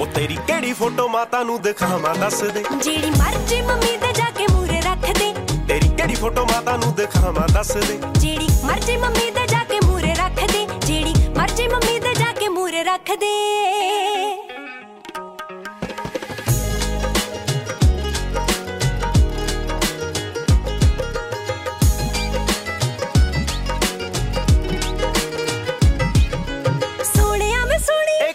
ਉਹ 0.00 0.06
ਤੇਰੀ 0.06 0.36
ਕਿਹੜੀ 0.46 0.72
ਫੋਟੋ 0.72 1.08
ਮਾਤਾ 1.08 1.42
ਨੂੰ 1.42 1.62
ਦਿਖਾਵਾਂ 1.62 2.14
ਦੱਸ 2.14 2.42
ਦੇ। 2.42 2.64
ਜਿਹੜੀ 2.82 3.10
ਮਰਜ਼ੀ 3.10 3.62
ਮੰਮੀ 3.62 3.96
ਦੇ 3.96 4.12
ਜਾ 4.12 4.24
ਕੇ 4.30 4.46
ਮੂਰੇ 4.52 4.80
ਰੱਖ 4.80 5.18
ਦੇ। 5.18 5.34
ਤੇਰੀ 5.68 5.88
ਕਿਹੜੀ 5.88 6.14
ਫੋਟੋ 6.14 6.44
ਮਾਤਾ 6.44 6.76
ਨੂੰ 6.76 6.94
ਦਿਖਾਵਾਂ 6.94 7.48
ਦੱਸ 7.48 7.72
ਦੇ। 7.72 7.98
ਜਿਹੜੀ 8.18 8.48
ਮਰਜ਼ੀ 8.64 8.96
ਮੰਮੀ 8.96 9.30
ਦੇ 9.30 9.46
ਜਾ 9.46 9.64
ਕੇ 9.64 9.80
ਮੂਰੇ 9.86 10.14
ਰੱਖ 10.14 10.52
ਦੇ। 10.52 10.66
ਜਿਹੜੀ 10.86 11.14
ਮਰਜ਼ੀ 11.36 11.68
ਮੰਮੀ 11.68 11.98
ਦੇ 11.98 12.14
ਜਾ 12.14 12.32
ਕੇ 12.32 12.48
ਮੂਰੇ 12.48 12.84
ਰੱਖ 12.84 13.10
ਦੇ। 13.10 14.49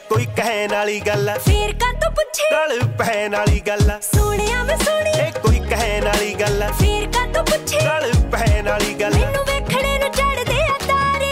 ਕੋਈ 0.09 0.25
ਕਹਿਣ 0.37 0.71
ਵਾਲੀ 0.71 0.99
ਗੱਲ। 0.99 1.29
ਆ 1.29 1.37
ਫੇਰ 1.37 1.73
ਕਾਤੋਂ 1.73 2.09
ਪੁੱਛੇ? 2.11 2.49
ਗਲ 2.51 2.79
ਪੈਣ 2.97 3.35
ਵਾਲੀ 3.35 3.59
ਗੱਲ। 3.67 3.89
ਆ 3.91 3.99
ਸੋਹਣਿਆ 4.01 4.63
ਮੈਂ 4.63 4.77
ਸੋਹਣੀ 4.77 5.11
ਇਹ 5.19 5.31
ਕੋਈ 5.41 5.59
ਕਹਿਣ 5.69 6.05
ਵਾਲੀ 6.05 6.33
ਗੱਲ। 6.33 6.63
ਆ 6.63 6.67
ਫੇਰ 6.71 7.07
ਕਾਤੋਂ 7.07 7.43
ਪੁੱਛੇ? 7.43 7.79
ਗਲ 7.79 8.11
ਪੈਣ 8.31 8.69
ਵਾਲੀ 8.69 8.93
ਗੱਲ। 8.93 9.13
ਆ 9.13 9.19
ਮੈਨੂੰ 9.19 9.43
ਵੇਖਣੇ 9.45 9.97
ਨੂੰ 9.99 10.09
ਚੜਦੇ 10.11 10.59
ਆ 10.61 10.77
ਤਾਰੇ। 10.87 11.31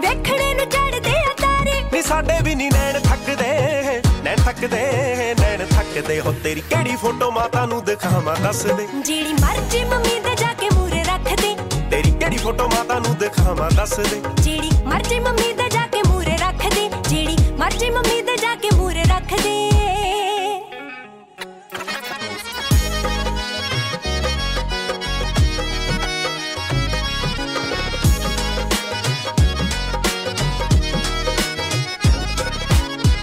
ਵੇਖਣੇ 0.00 0.52
ਨੂੰ 0.54 0.66
ਚੜਦੇ 0.66 1.16
ਆ 1.16 1.32
ਤਾਰੇ। 1.40 1.80
ਨੀ 1.92 2.02
ਸਾਡੇ 2.02 2.38
ਵੀ 2.44 2.54
ਨੀ 2.54 2.68
ਨੈਣ 2.68 3.00
ਥੱਕਦੇ। 3.00 3.50
ਨੈਣ 4.24 4.36
ਥੱਕਦੇ 4.36 4.82
ਨੈਣ 5.40 5.66
ਥੱਕਦੇ। 5.66 6.20
ਹੋ 6.20 6.34
ਤੇਰੀ 6.44 6.60
ਕਿਹੜੀ 6.60 6.96
ਫੋਟੋ 6.96 7.30
ਮਾਤਾ 7.30 7.64
ਨੂੰ 7.66 7.84
ਦਿਖਾਵਾਂ 7.84 8.36
ਦੱਸ 8.36 8.62
ਦੇ। 8.62 8.86
ਜਿਹੜੀ 8.96 9.32
ਮਰਜ਼ੀ 9.42 9.84
ਮੰਮੀ 9.84 10.18
ਦੇ 10.20 10.34
ਜਾ 10.34 10.52
ਕੇ 10.60 10.70
ਮੂਰੇ 10.74 11.02
ਰੱਖ 11.04 11.32
ਦੇ। 11.42 11.54
ਤੇਰੀ 11.90 12.10
ਕਿਹੜੀ 12.10 12.36
ਫੋਟੋ 12.36 12.68
ਮਾਤਾ 12.68 12.98
ਨੂੰ 12.98 13.16
ਦਿਖਾਵਾਂ 13.18 13.70
ਦੱਸ 13.70 13.96
ਦੇ। 14.00 14.20
ਜਿਹੜੀ 14.42 14.70
ਮਰਜ਼ੀ 14.84 15.18
ਮੰਮੀ 15.20 15.52
ਦੇ 15.52 15.65
ਮਰਜ਼ੀ 17.66 17.88
ਮੰਮੀ 17.90 18.20
ਦੇ 18.22 18.34
ਜਾ 18.36 18.54
ਕੇ 18.54 18.68
ਮੂਰੇ 18.74 19.02
ਰੱਖ 19.04 19.32
ਦੇ। 19.42 19.54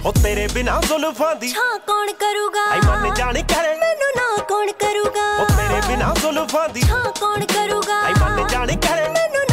ਉਹ 0.06 0.12
ਤੇਰੇ 0.12 0.46
ਬਿਨਾ 0.52 0.80
ਜ਼ੁਲਫਾਂ 0.86 1.34
ਦੀ 1.36 1.48
ਛਾਂ 1.48 1.78
ਕੌਣ 1.86 2.12
ਕਰੂਗਾ? 2.20 2.64
ਆਈ 2.72 2.80
ਮਨ 2.86 3.14
ਜਾਣੇ 3.14 3.42
ਕਰੇ 3.54 3.74
ਮੈਨੂੰ 3.78 4.12
ਨਾ 4.16 4.42
ਕੌਣ 4.48 4.72
ਕਰੂਗਾ? 4.80 5.26
ਉਹ 5.42 5.56
ਤੇਰੇ 5.56 5.80
ਬਿਨਾ 5.88 6.14
ਜ਼ੁਲਫਾਂ 6.20 6.68
ਦੀ 6.68 6.82
ਛਾਂ 6.82 7.04
ਕੌਣ 7.20 7.46
ਕਰੂਗਾ? 7.54 8.00
ਆਈ 8.02 8.12
ਮਨ 8.20 8.46
ਜਾਣੇ 8.48 8.76
ਕਰੇ 8.88 9.08
ਮੈਨੂੰ 9.08 9.44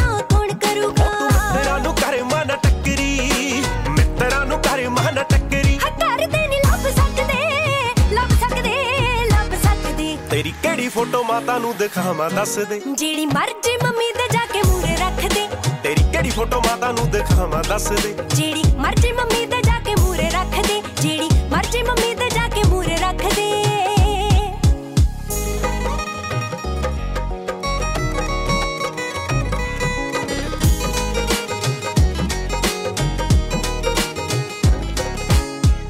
ਤੇਰੀ 10.82 10.90
ਫੋਟੋ 10.90 11.22
ਮਾਤਾ 11.24 11.56
ਨੂੰ 11.58 11.72
ਦਿਖਾਵਾਂ 11.78 12.28
ਦੱਸ 12.30 12.54
ਦੇ। 12.68 12.80
ਜਿਹੜੀ 12.92 13.26
ਮਰਜ਼ੀ 13.26 13.76
ਮੰਮੀ 13.82 14.10
ਦੇ 14.12 14.26
ਜਾ 14.32 14.44
ਕੇ 14.52 14.62
ਮੂਰੇ 14.62 14.94
ਰੱਖ 15.00 15.20
ਦੇ। 15.34 15.46
ਤੇਰੀ 15.82 16.02
ਕਿਹੜੀ 16.12 16.30
ਫੋਟੋ 16.30 16.60
ਮਾਤਾ 16.60 16.90
ਨੂੰ 16.92 17.10
ਦਿਖਾਵਾਂ 17.10 17.62
ਦੱਸ 17.68 17.88
ਦੇ। 18.02 18.14
ਜਿਹੜੀ 18.34 18.62
ਮਰਜ਼ੀ 18.78 19.12
ਮੰਮੀ 19.12 19.46
ਦੇ 19.46 19.60
ਜਾ 19.62 19.78
ਕੇ 19.86 19.94
ਮੂਰੇ 20.00 20.28
ਰੱਖ 20.30 20.56
ਦੇ। 20.66 20.80
ਜਿਹੜੀ 21.00 21.28
ਮਰਜ਼ੀ 21.52 21.82
ਮੰਮੀ 21.82 22.14
ਦੇ 22.14 22.28
ਜਾ 22.30 22.48
ਕੇ 22.48 22.62
ਮੂਰੇ 22.68 22.96
ਰੱਖ 22.96 23.22
ਦੇ। 23.22 23.50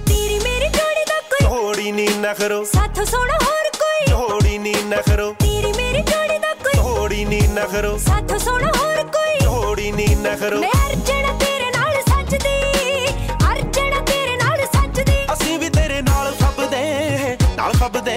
ਤੇਰੀ 0.09 0.38
ਮੇਰੀ 0.38 0.68
ਜੋੜੀ 0.68 1.05
ਦਾ 1.09 1.20
ਕੋਈ 1.30 1.47
ਥੋੜੀ 1.47 1.93
ਨੀ 1.93 2.09
ਨਖਰੋ। 2.20 2.64
ਸਾਥੋਂ 2.74 3.07
ਥੋੜੀ 3.07 3.32
ਨੀ 3.32 3.61
ਨਖਰੋ 4.93 5.32
ਤੇਰੀ 5.40 5.72
ਮੇਰੀ 5.72 6.03
ਜੋੜੀ 6.03 6.38
ਦਾ 6.38 6.53
ਕੋਈ 6.55 6.72
ਥੋੜੀ 6.76 7.24
ਨੀ 7.24 7.40
ਨਖਰੋ 7.53 7.97
ਸਾਥੋਂ 7.99 8.38
ਸੋਹਣਾ 8.38 8.70
ਹੋਰ 8.76 9.03
ਕੋਈ। 9.07 9.38
ਥੋੜੀ 9.45 9.90
ਨੀ 9.93 10.07
ਨਖਰੋ 10.14 10.61
ਮੈਂ 10.61 10.70
ਅਰਜਣਾ 10.88 11.32
ਤੇਰੇ 11.38 11.70
ਨਾਲ 11.76 11.95
ਸੱਜਦੀ। 12.09 13.07
ਅਰਜਣਾ 13.53 14.01
ਤੇਰੇ 14.01 14.36
ਨਾਲ 14.36 14.64
ਸੱਜਦੀ। 14.74 15.16
ਅਸੀਂ 15.32 15.59
ਵੀ 15.59 15.68
ਤੇਰੇ 15.68 16.01
ਨਾਲ 16.03 16.32
ਫੱਬਦੇ 16.40 17.36
ਨਾਲ 17.57 17.72
ਫੱਬਦੇ 17.72 18.16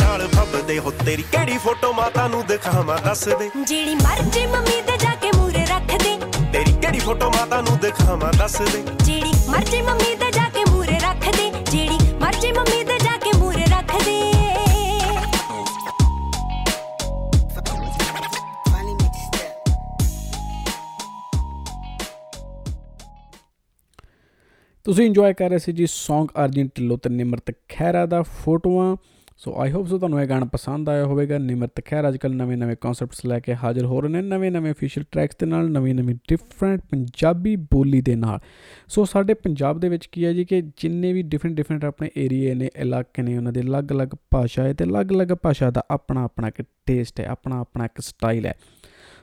ਨਾਲ 0.00 0.26
ਫੱਬਦੇ 0.28 0.78
ਹੋ। 0.78 0.90
ਤੇਰੀ 1.04 1.22
ਕਿਹੜੀ 1.32 1.58
ਫੋਟੋ 1.58 1.92
ਮਾਤਾ 1.92 2.26
ਨੂੰ 2.28 2.44
ਦਿਖਾਵਾਂ 2.46 2.98
ਦੱਸ 3.04 3.24
ਦੇ। 3.28 3.50
ਜਿਹੜੀ 3.60 3.94
ਮਰਜ਼ੀ 3.94 4.46
ਮੰਮੀ 4.46 4.80
ਦੇ 4.82 4.96
ਜਾ 4.96 5.14
ਕੇ 5.22 5.32
ਮੂਰੇ 5.36 5.64
ਰੱਖ 5.70 5.96
ਦੇ। 6.02 6.16
ਤੇਰੀ 6.52 6.72
ਕਿਹੜੀ 6.72 6.98
ਫੋਟੋ 6.98 7.30
ਮਾਤਾ 7.30 7.60
ਨੂੰ 7.60 7.78
ਦਿਖਾਵਾਂ 7.78 8.32
ਦੱਸ 8.38 8.60
ਦੇ। 8.62 8.82
ਜਿਹੜੀ 9.04 9.32
ਮਰਜ਼ੀ 9.48 9.82
ਮੰਮੀ 9.82 10.14
ਦੇ 10.14 10.30
ਜਾ 10.30 10.48
ਕੇ 10.54 10.64
ਮੂਰੇ 10.70 10.98
ਰੱਖ 11.02 11.28
ਦੇ। 11.36 11.50
ਜਿਹੜੀ 11.70 11.98
ਮਰਜ਼ੀ 12.20 12.52
ਮੰਮੀ 12.52 12.82
ਦੇ 12.84 12.97
ਤੁਸੀਂ 24.88 25.06
ਇੰਜੋਏ 25.06 25.32
ਕਰ 25.32 25.50
ਰਹੇ 25.50 25.58
ਸੀ 25.58 25.72
ਜੀ 25.72 25.84
Song 25.84 26.26
ਅਰਜਨ 26.44 26.66
ਢਿੱਲੋਂ 26.66 26.98
ਤੇ 26.98 27.10
ਨਿਮਰਤ 27.10 27.52
ਖਹਿਰਾ 27.68 28.06
ਦਾ 28.06 28.22
ਫੋਟੋਆਂ। 28.22 28.96
ਸੋ 29.36 29.60
ਆਈ 29.60 29.72
ਹੋਪ 29.72 29.86
ਸੋ 29.86 29.98
ਤੁਹਾਨੂੰ 29.98 30.22
ਇਹ 30.22 30.28
ਗਾਣਾ 30.28 30.46
ਪਸੰਦ 30.46 30.88
ਆਇਆ 30.88 31.04
ਹੋਵੇਗਾ। 31.04 31.38
ਨਿਮਰਤ 31.38 31.84
ਖਹਿਰਾ 31.84 32.08
ਅੱਜਕੱਲ 32.08 32.36
ਨਵੇਂ-ਨਵੇਂ 32.36 32.76
ਕਨਸੈਪਟਸ 32.80 33.26
ਲੈ 33.26 33.40
ਕੇ 33.40 33.54
ਹਾਜ਼ਰ 33.54 33.84
ਹੋ 33.84 34.00
ਰਹੇ 34.00 34.10
ਨੇ, 34.10 34.22
ਨਵੇਂ-ਨਵੇਂ 34.22 34.72
ਅਫੀਸ਼ੀਅਲ 34.72 35.04
ਟਰੈਕਸ 35.12 35.36
ਦੇ 35.36 35.46
ਨਾਲ, 35.46 35.70
ਨਵੀਂ-ਨਵੀਂ 35.70 36.14
ਡਿਫਰੈਂਟ 36.14 36.80
ਪੰਜਾਬੀ 36.90 37.56
ਬੋਲੀ 37.56 38.00
ਦੇ 38.00 38.14
ਨਾਲ। 38.16 38.40
ਸੋ 38.88 39.04
ਸਾਡੇ 39.04 39.34
ਪੰਜਾਬ 39.34 39.80
ਦੇ 39.80 39.88
ਵਿੱਚ 39.88 40.06
ਕੀ 40.06 40.24
ਹੈ 40.24 40.32
ਜੀ 40.32 40.44
ਕਿ 40.44 40.62
ਜਿੰਨੇ 40.62 41.12
ਵੀ 41.12 41.22
ਡਿਫਰੈਂਟ 41.22 41.54
ਡਿਫਰੈਂਟ 41.54 41.84
ਆਪਣੇ 41.84 42.10
ਏਰੀਏ 42.18 42.54
ਨੇ, 42.54 42.70
ਇਲਾਕੇ 42.76 43.22
ਨੇ, 43.22 43.36
ਉਹਨਾਂ 43.36 43.52
ਦੇ 43.52 43.60
ਅਲੱਗ-ਅਲੱਗ 43.60 44.08
ਭਾਸ਼ਾ 44.30 44.62
ਹੈ 44.62 44.72
ਤੇ 44.72 44.84
ਅਲੱਗ-ਅਲੱਗ 44.84 45.28
ਭਾਸ਼ਾ 45.42 45.70
ਦਾ 45.70 45.82
ਆਪਣਾ-ਆਪਣਾ 45.90 46.48
ਇੱਕ 46.48 46.62
ਟੇਸਟ 46.86 47.20
ਹੈ, 47.20 47.26
ਆਪਣਾ-ਆਪਣਾ 47.26 47.84
ਇੱਕ 47.84 48.00
ਸਟਾਈਲ 48.00 48.46
ਹੈ। 48.46 48.54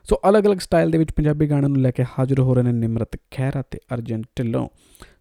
ਸੋ 0.10 0.20
ਅਲੱਗ-ਅਲੱਗ 0.30 0.58
ਸਟਾਈਲ 0.58 0.92
ਦੇ 0.92 0.98
ਵਿੱਚ 0.98 1.12
ਪੰਜਾਬੀ 1.12 1.50
ਗਾਣਿਆਂ 1.50 1.70
ਨੂੰ 1.70 1.82
ਲੈ 1.82 1.92
ਕੇ 1.92 2.04
ਹਾਜ਼ਰ 2.04 2.40
ਹੋ 2.40 2.54
ਰਹੇ 2.54 2.64
ਨੇ 2.64 2.72
ਨਿਮਰਤ 2.72 3.18
ਖਹਿਰਾ 3.32 3.64
ਤੇ 3.72 3.80
ਅਰਜਨ 3.94 4.22
ਢਿੱਲੋਂ। 4.22 4.70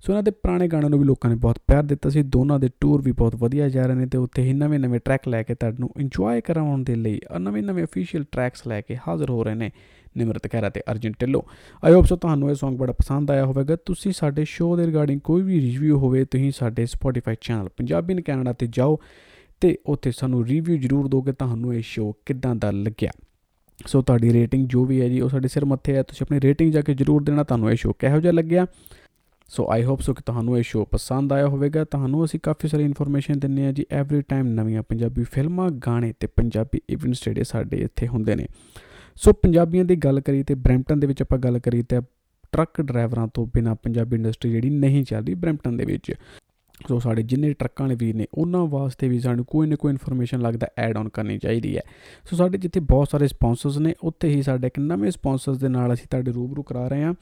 ਸੋ 0.00 0.12
ਇਹਨਾਂ 0.12 0.22
ਦੇ 0.22 0.30
ਪੁਰਾਣੇ 0.30 0.68
ਗਾਣਿਆਂ 0.68 0.90
ਨੂੰ 0.90 0.98
ਵੀ 0.98 1.04
ਲੋਕਾਂ 1.04 1.30
ਨੇ 1.30 1.36
ਬਹੁਤ 1.36 1.58
ਪਿਆਰ 1.66 1.82
ਦਿੱਤਾ 1.82 2.10
ਸੀ। 2.10 2.22
ਦੋਨਾਂ 2.22 2.58
ਦੇ 2.58 2.68
ਟੂਰ 2.80 3.02
ਵੀ 3.02 3.12
ਬਹੁਤ 3.12 3.36
ਵਧੀਆ 3.36 3.68
ਜਾ 3.68 3.86
ਰਹੇ 3.86 3.94
ਨੇ 3.94 4.06
ਤੇ 4.06 4.18
ਉੱਥੇ 4.18 4.42
ਹੀ 4.42 4.52
ਨਵੇਂ-ਨਵੇਂ 4.52 5.00
ਟਰੈਕ 5.04 5.28
ਲੈ 5.28 5.42
ਕੇ 5.42 5.54
ਤੁਹਾਨੂੰ 5.54 5.90
ਇੰਜੋਏ 6.00 6.40
ਕਰਾਉਣ 6.40 6.84
ਦੇ 6.84 6.94
ਲਈ 6.94 7.20
ਨਵੇਂ-ਨਵੇਂ 7.38 7.84
ਅਫੀਸ਼ੀਅਲ 7.84 8.24
ਟਰੈਕਸ 8.32 8.66
ਲੈ 8.66 8.80
ਕੇ 8.80 8.98
ਹਾਜ਼ਰ 9.08 9.30
ਹੋ 9.30 9.44
ਰਹੇ 9.44 9.54
ਨੇ 9.54 9.70
ਨਿਮਰਤ 10.16 10.52
ਖਹਿਰਾ 10.52 10.70
ਤੇ 10.70 10.82
Arjan 10.92 11.12
Dhillon. 11.20 11.42
I 11.84 11.92
hope 11.92 12.06
so 12.06 12.16
ਤੁਹਾਨੂੰ 12.16 12.50
ਇਹ 12.50 12.54
Song 12.54 12.76
ਬੜਾ 12.76 12.92
ਪਸੰਦ 12.92 13.30
ਆਇਆ 13.30 13.44
ਹੋਵੇਗਾ। 13.44 13.76
ਤੁਸੀਂ 13.76 14.12
ਸਾਡੇ 14.12 14.44
ਸ਼ੋਅ 14.44 14.76
ਦੇ 14.76 14.86
ਰਿਗਾਰਡਿੰਗ 14.86 15.20
ਕੋਈ 15.20 15.42
ਵੀ 15.42 15.60
ਰਿਵਿਊ 15.60 15.98
ਹੋਵੇ, 15.98 16.24
ਤੁਸੀਂ 16.24 16.52
ਸਾਡੇ 16.52 16.82
Spotify 16.82 17.36
channel 17.40 17.68
Punjabi 17.76 18.14
in 18.14 18.20
Canada 18.20 18.52
ਤੇ 18.52 18.66
ਜਾਓ 18.70 18.98
ਤੇ 19.60 19.78
ਉੱਥੇ 19.86 20.12
ਸਾਨੂੰ 20.12 20.46
ਰਿਵਿਊ 20.46 20.76
ਜ਼ਰੂਰ 20.76 21.08
ਦਿਓ 21.08 21.22
ਕਿ 21.22 21.32
ਤੁਹਾਨੂੰ 21.32 21.74
ਇਹ 21.74 21.82
ਸ਼ੋਅ 21.86 22.12
ਕਿੱਦਾਂ 22.26 22.54
ਦਾ 22.54 22.70
ਲੱਗਿਆ। 22.70 23.10
ਸੋ 23.86 24.02
ਤੁਹਾਡੀ 24.02 24.32
ਰੇਟਿੰਗ 24.32 24.68
ਜੋ 24.68 24.84
ਵੀ 24.84 25.00
ਹੈ 25.00 25.08
ਜੀ, 25.08 25.20
ਉਹ 25.20 25.28
ਸਾਡੇ 25.28 25.48
ਸਿਰ 25.48 25.64
ਮੱਥੇ 25.64 25.94
ਹੈ, 25.94 26.02
ਤੁਸੀਂ 26.02 26.26
ਆਪਣੀ 26.26 26.40
ਰੇਟਿੰਗ 26.40 26.72
ਜਾ 26.72 26.80
ਕੇ 26.80 26.94
ਜਰੂਰ 26.94 27.22
ਦੇਣਾ, 27.22 27.44
ਤੁਹਾਨੂੰ 27.44 27.70
ਇਹ 27.70 27.76
ਸ਼ੋਅ 27.76 27.92
ਕਿਹੋ 27.98 28.20
ਜਿਹਾ 28.20 28.32
ਲੱਗਿਆ? 28.32 28.66
ਸੋ 29.48 29.70
ਆਈ 29.70 29.84
ਹੋਪ 29.84 30.00
ਸੋ 30.00 30.14
ਕਿ 30.14 30.22
ਤੁਹਾਨੂੰ 30.26 30.58
ਇਹ 30.58 30.62
ਸ਼ੋਅ 30.62 30.86
ਪਸੰਦ 30.90 31.32
ਆਇਆ 31.32 31.46
ਹੋਵੇਗਾ। 31.46 31.84
ਤੁਹਾਨੂੰ 31.84 32.24
ਅਸੀਂ 32.24 32.40
ਕਾਫੀ 32.42 32.68
ਸਾਰੀ 32.68 32.84
ਇਨਫੋਰਮੇਸ਼ਨ 32.84 33.38
ਦਿੰਨੇ 33.38 33.66
ਆ 33.66 33.72
ਜੀ 33.72 33.86
ਐਵਰੀ 33.90 34.20
ਟਾਈਮ 34.20 34.46
ਨਵੀਆਂ 34.46 34.82
ਪੰਜਾਬੀ 34.82 35.24
ਫਿਲਮਾਂ, 35.24 35.70
ਗਾਣੇ 35.70 36.14
ਤੇ 36.20 36.26
ਪੰਜਾਬੀ 36.26 36.80
ਇਵੈਂਟਸ 36.90 37.24
ਜਿਹੜੇ 37.24 37.44
ਸਾਡੇ 37.44 37.76
ਇੱਥੇ 37.76 38.08
ਹੁੰਦੇ 38.08 38.34
ਨੇ। 38.34 38.46
ਸੋ 39.16 39.32
ਪੰਜਾਬੀਆਂ 39.32 39.84
ਦੀ 39.84 39.96
ਗੱਲ 39.96 40.20
ਕਰੀ 40.20 40.42
ਤੇ 40.42 40.54
ਬ੍ਰੈਂਪਟਨ 40.54 41.00
ਦੇ 41.00 41.06
ਵਿੱਚ 41.06 41.22
ਆਪਾਂ 41.22 41.38
ਗੱਲ 41.38 41.58
ਕਰੀ 41.58 41.82
ਤੇ 41.82 42.00
ਟਰੱਕ 42.52 42.80
ਡਰਾਈਵਰਾਂ 42.80 43.28
ਤੋਂ 43.28 43.46
ਬਿਨਾ 43.46 43.74
ਪੰਜਾਬੀ 43.74 44.16
ਇੰਡਸਟਰੀ 44.16 44.50
ਜਿਹੜੀ 44.50 44.70
ਨਹੀਂ 44.70 45.04
ਚੱਲਦੀ 45.04 45.34
ਬ੍ਰੈਂਪਟਨ 45.34 45.76
ਦੇ 45.76 45.84
ਵਿੱਚ। 45.84 46.12
ਸੋ 46.88 46.98
ਸਾਡੇ 46.98 47.22
ਜਿੰਨੇ 47.22 47.52
ਟਰੱਕਾਂ 47.52 47.86
ਵਾਲੇ 47.86 47.96
ਵੀਰ 47.98 48.14
ਨੇ, 48.14 48.26
ਉਹਨਾਂ 48.34 48.66
ਵਾਸਤੇ 48.66 49.08
ਵੀ 49.08 49.20
ਸਾਨੂੰ 49.20 49.44
ਕੋਈ 49.44 49.66
ਨਾ 49.66 49.76
ਕੋਈ 49.76 49.92
ਇਨਫੋਰਮੇਸ਼ਨ 49.92 50.40
ਲੱਗਦਾ 50.40 50.66
ਐਡ 50.78 50.96
ਆਨ 50.96 51.08
ਕਰਨੀ 51.08 51.38
ਚਾਹੀਦੀ 51.38 51.76
ਹੈ। 51.76 51.82
ਸੋ 52.30 52.36
ਸਾਡੇ 52.36 52.58
ਜਿੱਥੇ 52.58 52.80
ਬਹੁਤ 52.80 53.10
ਸਾਰੇ 53.10 53.28
ਸਪਾਂਸਰਸ 53.28 53.78
ਨੇ, 53.78 53.94
ਉੱਥੇ 54.02 54.28
ਹੀ 54.28 54.42
ਸਾਡੇ 54.42 54.66
ਇੱਕ 54.66 54.78
ਨਵੇਂ 54.78 55.10
ਸਪਾਂਸਰਸ 55.10 55.58
ਦੇ 55.58 55.68
ਨਾਲ 55.68 55.92
ਅਸੀਂ 55.92 56.06
ਤੁਹਾਡੇ 56.10 56.32
ਰੂਬਰੂ 56.32 56.62
ਕਰਾ 56.62 56.88
ਰਹੇ 56.88 57.02
ਹਾਂ। 57.02 57.14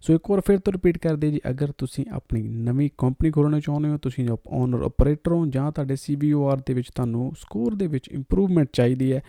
ਸੋ 0.00 0.14
ਇੱਕ 0.14 0.30
ਵਾਰ 0.30 0.40
ਫਿਰ 0.46 0.58
ਤੋਂ 0.58 0.72
ਰਿਪੀਟ 0.72 0.98
ਕਰਦੇ 0.98 1.30
ਜੀ, 1.30 1.40
ਅਗਰ 1.50 1.72
ਤੁਸੀਂ 1.78 2.04
ਆਪਣੀ 2.12 2.42
ਨਵੀਂ 2.42 2.90
ਕੰਪਨੀ 2.98 3.30
ਖੋਲ੍ਹਣਾ 3.30 3.60
ਚਾਹੁੰਦੇ 3.60 3.88
ਹੋ, 3.88 3.98
ਤੁਸੀਂ 3.98 4.28
ਓਨਰ 4.46 4.82
ਆਪਰੇਟਰ 4.82 5.32
ਹੋ, 5.32 5.46
ਜਾਂ 5.46 5.72
ਤੁਹਾਡੇ 5.72 5.96
ਸੀਬੀਓਆਰ 5.96 6.62
ਦੇ 6.66 6.74
ਵਿੱਚ 6.74 6.90
ਤੁਹਾਨੂੰ 6.94 7.32
ਸਕੋਰ 7.38 7.74
ਦੇ 7.74 7.86
ਵਿੱਚ 7.86 8.08
ਇੰਪਰੂਵਮੈਂਟ 8.08 8.68
ਚਾਹੀਦੀ 8.72 9.12
ਹੈ 9.12 9.22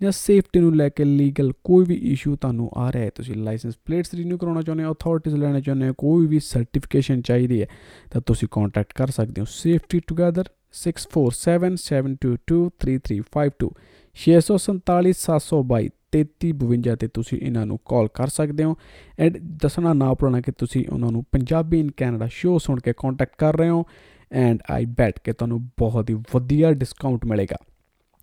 ਜਾਂ 0.00 0.12
ਸੇਫਟੀ 0.12 0.60
ਨੂੰ 0.60 0.76
ਲੈ 0.76 0.88
ਕੇ 0.88 1.04
ਲੀਗਲ 1.04 1.52
ਕੋਈ 1.64 1.84
ਵੀ 1.84 1.94
ਇਸ਼ੂ 2.12 2.36
ਤੁਹਾਨੂੰ 2.36 2.70
ਆ 2.76 2.92
ਰਿਹਾ 2.92 3.04
ਹੈ, 3.04 3.10
ਤੁਸੀਂ 3.14 3.34
ਲਾਇਸੈਂਸ 3.34 3.74
ਪਲੇਟਸ 3.84 4.14
ਰੀਨਿਊ 4.14 4.38
ਕਰਾਉਣਾ 4.38 4.62
ਚਾਹੁੰਦੇ 4.62 4.84
ਹੋ 4.84 4.92
ਅਥਾਰਟੀਜ਼ 4.92 5.36
ਲੈਣਾ 5.36 5.60
ਚਾਹੁੰਦੇ 5.60 5.88
ਹੋ, 5.88 5.94
ਕੋਈ 5.98 6.26
ਵੀ 6.26 6.40
ਸਰਟੀਫਿਕੇਸ਼ਨ 6.40 7.22
ਚਾਹੀਦੀ 7.22 7.60
ਹੈ, 7.62 7.66
ਤਾਂ 8.10 8.20
ਤੁਸੀਂ 8.26 8.48
ਕੰਟੈਕਟ 8.50 8.92
ਕਰ 8.92 9.10
ਸਕਦੇ 9.10 9.40
ਹੋ। 9.40 9.46
ਸੇਫਟੀ 9.50 10.00
ਟੁਗੇਦਰ 10.06 10.44
6477223352 10.74 13.70
647722 14.16 15.88
3352 16.12 16.96
ਤੇ 16.96 17.08
ਤੁਸੀਂ 17.08 17.38
ਇਹਨਾਂ 17.38 17.66
ਨੂੰ 17.66 17.78
ਕਾਲ 17.84 18.08
ਕਰ 18.14 18.28
ਸਕਦੇ 18.28 18.64
ਹੋ। 18.64 18.76
ਐਂਡ 19.18 19.38
ਦੱਸਣਾ 19.62 19.92
ਨਾ 19.92 20.14
ਭੁੱਲਣਾ 20.14 20.40
ਕਿ 20.40 20.52
ਤੁਸੀਂ 20.52 20.84
ਉਹਨਾਂ 20.92 21.12
ਨੂੰ 21.12 21.24
ਪੰਜਾਬੀ 21.32 21.80
ਇਨ 21.80 21.90
ਕੈਨੇਡਾ 21.96 22.26
ਸ਼ੋਅ 22.30 22.58
ਸੁਣ 22.58 22.80
ਕੇ 22.80 22.92
ਕੰਟੈਕਟ 22.96 23.34
ਕਰ 23.38 23.56
ਰਹੇ 23.56 23.68
ਹੋ। 23.68 23.84
ਐਂਡ 24.32 24.58
ਆਈ 24.70 24.86
ਬੈਟ 24.98 25.18
ਕਿ 25.24 25.32
ਤੁਹਾਨੂੰ 25.32 25.70
ਬਹੁਤ 25.78 26.10
ਹੀ 26.10 26.14
ਵਧੀਆ 26.34 26.72
ਡਿਸਕਾਊਂਟ 26.72 27.24
ਮਿਲੇਗਾ। 27.24 27.56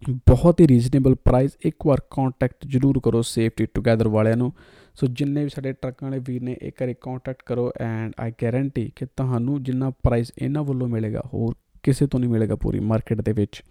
ਬਹੁਤ 0.10 0.60
ਹੀ 0.62 0.68
ਰੀਜ਼ਨੇਬਲ 0.68 1.16
ਪ੍ਰਾਈਸ 1.16 1.51
ਇੱਕ 1.66 1.86
ਵਾਰ 1.86 2.01
ਕੰਟੈਕਟ 2.10 2.66
ਜ਼ਰੂਰ 2.68 2.99
ਕਰੋ 3.03 3.22
ਸੇਫਟੀ 3.22 3.66
ਟੁਗੇਦਰ 3.66 4.08
ਵਾਲਿਆਂ 4.08 4.38
ਨੂੰ। 4.38 4.51
ਸੋ 4.95 5.08
ਜਿੰਨੇ 5.08 5.43
ਵੀ 5.43 5.49
ਸਾਡੇ 5.49 5.72
ਟਰੱਕਾਂ 5.72 6.10
ਵਾਲੇ 6.10 6.22
ਵੀਰ 6.28 6.41
ਨੇ, 6.41 6.58
ਇੱਕ 6.62 6.82
ਵਾਰੀ 6.82 6.95
ਕੰਟੈਕਟ 7.01 7.43
ਕਰੋ 7.45 7.72
ਐਂਡ 7.82 8.14
ਆਈ 8.20 8.32
ਗਾਰੰਟੀ 8.43 8.91
ਕਿ 8.95 9.06
ਤੁਹਾਨੂੰ 9.06 9.62
ਜਿੰਨਾ 9.64 9.89
ਪ੍ਰਾਈਸ 10.03 10.32
ਇਹਨਾਂ 10.38 10.64
ਵੱਲੋਂ 10.64 10.88
ਮਿਲੇਗਾ, 10.88 11.22
ਹੋਰ 11.34 11.56
ਕਿਸੇ 11.84 12.08
ਤੋਂ 12.08 12.20
ਨਹੀਂ 12.20 12.30
ਮਿਲੇਗਾ 12.30 12.56
ਪੂਰੀ 12.56 12.80
ਮਾਰਕੀਟ 12.80 13.22
ਦੇ 13.22 13.34
ਵਿੱਚ। 13.34 13.64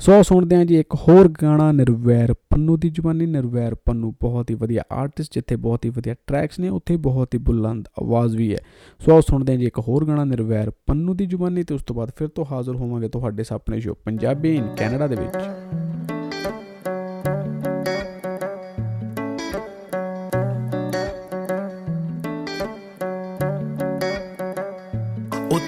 ਸੋ 0.00 0.22
ਸੁਣਦੇ 0.22 0.56
ਹਾਂ 0.56 0.64
ਜੀ 0.64 0.78
ਇੱਕ 0.80 0.94
ਹੋਰ 0.94 1.28
ਗਾਣਾ 1.42 1.72
ਨਿਰਵੈਰ 1.72 2.32
ਪੰਨੂ 2.50 2.76
ਦੀ 2.76 2.90
ਜ਼ੁਬਾਨੀ, 2.90 3.26
ਨਿਰਵੈਰ 3.26 3.74
ਪੰਨੂ। 3.74 4.12
ਬਹੁਤ 4.20 4.50
ਹੀ 4.50 4.54
ਵਧੀਆ 4.54 4.82
ਆਰਟਿਸਟ 4.92 5.34
ਜਿੱਥੇ 5.34 5.56
ਬਹੁਤ 5.56 5.84
ਹੀ 5.84 5.90
ਵਧੀਆ 5.90 6.14
ਟਰੈਕਸ 6.26 6.58
ਨੇ, 6.58 6.68
ਉੱਥੇ 6.68 6.96
ਬਹੁਤ 6.96 7.34
ਹੀ 7.34 7.38
ਬੁਲੰਦ 7.38 7.88
ਆਵਾਜ਼ 8.02 8.36
ਵੀ 8.36 8.52
ਹੈ। 8.52 8.58
ਸੋ 9.00 9.20
ਸੁਣਦੇ 9.20 9.52
ਹਾਂ 9.52 9.60
ਜੀ 9.60 9.66
ਇੱਕ 9.66 9.78
ਹੋਰ 9.78 10.06
ਗਾਣਾ 10.06 10.24
ਨਿਰਵੈਰ 10.24 10.70
ਪੰਨੂ 10.86 11.14
ਦੀ 11.14 11.26
ਜ਼ੁਬਾਨੀ 11.26 11.62
ਤੇ 11.62 11.74
ਉਸ 11.74 11.82
ਤੋਂ 11.82 11.96
ਬਾਅਦ 11.96 12.10
ਫਿਰ 12.16 12.28
ਤੋਂ 12.28 12.44
ਹਾਜ਼ਰ 12.52 12.74
ਹੋਵਾਂਗੇ 12.74 13.08
ਤੁਹਾਡੇ 13.08 13.42
ਸਾਹਮਣੇ 13.42 13.80
ਸ਼ੋ 13.80 13.94
ਪੰਜਾਬੀ 13.94 14.56
ਇਨ 14.56 14.68
ਕੈਨੇਡਾ 14.76 15.06
ਦੇ 15.06 15.16
ਵਿੱਚ। 15.16 16.09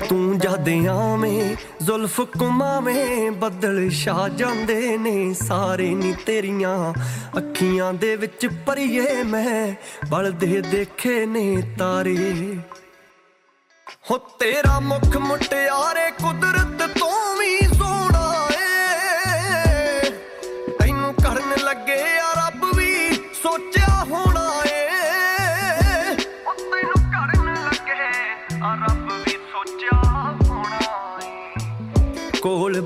ਤੂੰ 0.08 0.38
ਜਦ 0.38 0.68
ਆਵੇਂ, 0.88 1.56
ਜ਼ੁਲਫ 1.82 2.20
ਕੁਮਾਵੇਂ 2.20 3.30
ਬੱਦਲ 3.30 3.90
ਛਾ 3.90 4.28
ਜਾਂਦੇ 4.28 4.98
ਨੇ, 4.98 5.34
ਸਾਰੇ 5.34 5.94
ਨੀ 5.94 6.14
ਤੇਰੀਆਂ 6.26 6.92
ਅੱਖੀਆਂ 7.38 7.92
ਦੇ 7.92 8.16
ਵਿੱਚ 8.16 8.46
ਪਰੀਏ 8.66 9.22
ਮੈਂ, 9.22 9.74
ਬਲਦੇ 10.08 10.60
ਦੇਖੇ 10.60 11.26
ਨੇ 11.26 11.62
ਤਾਰੇ। 11.78 12.56
ਹੋ 14.10 14.18
ਤੇਰਾ 14.18 14.80
ਮੁਖ 14.80 15.16
ਮੁਟਿਆਰੇ 15.16 16.10
ਕੁਦਰਤ 16.10 16.98
ਤੋਂ 16.98 17.36
ਵੀ 17.36 17.61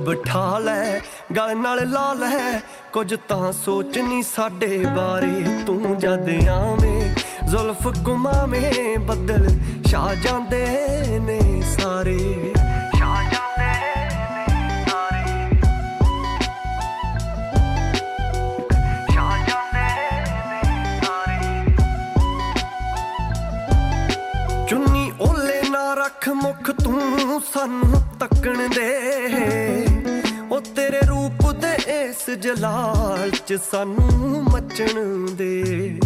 ਬਿਠਾ 0.06 0.58
ਲੈ 0.58 1.00
ਗਲ 1.36 1.56
ਨਾਲ 1.56 1.90
ਲਾ 1.90 2.12
ਲੈ। 2.12 2.60
ਕੁਝ 2.92 3.14
ਤਾਂ 3.28 3.52
ਸੋਚ 3.52 3.98
ਨਹੀਂ 3.98 4.22
ਸਾਡੇ 4.22 4.84
ਬਾਰੇ, 4.96 5.64
ਤੂੰ 5.66 5.98
ਜਦ 5.98 6.28
ਆਵੇਂ, 6.48 7.14
ਜ਼ੁਲਫ 7.46 7.88
ਗੁਮਾਵੇਂ 7.88 8.98
ਬੱਦਲ 8.98 9.48
ਛਾ 9.86 10.14
ਜਾਂਦੇ 10.14 10.66
ਨੇ 11.18 11.40
ਸਾਰੇ। 11.78 12.18
ਛਾ 12.98 13.14
ਜਾਂਦੇ 13.22 13.72
ਨੇ 14.20 14.84
ਸਾਰੇ। 14.90 15.24
ਛਾ 19.14 19.30
ਜਾਂਦੇ 19.48 19.88
ਨੇ 20.50 20.62
ਸਾਰੇ। 21.02 21.40
ਚੁੰਨੀ 24.68 25.12
ਓਲੇ 25.20 25.62
ਨਾ 25.70 25.94
ਰੱਖ 25.94 26.28
ਮੁਖ 26.28 26.70
ਤੂੰ 26.70 27.42
ਸਾਨੂੰ 27.54 28.02
ਤੱਕਣ 28.20 28.68
ਦੇ। 28.68 28.90
ਉਹ 28.96 29.38
ਤੇਰੇ 29.38 29.85
ਰੂਪ 31.26 31.50
ਦੇ 31.52 31.70
ਇਸ 31.92 32.30
ਜਲਾਲ 32.38 33.30
ਚ 33.46 33.58
ਸਾਨੂੰ 33.70 34.42
ਮੱਚਣ 34.42 35.26
ਦੇ। 35.36 35.98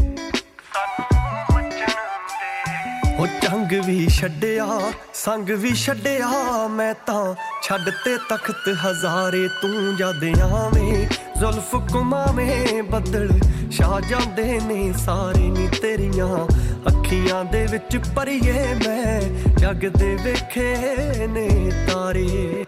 ਉਹ 3.19 3.27
ਚੰਗ 3.43 3.73
ਵੀ 3.87 4.07
ਛੱਡਿਆ, 4.09 4.67
ਸੰਗ 5.15 5.51
ਵੀ 5.51 5.75
ਛੱਡਿਆ, 5.75 6.29
ਮੈਂ 6.69 6.95
ਤਾਂ 7.07 7.35
ਛੱਡ 7.63 7.91
ਤੇ 8.05 8.17
ਤਖਤ 8.31 8.69
ਹਜ਼ਾਰੇ 8.87 9.49
ਤੂੰ 9.63 9.97
ਜਦ 9.97 10.25
ਆਵੇਂ। 10.41 11.07
ਜ਼ੁਲਫ 11.39 11.77
ਕੁਮਾਵੇਂ 11.93 12.83
ਬੱਦਲ 12.83 13.29
ਛਾ 13.71 14.01
ਜਾਂਦੇ 14.11 14.61
ਨੇ 14.61 14.93
ਸਾਰੇ 15.05 15.51
ਨੀ 15.51 15.69
ਤੇਰੀਆਂ 15.83 16.47
ਅੱਖੀਆਂ 16.89 17.45
ਦੇ 17.45 17.67
ਵਿੱਚ 17.71 17.97
ਪਰੀਏ 18.17 18.75
ਮੈਂ 18.87 19.21
ਜਗ 19.57 19.89
ਦੇ 19.99 20.17
ਵੇਖੇ 20.25 21.27
ਨੇ 21.27 21.49
ਤਾਰੇ। 21.87 22.65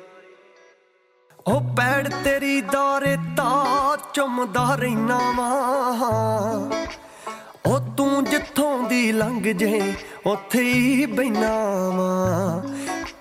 ਉਹ 1.46 1.60
ਪੈੜ 1.76 2.08
ਤੇਰੀ 2.24 2.60
ਦੌਰੇ 2.60 3.16
ਤਾਂ 3.36 3.96
ਚੁੰਮਦਾ 4.14 4.74
ਰਹਿਣਾ 4.74 5.18
ਵਾਂ। 5.36 6.70
ਉਹ 7.66 7.80
ਤੂੰ 7.96 8.24
ਜਿੱਥੋਂ 8.24 8.88
ਦੀ 8.88 9.12
ਲੰਘ 9.12 9.42
ਜੇ, 9.52 9.94
ਉੱਥੇ 10.26 10.62
ਹੀ 10.62 11.06
ਬੈਨਾ 11.06 11.88
ਵਾਂ। 11.88 12.62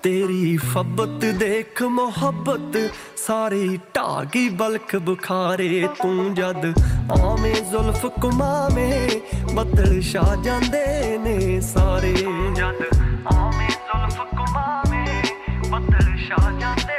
ਤੇਰੀ 0.02 0.56
ਫੱਬਤ 0.56 1.24
ਦੇਖ 1.24 1.82
ਮੁਹੱਬਤ, 1.82 2.90
ਸਾਰੀ 3.16 3.76
ਢਾਗੀ 3.96 4.48
ਬਲਕ 4.48 4.96
ਬੁਖਾਰੇ। 4.96 5.88
ਤੂੰ 6.02 6.34
ਜਦ 6.34 6.78
ਆਵੇਂ 7.22 7.54
ਜ਼ੁਲਫ 7.54 8.06
ਕੁਮਾਵੇਂ 8.06 9.20
ਬੱਦਲ 9.54 10.00
ਛਾ 10.00 10.36
ਜਾਂਦੇ 10.42 11.18
ਨੇ 11.18 11.60
ਸਾਰੇ। 11.60 12.12
ਜਦ 12.54 12.98
ਆਵੇਂ 13.34 13.68
ਜ਼ੁਲਫ 13.68 14.16
ਕੁਮਾਵੇਂ 14.16 15.22
ਬੱਦਲ 15.70 16.16
ਛਾ 16.28 16.50
ਜਾਂਦੇ 16.60 16.91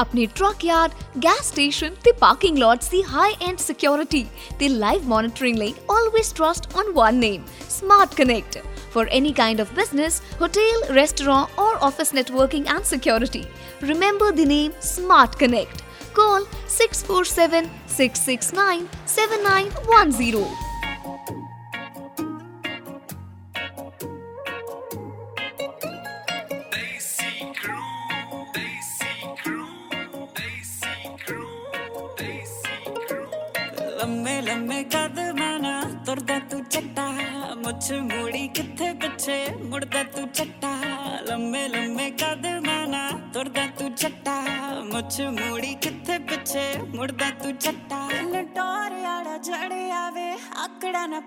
ਆਪਣੇ 0.01 0.27
ਟਰੱਕ 0.37 0.65
ਯਾਰਡ 0.65 0.93
ਗੈਸ 1.25 1.49
ਸਟੇਸ਼ਨ 1.49 1.95
ਤੇ 2.05 2.13
ਪਾਰਕਿੰਗ 2.21 2.59
ਲੋਟਸ 2.59 2.89
ਦੀ 2.91 3.03
ਹਾਈ 3.09 3.35
ਐਂਡ 3.49 3.59
ਸਿਕਿਉਰਿਟੀ 3.59 4.25
ਤੇ 4.59 4.69
ਲਾਈਵ 4.69 5.09
ਮੋਨਿਟਰਿੰਗ 5.09 5.59
ਲਈ 5.59 5.75
always 5.91 6.33
trust 6.33 6.77
on 6.77 6.93
one 6.93 7.15
name 7.15 7.45
Smart 7.71 8.15
Connect 8.15 8.59
for 8.95 9.03
any 9.09 9.31
kind 9.33 9.61
of 9.61 9.71
business, 9.75 10.17
hotel, 10.41 10.83
restaurant, 10.97 11.55
or 11.59 11.69
office 11.83 12.11
networking 12.13 12.67
and 12.69 12.89
security. 12.89 13.41
Remember 13.83 14.29
the 14.33 14.47
name 14.47 14.75
Smart 14.83 15.39
Connect. 15.39 15.81
Call 16.15 16.45
647 16.71 17.71
669 17.89 18.87
7910. 19.07 20.72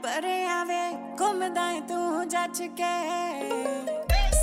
ਆਕੜਾ 0.05 0.19
ਨਾ 0.19 0.21
ਪਰੇ 0.21 0.45
ਆਵੇ, 0.45 1.15
ਘੁੰਮਦਾ 1.19 1.71
ਏ 1.71 1.79
ਤੂੰ 1.79 2.27
ਜੱਜ 2.29 2.61
ਕੇ। 2.61 2.93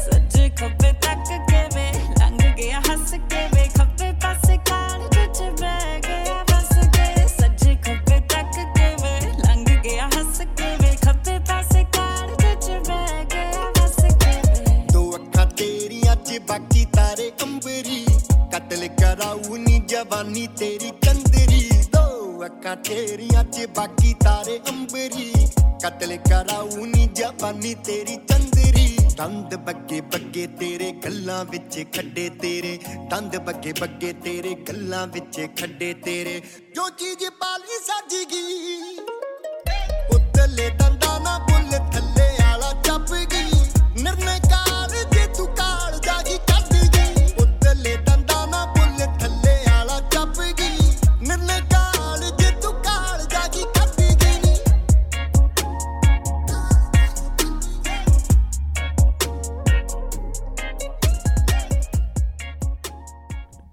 ਸੱਜੇ 0.04 0.48
ਖੱਬੇ 0.50 0.92
ਤੱਕ 0.92 1.28
ਕੇ 1.50 1.62
ਵੇ 1.74 1.90
ਲੰਘ 2.20 2.38
ਗਿਆ, 2.56 2.80
ਹੱਸ 2.80 3.10
ਕੇ 3.30 3.46
ਵੇ 3.54 3.68
ਖੱਬੇ 3.78 4.12
ਪਾਸੇ 4.22 4.56
ਕਾਲ 4.70 5.00
ਵਿੱਚ 5.00 5.40
ਬਹਿ 5.60 6.00
ਗਿਆ, 6.00 6.44
ਬਸ 6.50 6.68
ਕੇ। 6.96 7.26
ਸੱਜੇ 7.28 7.74
ਖੱਬੇ 7.76 8.20
ਤੱਕ 8.20 8.50
ਕੇ 8.76 8.94
ਵੇ 9.02 9.32
ਲੰਘ 9.38 9.64
ਗਿਆ, 9.84 10.06
ਹੱਸ 10.06 10.40
ਕੇ 10.58 10.76
ਵੇ 10.82 10.96
ਖੱਬੇ 11.04 11.38
ਪਾਸੇ 11.48 11.84
ਕਾਲ 11.92 12.30
ਵਿੱਚ 12.30 12.70
ਬਹਿ 12.88 13.24
ਗਿਆ, 13.24 13.70
ਬਸ 13.78 13.96
ਕੇ। 13.96 14.40
ਵੇ 14.48 14.86
ਦੋ 14.92 15.10
ਅੱਖਾਂ 15.16 15.46
ਤੇਰੀਆਂ 15.46 16.16
'ਚ 16.16 16.38
ਬਾਕੀ 16.48 16.84
ਤਾਰੇ 16.84 17.30
ਅੰਬਰੀ 17.42 18.04
ਕਤਲ 18.54 18.88
ਕਰਾਉ 19.00 19.56
ਨੀ 19.56 19.78
ਜਵਾਨੀ 19.78 20.46
ਤੇਰੀ 20.58 20.90
ਚੰਦਰੀ। 21.02 21.68
ਦੋ 21.94 22.44
ਅੱਖਾਂ 22.46 22.76
ਤੇਰੀਆਂ 22.76 23.44
'ਚ 23.44 23.66
ਬਾਕੀ 23.76 24.14
ਜਵਾਨੀ 27.52 27.74
ਤੇਰੀ 27.86 28.16
ਚੰਦਰੀ। 28.28 28.96
ਦੰਦ 29.16 29.54
ਬੱਗੇ 29.56 30.00
ਬੱਗੇ 30.00 30.46
ਤੇਰੇ 30.60 30.90
ਗੱਲਾਂ 31.04 31.44
ਵਿੱਚ 31.44 31.78
ਖੱਡੇ 31.96 32.28
ਤੇਰੇ। 32.42 32.78
ਦੰਦ 33.10 33.36
ਬੱਗੇ 33.36 33.72
ਬੱਗੇ 33.80 34.12
ਤੇਰੇ 34.22 34.54
ਗੱਲਾਂ 34.68 35.06
ਵਿੱਚ 35.06 35.40
ਖੱਡੇ 35.60 35.92
ਤੇਰੇ। 36.04 36.40
ਜੋ 36.76 36.88
ਚੀਜ਼ 36.98 37.28
ਪਾਲੀ 37.40 37.78
ਸੱਜ 37.88 38.14
ਗਈ 38.32 38.98
ਉੱਤਲੇ 40.14 40.68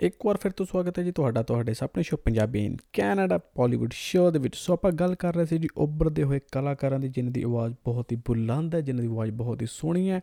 ਇੱਕ 0.02 0.26
ਵਾਰ 0.26 0.38
ਫਿਰ 0.38 0.52
ਤੋਂ 0.52 0.66
ਸਵਾਗਤ 0.66 1.00
ਹੈ 1.00 1.04
ਜੀ 1.04 1.12
ਤੁਹਾਡਾ, 1.12 1.44
ਤੁਹਾਡੇ 1.44 1.74
ਆਪਣੇ 1.84 2.04
show 2.04 2.18
Punjabi 2.18 2.66
in 2.66 2.78
Canada 2.94 3.38
Bollywood 3.58 3.92
show 3.94 4.32
ਦੇ 4.32 4.40
ਵਿੱਚ। 4.40 4.56
ਸੋ 4.56 4.74
ਆਪਾਂ 4.74 4.92
ਗੱਲ 4.92 5.16
ਕਰ 5.16 5.36
ਰਹੇ 5.36 5.46
ਸੀ 5.46 5.58
ਜੀ, 5.58 5.68
ਉੱਭਰਦੇ 5.78 6.24
ਹੋਏ 6.24 6.40
ਕਲਾਕਾਰਾਂ 6.52 7.00
ਦੀ, 7.00 7.10
ਜਿਨ੍ਹਾਂ 7.10 7.32
ਦੀ 7.32 7.44
ਆਵਾਜ਼ 7.44 7.76
ਬਹੁਤ 7.86 8.12
ਹੀ 8.12 8.18
ਬੁਲੰਦ 8.18 8.76
ਹੈ, 8.76 8.82
ਜਿਨ੍ਹਾਂ 8.82 9.06
ਦੀ 9.06 9.12
ਆਵਾਜ਼ 9.12 9.32
ਬਹੁਤ 9.32 9.62
ਹੀ 9.62 9.68
ਸੋਹਣੀ 9.70 10.10
ਹੈ। 10.10 10.22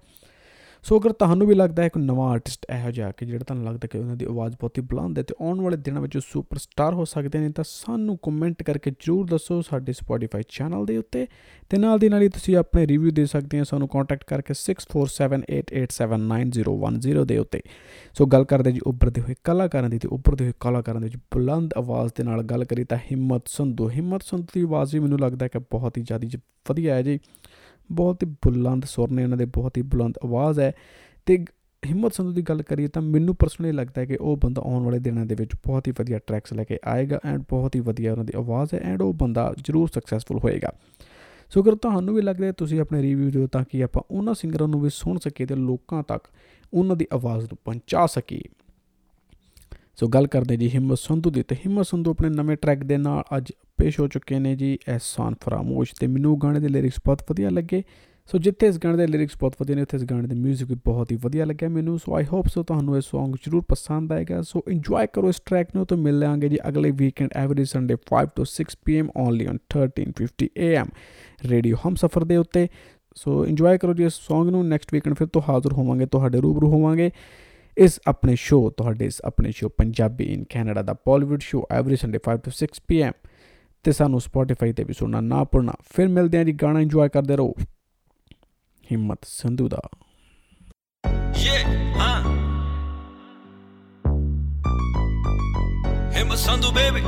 ਸੋ 0.87 1.01
ਅਗਰ 1.01 1.13
ਤੁਹਾਨੂੰ 1.13 1.47
ਵੀ 1.47 1.55
ਲੱਗਦਾ 1.55 1.83
ਹੈ 1.83 1.89
ਕੋਈ 1.89 2.03
ਨਵਾਂ 2.03 2.31
ਆਰਟਿਸਟ 2.31 2.67
ਇਹੋ 2.71 2.91
ਜਿਹਾ 2.91 3.13
ਕਿ 3.13 3.27
ਜਿਹੜਾ 3.27 3.45
ਤੁਹਾਨੂੰ 3.45 3.65
ਲੱਗਦਾ 3.65 3.87
ਕਿ 3.87 3.99
ਉਹਨਾਂ 3.99 4.17
ਦੀ 4.17 4.25
ਆਵਾਜ਼ 4.25 4.55
ਬਹੁਤ 4.55 4.79
ਹੀ 4.79 4.83
ਬੁਲੰਦ 4.83 5.19
ਹੈ 5.19 5.23
ਤੇ 5.23 5.35
ਆਉਣ 5.41 5.61
ਵਾਲੇ 5.61 5.77
ਦਿਨਾਂ 5.77 6.03
ਵਿੱਚ 6.03 6.17
ਉਹ 6.17 6.21
ਸੁਪਰਸਟਾਰ 6.21 6.95
ਹੋ 6.95 7.05
ਸਕਦੇ 7.05 7.39
ਨੇ, 7.39 7.53
ਤਾਂ 7.53 7.65
ਸਾਨੂੰ 7.69 8.19
ਕਮੈਂਟ 8.23 8.63
ਕਰਕੇ 8.63 8.91
ਜਰੂਰ 8.91 9.27
ਦੱਸੋ 9.27 9.63
ਸਾਡੇ 9.63 9.93
Spotify 9.93 10.43
ਚੈਨਲ 10.49 10.87
ਦੇ 10.87 10.97
ਉੱਤੇ 10.97 11.27
ਤੇ 11.71 11.79
ਨਾਲ 11.79 11.99
ਦੀ 11.99 12.09
ਨਾਲ 12.09 12.23
ਹੀ 12.23 12.29
ਤੁਸੀਂ 12.29 12.57
ਆਪਣੇ 12.57 12.87
ਰਿਵਿਊ 12.87 13.11
ਦੇ 13.11 13.27
ਸਕਦੇ 13.27 13.59
ਹੋ 13.59 13.65
ਸਾਨੂੰ 13.65 13.89
ਕੰਟੈਕਟ 13.89 14.25
ਕਰਕੇ 14.25 14.55
6478879010 14.55 17.25
ਦੇ 17.25 17.39
ਉੱਤੇ। 17.39 17.63
ਸੋ 18.15 18.27
ਗੱਲ 18.27 18.45
ਕਰਦੇ 18.45 18.73
ਜੀ 18.73 18.81
ਉੱਭਰਦੇ 18.87 19.21
ਹੋਏ 19.21 19.35
ਕਲਾਕਾਰਾਂ 19.45 19.91
ਦੀ 19.91 19.99
ਤੇ 19.99 20.09
ਉੱਭਰਦੇ 20.09 20.45
ਹੋਏ 20.45 20.53
ਕਲਾਕਾਰਾਂ 20.61 21.01
ਦੇ 21.01 21.07
ਵਿੱਚ 21.07 21.17
ਬੁਲੰਦ 21.17 21.75
ਆਵਾਜ਼ 21.75 22.13
ਦੇ 22.17 22.25
ਨਾਲ 22.25 22.43
ਗੱਲ 22.43 22.65
ਕਰੀ 22.65 22.85
ਤਾਂ 22.85 22.99
ਹਿੰਮਤ 22.99 23.49
ਸੰਧੂ 23.49 23.91
ਹਿੰਮਤ 23.91 24.23
ਸੰਧੂ 24.23 24.47
ਦੀ 24.55 24.63
ਆਵਾਜ਼ 24.63 24.95
ਵੀ 24.95 25.01
ਮੈਨੂੰ 25.01 25.21
ਲੱਗਦਾ 25.21 25.49
ਕਿ 25.49 25.59
ਬਹੁਤ 25.59 25.99
ਹੀ 25.99 26.03
ਜ਼ਿਆਦਾ 26.03 26.27
ਜੀ 26.27 26.39
ਵਧੀਆ 26.69 26.95
ਹੈ 26.95 27.03
ਜੀ। 27.03 27.19
ਬਹੁਤ 27.93 28.23
ਹੀ 28.23 28.29
ਬੁਲੰਦ 28.29 28.85
ਸੁਰ 28.85 29.11
ਨੇ 29.11 29.23
ਇਹਨਾਂ 29.23 29.37
ਦੇ, 29.37 29.45
ਬਹੁਤ 29.45 29.77
ਹੀ 29.77 29.83
ਬੁਲੰਦ 29.83 30.15
ਆਵਾਜ਼ 30.25 30.61
ਹੈ। 30.61 30.73
ਤੇ 31.27 31.45
ਹਿੰਮਤ 31.87 32.15
ਸੰਧੂ 32.15 32.33
ਦੀ 32.33 32.43
ਗੱਲ 32.43 32.63
ਕਰੀਏ 32.63 32.89
ਤਾਂ 32.89 33.03
ਮੈਨੂੰ 33.03 33.37
ਪਰਸਨਲੀ 33.37 33.73
ਲੱਗਦਾ 33.73 34.01
ਹੈ 34.01 34.07
ਕਿ 34.07 34.17
ਉਹ 34.17 34.37
ਬੰਦਾ 34.37 34.63
ਆਉਣ 34.63 34.85
ਵਾਲੇ 34.85 34.99
ਦਿਨਾਂ 34.99 35.27
ਦੇ 35.27 35.35
ਵਿੱਚ 35.35 35.51
ਬਹੁਤ 35.55 35.89
ਹੀ 35.89 35.93
ਵਧੀਆ 35.93 36.19
ਟਰੈਕਸ 36.19 36.53
ਲੈ 36.53 36.65
ਕੇ 36.65 36.79
ਆਏਗਾ 36.85 37.21
ਐਂਡ 37.25 37.45
ਬਹੁਤ 37.51 37.75
ਹੀ 37.75 37.81
ਵਧੀਆ 37.81 38.13
ਉਹਨਾਂ 38.13 38.25
ਦੀ 38.25 38.33
ਆਵਾਜ਼ 38.37 38.75
ਹੈ 38.75 38.81
ਐਂਡ 38.81 39.03
ਉਹ 39.03 39.15
ਬੰਦਾ 39.15 39.55
ਜ਼ਰੂਰ 39.65 39.89
ਸਕਸੈਸਫੁਲ 39.89 40.39
ਹੋਏਗਾ। 40.39 40.73
ਸੋ 41.51 41.63
ਅਗਰ 41.63 41.75
ਤੁਹਾਨੂੰ 41.75 42.15
ਵੀ 42.15 42.23
ਲੱਗਦਾ 42.23 42.47
ਹੈ 42.47 42.53
ਤੁਸੀਂ 42.53 42.81
ਆਪਣੇ 42.81 43.03
ਰਿਵਿਊ 43.03 43.31
ਦਿਓ 43.31 43.47
ਤਾਂ 43.47 43.65
ਕਿ 43.65 43.85
ਆਪਾਂ 43.85 44.03
ਉਹਨਾਂ 44.11 44.35
ਸਿੰਗਰਾਂ 44.35 44.69
ਨੂੰ 44.69 44.81
ਵੀ 44.81 44.91
ਸੁਣ 44.93 45.19
ਸਕੀਏ 45.19 45.47
ਤੇ 45.47 45.55
ਲੋਕਾਂ 45.55 46.03
ਤੱਕ 46.03 46.25
ਉਹਨਾਂ 46.75 46.97
ਦੀ 46.97 47.07
ਆਵਾਜ਼ 47.13 47.45
ਨੂੰ 47.45 47.59
ਪਹੁੰਚਾ 47.65 48.07
ਸਕੀਏ। 48.07 48.43
ਸੋ 49.97 50.09
ਗੱਲ 50.09 50.27
ਕਰਦੇ 50.27 50.57
ਜੀ 50.57 50.69
ਹਿੰਮਤ 50.69 50.99
ਸੰਧੂ 50.99 51.31
ਦੀ 51.31 51.43
ਤੇ 51.43 51.57
ਹਿੰਮਤ 51.57 51.87
ਸੰਧੂ 51.87 52.11
ਆਪਣੇ 52.11 52.29
ਨਵੇਂ 52.29 52.57
ਟਰੈਕ 52.57 52.85
ਦੇ 52.85 52.97
ਨਾਲ 52.97 53.23
ਅੱਜ 53.37 53.53
ਪੇਸ਼ 53.77 54.01
ਹੋ 54.01 54.09
ਚੁੱਕੇ 54.09 54.39
ਨੇ 54.39 54.57
ਜੀ 54.57 54.79
ਐਹਸਾਨ 54.89 55.35
ਫਰਾਮੋਸ਼ 55.45 55.95
ਤੇ 56.01 56.07
ਮੈਨੂੰ 56.07 56.39
ਗਾਣੇ 56.39 56.61
ਦੇ 56.61 56.69
ਲਿਰਿਕਸ 56.69 57.01
ਬਹੁਤ 57.05 57.23
ਵਧੀਆ 57.31 57.51
ਲੱਗੇ। 57.51 57.83
ਸੋ 58.27 58.39
ਜਿੱਥੇ 58.39 58.67
ਇਸ 58.67 58.79
ਗਾਣੇ 58.79 58.97
ਦੇ 58.97 59.07
ਲਿਰਿਕਸ 59.07 59.39
ਬਹੁਤ 59.39 59.55
ਵਧੀਆ 59.61 59.77
ਨੇ, 59.77 59.83
ਉੱਥੇ 59.83 59.97
ਇਸ 59.97 60.05
ਗਾਣੇ 60.05 60.29
ਦੇ 60.29 60.35
뮤직 60.35 60.67
ਵੀ 60.67 60.75
ਬਹੁਤ 60.75 61.13
ਹੀ 61.13 61.17
ਵਧੀਆ 61.17 61.45
ਲੱਗਿਆ 61.45 61.69
ਮੈਨੂੰ। 61.69 61.99
ਸੋ 61.99 62.17
ਆਈ 62.17 62.25
ਹੋਪ 62.33 62.47
ਸੋ 62.47 62.63
ਤੁਹਾਨੂੰ 62.63 62.97
ਇਹ 62.97 63.03
Song 63.03 63.33
ਜ਼ਰੂਰ 63.45 63.65
ਪਸੰਦ 63.69 64.13
ਆਏਗਾ। 64.13 64.43
ਸੋ 64.43 64.63
ਇੰਜੋਏ 64.69 65.07
ਕਰੋ 65.07 65.29
ਇਸ 65.29 65.41
ਟਰੈਕ 65.47 65.69
ਨੂੰ 65.77 65.87
ਤੇ 65.87 65.97
ਮਿਲ 65.97 66.19
ਲਾਂਗੇ 66.19 66.49
ਜੀ 66.49 66.59
ਅਗਲੇ 66.69 66.91
ਵੀਕਐਂਡ 66.91 67.31
ਐਵਰੀ 67.37 67.65
ਸੰਡੇ 67.65 67.97
5 68.11 68.33
ਤੋਂ 68.37 68.45
6 68.45 68.67
pm 68.89 69.11
only 69.17 69.47
on 69.47 69.59
1350 69.75 70.49
am 70.69 70.91
radio 71.45 71.77
Humsafar 71.89 72.25
ਦੇ 72.25 72.37
ਉੱਤੇ। 72.37 72.69
ਸੋ 73.15 73.47
ਇੰਜੋਏ 73.47 73.79
ਕਰੋ 73.79 73.95
ਜੀ 73.95 74.05
ਇਸ 74.05 74.21
Song 74.27 74.51
ਨੂੰ। 74.51 74.69
ਨੈਕਸਟ 74.69 74.95
ਵੀਕਐਂਡ 74.95 75.17
ਫਿਰ 75.17 75.27
ਤੋਂ 75.27 75.43
ਹਾਜ਼ਰ 75.49 75.73
ਹੋਵਾਂਗੇ, 75.73 76.07
ਤੁਹਾਡੇ 76.07 76.41
ਰੂਬਰੂ 76.41 76.71
ਹੋਵਾਂਗੇ। 76.71 77.11
ਇਸ 77.77 78.01
ਆਪਣੇ 78.07 78.35
ਸ਼ੋਅ 78.37 78.71
ਤੁਹਾਡੇ 78.71 79.07
ਇਸ 79.07 79.21
ਆਪਣੇ 79.25 79.53
ਸ਼ੋਅ 79.53 79.71
ਪੰਜਾਬੀ 79.77 80.25
ਇਨ 80.25 80.45
ਕੈਨੇਡਾ 80.49 80.83
ਦਾ 80.83 80.93
ਬਾਲੀਵੁੱਡ 80.93 81.41
ਸ਼ੋਅ 81.41 81.65
ਐਵਰੀ 81.71 81.97
ਸੰਡੇ 81.97 82.19
5 82.19 82.41
ਤੋਂ 82.45 82.53
6 82.53 82.85
pm 82.85 83.13
ਤੇ 83.87 83.93
ਸਾਨੂੰ 83.93 84.21
ਸਪੋਟੀਫਾਈ 84.21 84.73
ਤੇ 84.73 84.85
ਵੀ 84.85 84.93
ਸੁਣਨਾ 84.93 85.21
ਨਾ 85.21 85.43
ਭੁੱਲਣਾ 85.45 85.73
ਫਿਰ 85.97 86.09
ਮਿਲਦੇ 86.09 86.39
ਹਾਂ 86.39 86.45
ਜੀ 86.45 86.53
ਗਾਣਾ 86.53 86.81
ਇੰਜੋਏ 86.81 87.09
ਕਰਦੇ 87.09 87.37
ਰਹੋ 87.37 87.55
ਹਿੰਮਤ 88.85 89.25
ਸੰਧੂ 89.25 89.69
ਦਾ 89.69 89.81
Yeah, 91.39 91.67
huh? 91.95 92.23
Him 96.15 96.31
a 96.31 96.39
Sandu 96.39 96.71
baby. 96.73 97.03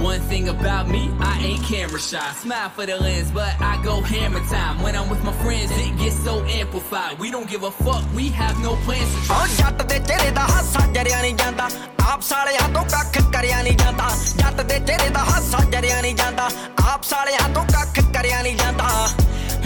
One 0.00 0.20
thing 0.30 0.48
about 0.48 0.88
me, 0.88 1.10
I 1.20 1.32
ain't 1.42 1.62
camera 1.64 1.98
shy. 1.98 2.20
Smile 2.42 2.70
for 2.76 2.86
the 2.86 2.96
lens, 2.96 3.30
but 3.32 3.52
I 3.60 3.72
go 3.82 4.00
hammer 4.02 4.42
time. 4.50 4.82
When 4.82 4.94
I'm 4.94 5.08
with 5.08 5.22
my 5.24 5.32
friends, 5.42 5.70
it 5.84 5.96
gets 5.98 6.18
so 6.24 6.34
amplified. 6.60 7.18
We 7.18 7.30
don't 7.30 7.48
give 7.48 7.62
a 7.64 7.70
fuck, 7.70 8.04
we 8.14 8.28
have 8.40 8.56
no 8.62 8.72
plans 8.86 9.10
to 9.14 9.20
try. 9.26 9.36
ਓ 9.36 9.46
ਜੱਟ 9.56 9.82
ਦੇ 9.92 9.98
ਚਿਹਰੇ 10.08 10.30
ਦਾ 10.38 10.46
ਹਾਸਾ 10.52 10.86
ਜਰਿਆ 10.94 11.20
ਨਹੀਂ 11.20 11.34
ਜਾਂਦਾ 11.42 11.68
ਆਪ 12.12 12.20
ਸਾਲਿਆਂ 12.22 12.68
ਤੋਂ 12.74 12.84
ਕੱਖ 12.92 13.18
ਕਰਿਆ 13.32 13.62
ਨਹੀਂ 13.62 13.76
ਜਾਂਦਾ 13.76 14.08
ਜੱਟ 14.38 14.60
ਦੇ 14.60 14.78
ਚਿਹਰੇ 14.78 15.08
ਦਾ 15.16 15.24
ਹਾਸਾ 15.30 15.60
ਜਰਿਆ 15.72 16.00
ਨਹੀਂ 16.00 16.14
ਜਾਂਦਾ 16.16 16.48
ਆਪ 16.92 17.02
ਸਾਲਿਆਂ 17.12 17.48
ਤੋਂ 17.54 17.64
ਕੱਖ 17.72 18.00
ਕਰਿਆ 18.14 18.42
ਨਹੀਂ 18.42 18.56
ਜਾਂਦਾ 18.56 19.08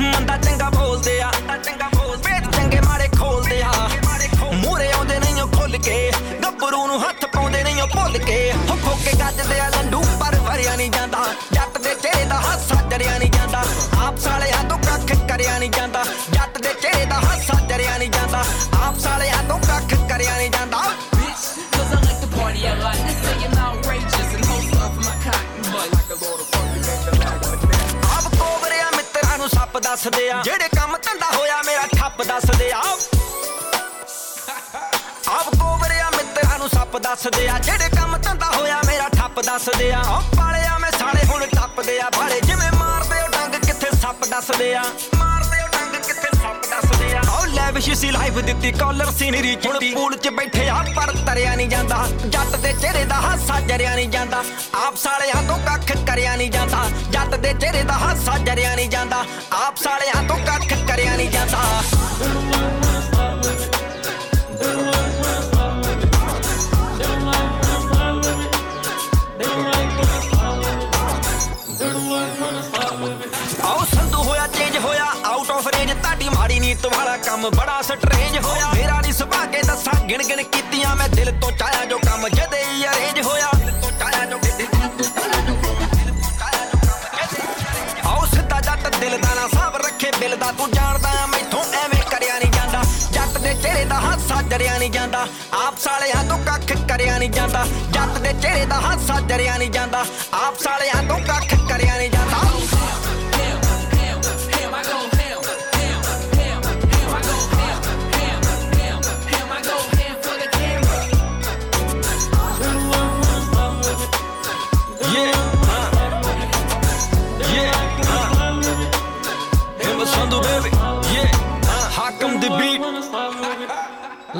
ਮੰਦਾ 0.00 0.36
ਚੰਗਾ 0.36 0.70
ਬੋਲਦੇ 0.76 1.20
ਆ 1.22 1.30
ਚੰਗਾ 1.64 1.88
ਬੋਲਦੇ 1.96 2.22
ਪੇਟ 2.28 2.50
ਚੰਗੇ 2.56 2.80
ਮਾੜੇ 2.86 3.08
ਖੋਲਦੇ 3.18 3.60
ਆ 3.62 3.72
ਮੂਰੇ 4.62 4.90
ਆਉਂਦੇ 4.92 5.18
ਨਹੀਂ 5.18 5.42
ਉਹ 5.42 5.48
ਖੁੱਲ 5.56 5.76
ਕੇ 5.88 6.10
ਗੱਭਰੂ 6.44 6.86
ਨੂੰ 6.86 7.00
ਹੱਥ 7.02 7.24
ਪਾਉਂਦੇ 7.34 7.62
ਨਹੀਂ 7.62 7.82
ਉਹ 7.82 7.88
ਭੁੱਲ 7.94 8.18
ਕੇ 8.18 8.40
ਹੋ 8.70 8.76
ਖੋ 8.84 8.96
ਕੇ 9.04 9.12
ਗੱਜਦੇ 9.20 9.58
ਆ 9.60 9.68
ਲੰਡੂ 9.76 10.02
ਵਰਿਆ 10.55 10.75
ਨਹੀਂ 10.75 10.91
ਜਾਂਦਾ। 10.91 11.21
ਜੱਟ 11.53 11.77
ਦੇ 11.77 11.93
ਚਿਹਰੇ 12.01 12.25
ਦਾ 12.25 12.35
ਹਾਸਾ 12.41 12.75
ਜਰਿਆ 12.91 13.17
ਨਹੀਂ 13.19 13.31
ਜਾਂਦਾ। 13.31 13.63
ਆਪ 14.03 14.19
ਸਾਲਿਆਂ 14.25 14.63
ਤੋਂ 14.69 14.77
ਕੱਖ 14.77 15.11
ਕਰਿਆ 15.29 15.57
ਨਹੀਂ 15.59 15.69
ਜਾਂਦਾ। 15.69 16.03
ਜੱਟ 16.33 16.57
ਦੇ 16.57 16.73
ਚਿਹਰੇ 16.81 17.05
ਦਾ 17.05 17.15
ਹਾਸਾ 17.15 17.59
ਜਰਿਆ 17.69 17.97
ਨਹੀਂ 17.97 18.09
ਜਾਂਦਾ। 18.11 18.43
ਆਪ 18.83 18.99
ਸਾਲਿਆਂ 18.99 19.41
ਤੋਂ 19.49 19.57
ਕੱਖ 19.59 19.93
ਕਰਿਆ 20.09 20.37
ਨਹੀਂ 20.37 20.51
ਜਾਂਦਾ। 20.51 20.77
Cause 21.75 21.91
I 21.91 21.99
like 22.05 22.21
to 22.21 22.29
party 22.35 22.61
a 22.67 22.75
lot. 22.83 23.01
They 23.07 23.15
say 23.23 23.33
I'm 23.47 23.57
outrageous 23.65 24.29
and 24.35 24.45
host 24.51 24.77
off 24.85 24.95
my 25.07 25.15
cotton 25.25 25.65
butt. 25.73 25.89
Like 25.95 26.11
a 26.11 26.19
load 26.23 26.39
of 26.39 26.47
fucking 26.53 26.85
ਆਪ 28.17 28.25
ਕੋਬਰਿਆ 28.35 28.87
ਮਿੱਤਰਾਂ 28.95 29.37
ਨੂੰ 29.37 29.49
ਸੱਪ 29.49 29.77
ਦੱਸਦੇ 29.87 30.29
ਆ। 30.31 30.41
ਜਿਹੜੇ 30.45 30.69
ਕੰਮ 30.75 30.97
ਧੰਦਾ 31.07 31.29
ਹੋਇਆ 31.35 31.61
ਮੇਰਾ 31.65 31.85
ਠੱਪ 31.97 32.23
ਦੱਸਦੇ 32.31 32.71
ਆ। 32.71 32.83
ਆਪ 35.35 35.47
ਕੋਬਰਿਆ 35.59 36.09
ਮਿੱਤਰਾਂ 36.17 36.57
ਨੂੰ 36.59 36.69
ਸੱਪ 36.69 36.97
ਦੱਸਦੇ 37.09 37.47
ਆ। 37.49 37.59
ਜਿਹੜੇ 37.59 37.89
ਕੰਮ 37.95 38.17
ਧੰਦਾ 38.17 38.51
ਹੋਇਆ 38.55 38.81
ਮੇਰਾ 38.87 39.09
ਠੱਪ 39.17 39.41
ਦੱਸਦੇ 39.45 39.91
ਆ। 39.93 40.03
ਟੱਪਦੇ 41.75 41.99
ਆ 42.01 42.09
ਭਾਲੇ। 42.09 42.39
ਜਿਵੇਂ 42.41 42.71
ਮਾਰਦੇ 42.77 43.21
ਉਹ 43.21 43.29
ਡੰਗ 43.29 43.53
ਕਿੱਥੇ 43.53 43.87
ਸੱਪ 44.01 44.25
ਦੱਸਦੇ 44.25 44.75
ਆ? 44.75 44.83
ਮਾਰਦੇ 45.15 45.61
ਉਹ 45.63 45.67
ਡੰਗ 45.67 45.95
ਕਿੱਥੇ 45.95 46.29
ਸੱਪ 46.37 46.67
ਦੱਸਦੇ 46.69 47.11
ਆ? 47.15 47.21
ਉਹ 47.39 47.45
ਲੈ 47.47 47.71
ਵਿਸ਼ੀ 47.71 48.11
ਲਾਈਫ 48.11 48.37
ਦਿੱਤੀ 48.39 48.71
ਕਾਲਰ 48.71 49.11
ਸੀਨਰੀ 49.11 49.55
ਚੁੱਟੀ 49.55 49.93
ਪੂਲ 49.95 50.15
'ਚ 50.17 50.29
ਬੈਠੇ 50.29 50.67
ਆ 50.69 50.83
ਪਰ 50.95 51.11
ਤਰਿਆ 51.27 51.55
ਨਹੀਂ 51.55 51.67
ਜਾਂਦਾ। 51.69 52.07
ਜੱਟ 52.25 52.55
ਦੇ 52.55 52.73
ਚਿਹਰੇ 52.73 53.03
ਦਾ 53.05 53.15
ਹਾਸਾ 53.15 53.59
ਜਰਿਆ 53.59 53.95
ਨਹੀਂ 53.95 54.09
ਜਾਂਦਾ। 54.09 54.43
ਆਪ 54.85 54.95
ਸਾਲਿਆਂ 54.95 55.43
ਤੋਂ 55.43 55.57
ਕੱਖ 55.59 55.91
ਕਰਿਆ 56.07 56.35
ਨਹੀਂ 56.35 56.51
ਜਾਂਦਾ। 56.51 56.89
ਜੱਟ 57.11 57.35
ਦੇ 57.35 57.53
ਚਿਹਰੇ 57.53 57.83
ਦਾ 57.83 57.93
ਹਾਸਾ 57.93 58.37
ਜਰਿਆ 58.37 58.75
ਨਹੀਂ 58.75 58.89
ਜਾਂਦਾ। 58.89 59.25
ਆਪ 59.65 59.77
ਸਾਲਿਆਂ 59.77 60.23
ਤੋਂ 60.23 60.37
ਕੱਖ 60.37 60.73
ਕੰਮ 77.35 77.49
ਬੜਾ 77.51 77.81
ਸਟਰੇਂਜ 77.81 78.37
ਹੋਇਆ। 78.43 78.67
ਮੇਰਾ 78.73 78.99
ਨਹੀਂ 79.01 79.13
ਸੁਭਾ 79.13 79.45
ਕੇ 79.53 79.61
ਦੱਸਾਂ, 79.67 79.93
ਗਿਣ 80.09 80.21
ਗਿਣ 80.23 80.41
ਕੀਤੀਆਂ 80.43 80.95
ਮੈਂ 80.95 81.07
ਦਿਲ 81.09 81.31
ਤੋਂ 81.41 81.51
ਚਾਹਿਆ 81.51 81.85
ਜੋ 81.85 81.97
ਕੰਮ 82.05 82.27
ਜਦੇ 82.27 82.63
ਹੀ 82.63 82.85
ਅਰੇਂਜ 82.87 83.19
ਹੋਇਆ। 83.25 83.49
ਦਿਲ 83.55 83.71
ਤੋਂ 83.81 83.91
ਚਾਹਿਆ 83.99 84.25
ਜੋ 84.25 84.37
ਆਓ 88.05 88.25
ਸਿੱਧਾ 88.25 88.61
ਜੱਟ 88.61 88.95
ਦਿਲ 88.97 89.17
ਦਾ 89.17 89.33
ਨਾ 89.35 89.47
ਸਾਬ 89.55 89.75
ਰੱਖੇ, 89.85 90.11
ਬਿਲ 90.19 90.35
ਦਾ 90.37 90.51
ਤੂੰ 90.51 90.71
ਜਾਣਦਾ 90.71 91.09
ਆ 91.23 91.25
ਮੈਥੋਂ 91.25 91.63
ਐਵੇਂ 91.83 92.01
ਕਰਿਆ 92.11 92.37
ਨਹੀਂ 92.39 92.51
ਜਾਂਦਾ। 92.51 92.83
ਜੱਟ 93.11 93.37
ਦੇ 93.37 93.53
ਚਿਹਰੇ 93.53 93.85
ਦਾ 93.85 93.99
ਹਾਸਾ 93.99 94.41
ਜਰਿਆ 94.41 94.77
ਨਹੀਂ 94.77 94.91
ਜਾਂਦਾ। 94.91 95.27
ਆਪ 95.65 95.79
ਸਾਲਿਆਂ 95.79 96.23
ਤੋਂ 96.29 96.37
ਕੱਖ 96.45 96.73
ਕਰਿਆ 96.89 97.17
ਨਹੀਂ 97.17 97.29
ਜਾਂਦਾ। 97.31 97.65
ਜੱਟ 97.91 98.17
ਦੇ 98.19 98.33
ਚਿਹਰੇ 98.41 98.65
ਦਾ 98.65 98.79
ਹਾਸਾ 98.81 99.19
ਜਰਿਆ 99.21 99.57
ਨਹੀਂ 99.57 99.71
ਜਾਂਦਾ। 99.71 100.05
ਆਪ 100.45 100.59
ਸਾਲਿਆਂ 100.63 101.03
ਤੋਂ 101.03 101.19
ਕੱਖ 101.27 101.54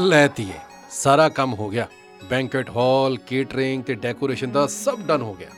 ਲੈਤੀਏ 0.05 0.53
ਸਾਰਾ 0.91 1.29
ਕੰਮ 1.29 1.53
ਹੋ 1.53 1.69
ਗਿਆ। 1.69 1.87
ਬੈਂਕਟ 2.29 2.69
ਹਾਲ 2.69 3.17
ਕੇਟਰਿੰਗ 3.17 3.83
ਤੇ 3.83 3.93
ਡੈਕੋਰੇਸ਼ਨ 3.93 4.51
ਦਾ 4.51 4.67
ਸਭ 4.67 4.99
ਡਨ 4.99 5.21
ਹੋ 5.21 5.33
ਗਿਆ। 5.33 5.49